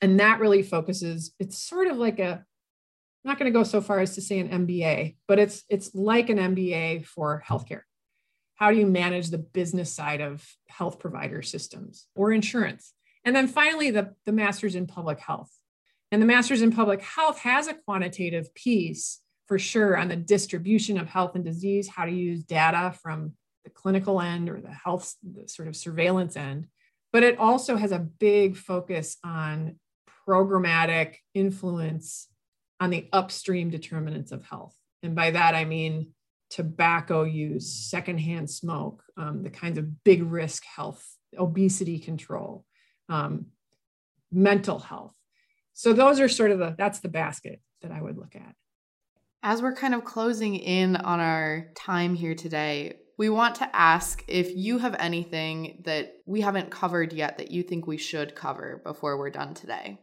and 0.00 0.20
that 0.20 0.38
really 0.38 0.62
focuses, 0.62 1.34
it's 1.40 1.58
sort 1.58 1.88
of 1.88 1.96
like 1.96 2.20
a, 2.20 2.34
I'm 2.34 3.28
not 3.28 3.36
going 3.36 3.52
to 3.52 3.58
go 3.58 3.64
so 3.64 3.80
far 3.80 3.98
as 3.98 4.14
to 4.14 4.20
say 4.20 4.38
an 4.38 4.66
MBA, 4.66 5.16
but 5.26 5.40
it's 5.40 5.64
it's 5.68 5.92
like 5.92 6.28
an 6.28 6.38
MBA 6.38 7.04
for 7.04 7.42
healthcare. 7.44 7.82
How 8.54 8.70
do 8.70 8.76
you 8.76 8.86
manage 8.86 9.30
the 9.30 9.38
business 9.38 9.92
side 9.92 10.20
of 10.20 10.48
health 10.68 11.00
provider 11.00 11.42
systems 11.42 12.06
or 12.14 12.30
insurance? 12.30 12.94
And 13.24 13.34
then 13.34 13.48
finally, 13.48 13.90
the, 13.90 14.14
the 14.24 14.30
master's 14.32 14.76
in 14.76 14.86
public 14.86 15.18
health. 15.18 15.50
And 16.12 16.22
the 16.22 16.26
master's 16.26 16.62
in 16.62 16.70
public 16.70 17.02
health 17.02 17.40
has 17.40 17.66
a 17.66 17.74
quantitative 17.74 18.54
piece 18.54 19.21
for 19.52 19.58
sure 19.58 19.98
on 19.98 20.08
the 20.08 20.16
distribution 20.16 20.96
of 20.96 21.06
health 21.06 21.34
and 21.34 21.44
disease, 21.44 21.86
how 21.86 22.06
to 22.06 22.10
use 22.10 22.42
data 22.42 22.90
from 23.02 23.34
the 23.64 23.70
clinical 23.70 24.18
end 24.18 24.48
or 24.48 24.62
the 24.62 24.72
health 24.72 25.14
the 25.22 25.46
sort 25.46 25.68
of 25.68 25.76
surveillance 25.76 26.38
end. 26.38 26.68
But 27.12 27.22
it 27.22 27.36
also 27.38 27.76
has 27.76 27.92
a 27.92 27.98
big 27.98 28.56
focus 28.56 29.18
on 29.22 29.78
programmatic 30.26 31.16
influence 31.34 32.28
on 32.80 32.88
the 32.88 33.10
upstream 33.12 33.68
determinants 33.68 34.32
of 34.32 34.42
health. 34.42 34.74
And 35.02 35.14
by 35.14 35.32
that, 35.32 35.54
I 35.54 35.66
mean 35.66 36.14
tobacco 36.48 37.24
use, 37.24 37.70
secondhand 37.70 38.48
smoke, 38.48 39.02
um, 39.18 39.42
the 39.42 39.50
kinds 39.50 39.76
of 39.76 40.02
big 40.02 40.22
risk 40.22 40.64
health, 40.64 41.06
obesity 41.38 41.98
control, 41.98 42.64
um, 43.10 43.48
mental 44.32 44.78
health. 44.78 45.14
So 45.74 45.92
those 45.92 46.20
are 46.20 46.28
sort 46.30 46.52
of 46.52 46.58
the, 46.58 46.74
that's 46.78 47.00
the 47.00 47.10
basket 47.10 47.60
that 47.82 47.92
I 47.92 48.00
would 48.00 48.16
look 48.16 48.34
at. 48.34 48.54
As 49.44 49.60
we're 49.60 49.74
kind 49.74 49.92
of 49.92 50.04
closing 50.04 50.54
in 50.54 50.94
on 50.94 51.18
our 51.18 51.66
time 51.74 52.14
here 52.14 52.36
today, 52.36 52.98
we 53.18 53.28
want 53.28 53.56
to 53.56 53.76
ask 53.76 54.22
if 54.28 54.54
you 54.54 54.78
have 54.78 54.94
anything 55.00 55.82
that 55.84 56.14
we 56.26 56.40
haven't 56.40 56.70
covered 56.70 57.12
yet 57.12 57.38
that 57.38 57.50
you 57.50 57.64
think 57.64 57.84
we 57.84 57.96
should 57.96 58.36
cover 58.36 58.80
before 58.84 59.18
we're 59.18 59.30
done 59.30 59.54
today. 59.54 59.98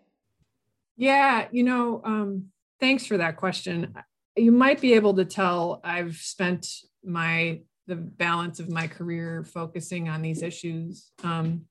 Yeah, 0.97 1.47
you 1.51 1.63
know, 1.63 2.01
um, 2.03 2.47
thanks 2.81 3.05
for 3.05 3.15
that 3.15 3.37
question. 3.37 3.93
You 4.35 4.51
might 4.51 4.81
be 4.81 4.93
able 4.93 5.15
to 5.15 5.23
tell 5.23 5.79
I've 5.85 6.17
spent 6.17 6.67
my 7.03 7.61
the 7.87 7.95
balance 7.95 8.59
of 8.59 8.69
my 8.69 8.87
career 8.87 9.45
focusing 9.45 10.09
on 10.09 10.21
these 10.21 10.43
issues 10.43 11.11
um, 11.23 11.61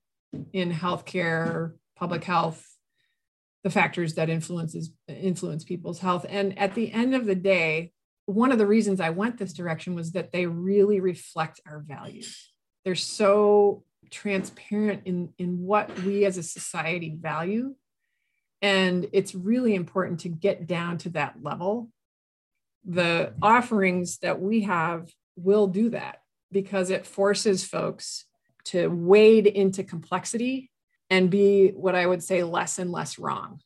in 0.52 0.72
healthcare, 0.72 1.74
public 1.96 2.24
health, 2.24 2.67
the 3.64 3.70
factors 3.70 4.14
that 4.14 4.30
influences 4.30 4.92
influence 5.08 5.64
people's 5.64 5.98
health. 5.98 6.24
And 6.28 6.58
at 6.58 6.74
the 6.74 6.92
end 6.92 7.14
of 7.14 7.26
the 7.26 7.34
day, 7.34 7.92
one 8.26 8.52
of 8.52 8.58
the 8.58 8.66
reasons 8.66 9.00
I 9.00 9.10
went 9.10 9.38
this 9.38 9.52
direction 9.52 9.94
was 9.94 10.12
that 10.12 10.32
they 10.32 10.46
really 10.46 11.00
reflect 11.00 11.60
our 11.66 11.80
values. 11.80 12.52
They're 12.84 12.94
so 12.94 13.84
transparent 14.10 15.02
in, 15.06 15.30
in 15.38 15.62
what 15.62 15.98
we 16.02 16.24
as 16.24 16.38
a 16.38 16.42
society 16.42 17.16
value. 17.18 17.74
And 18.60 19.08
it's 19.12 19.34
really 19.34 19.74
important 19.74 20.20
to 20.20 20.28
get 20.28 20.66
down 20.66 20.98
to 20.98 21.10
that 21.10 21.42
level. 21.42 21.90
The 22.84 23.34
offerings 23.42 24.18
that 24.18 24.40
we 24.40 24.62
have 24.62 25.10
will 25.36 25.66
do 25.66 25.90
that 25.90 26.22
because 26.50 26.90
it 26.90 27.06
forces 27.06 27.64
folks 27.64 28.24
to 28.64 28.88
wade 28.88 29.46
into 29.46 29.84
complexity 29.84 30.70
and 31.10 31.30
be 31.30 31.68
what 31.68 31.94
I 31.94 32.06
would 32.06 32.22
say 32.22 32.42
less 32.42 32.78
and 32.78 32.92
less 32.92 33.18
wrong. 33.18 33.60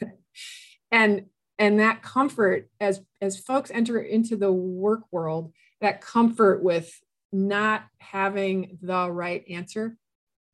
and 0.90 1.26
and 1.58 1.80
that 1.80 2.02
comfort 2.02 2.68
as 2.80 3.00
as 3.20 3.38
folks 3.38 3.70
enter 3.72 4.00
into 4.00 4.36
the 4.36 4.52
work 4.52 5.02
world, 5.10 5.52
that 5.80 6.00
comfort 6.00 6.62
with 6.62 6.98
not 7.32 7.84
having 7.98 8.78
the 8.80 9.10
right 9.10 9.44
answer 9.50 9.96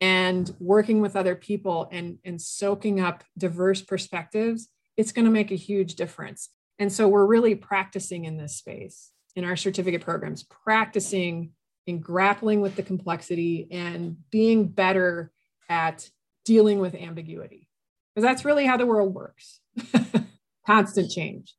and 0.01 0.55
working 0.59 1.01
with 1.01 1.17
other 1.17 1.35
people 1.35 1.89
and 1.93 2.19
and 2.25 2.41
soaking 2.41 3.01
up 3.01 3.25
diverse 3.37 3.83
perspectives, 3.83 4.69
it's 4.97 5.13
going 5.13 5.25
to 5.25 5.31
make 5.31 5.51
a 5.51 5.57
huge 5.57 5.95
difference. 5.95 6.51
And 6.79 6.93
so 6.93 7.09
we're 7.09 7.27
really 7.27 7.55
practicing 7.55 8.25
in 8.25 8.37
this 8.37 8.57
space 8.57 9.11
in 9.37 9.45
our 9.45 9.57
certificate 9.57 10.01
programs, 10.01 10.43
practicing 10.43 11.51
in 11.87 12.01
grappling 12.01 12.61
with 12.61 12.77
the 12.77 12.83
complexity 12.83 13.69
and 13.71 14.17
being 14.31 14.67
better 14.67 15.31
at 15.69 16.09
dealing 16.45 16.79
with 16.79 16.95
ambiguity. 16.95 17.69
Because 18.15 18.29
that's 18.29 18.45
really 18.45 18.67
how 18.67 18.77
the 18.77 18.87
world 18.87 19.15
works 19.15 19.61
constant 20.67 21.11
change. 21.11 21.55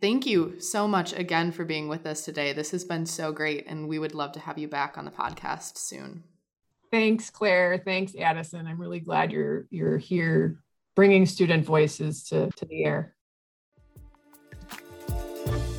Thank 0.00 0.26
you 0.26 0.60
so 0.60 0.86
much 0.86 1.14
again 1.14 1.50
for 1.52 1.64
being 1.64 1.88
with 1.88 2.06
us 2.06 2.24
today. 2.24 2.52
This 2.52 2.70
has 2.72 2.84
been 2.84 3.06
so 3.06 3.32
great, 3.32 3.64
and 3.66 3.88
we 3.88 3.98
would 3.98 4.14
love 4.14 4.32
to 4.32 4.40
have 4.40 4.58
you 4.58 4.68
back 4.68 4.98
on 4.98 5.06
the 5.06 5.10
podcast 5.10 5.78
soon. 5.78 6.22
Thanks, 6.90 7.30
Claire. 7.30 7.80
Thanks, 7.84 8.12
Addison. 8.18 8.66
I'm 8.66 8.78
really 8.80 9.00
glad 9.00 9.32
you're 9.32 9.66
you're 9.70 9.96
here 9.96 10.58
bringing 10.94 11.24
student 11.26 11.64
voices 11.64 12.24
to, 12.24 12.50
to 12.56 12.66
the 12.66 12.84
air. 12.84 13.14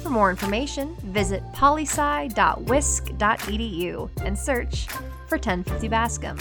For 0.04 0.10
more 0.10 0.30
information, 0.30 0.96
visit 1.04 1.44
polysci.wisc.edu 1.54 4.10
and 4.24 4.38
search 4.38 4.88
for 5.28 5.38
1050 5.38 5.88
Bascom. 5.90 6.38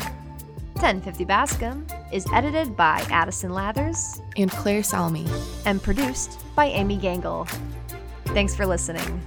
1050 0.76 1.24
Bascom 1.24 1.86
is 2.12 2.26
edited 2.34 2.76
by 2.76 3.04
Addison 3.10 3.50
Lathers 3.50 4.20
And 4.36 4.50
Claire 4.50 4.82
Salmi. 4.82 5.26
and 5.64 5.82
produced 5.82 6.38
by 6.54 6.66
Amy 6.66 6.98
Gangle. 6.98 7.48
Thanks 8.26 8.54
for 8.54 8.66
listening. 8.66 9.20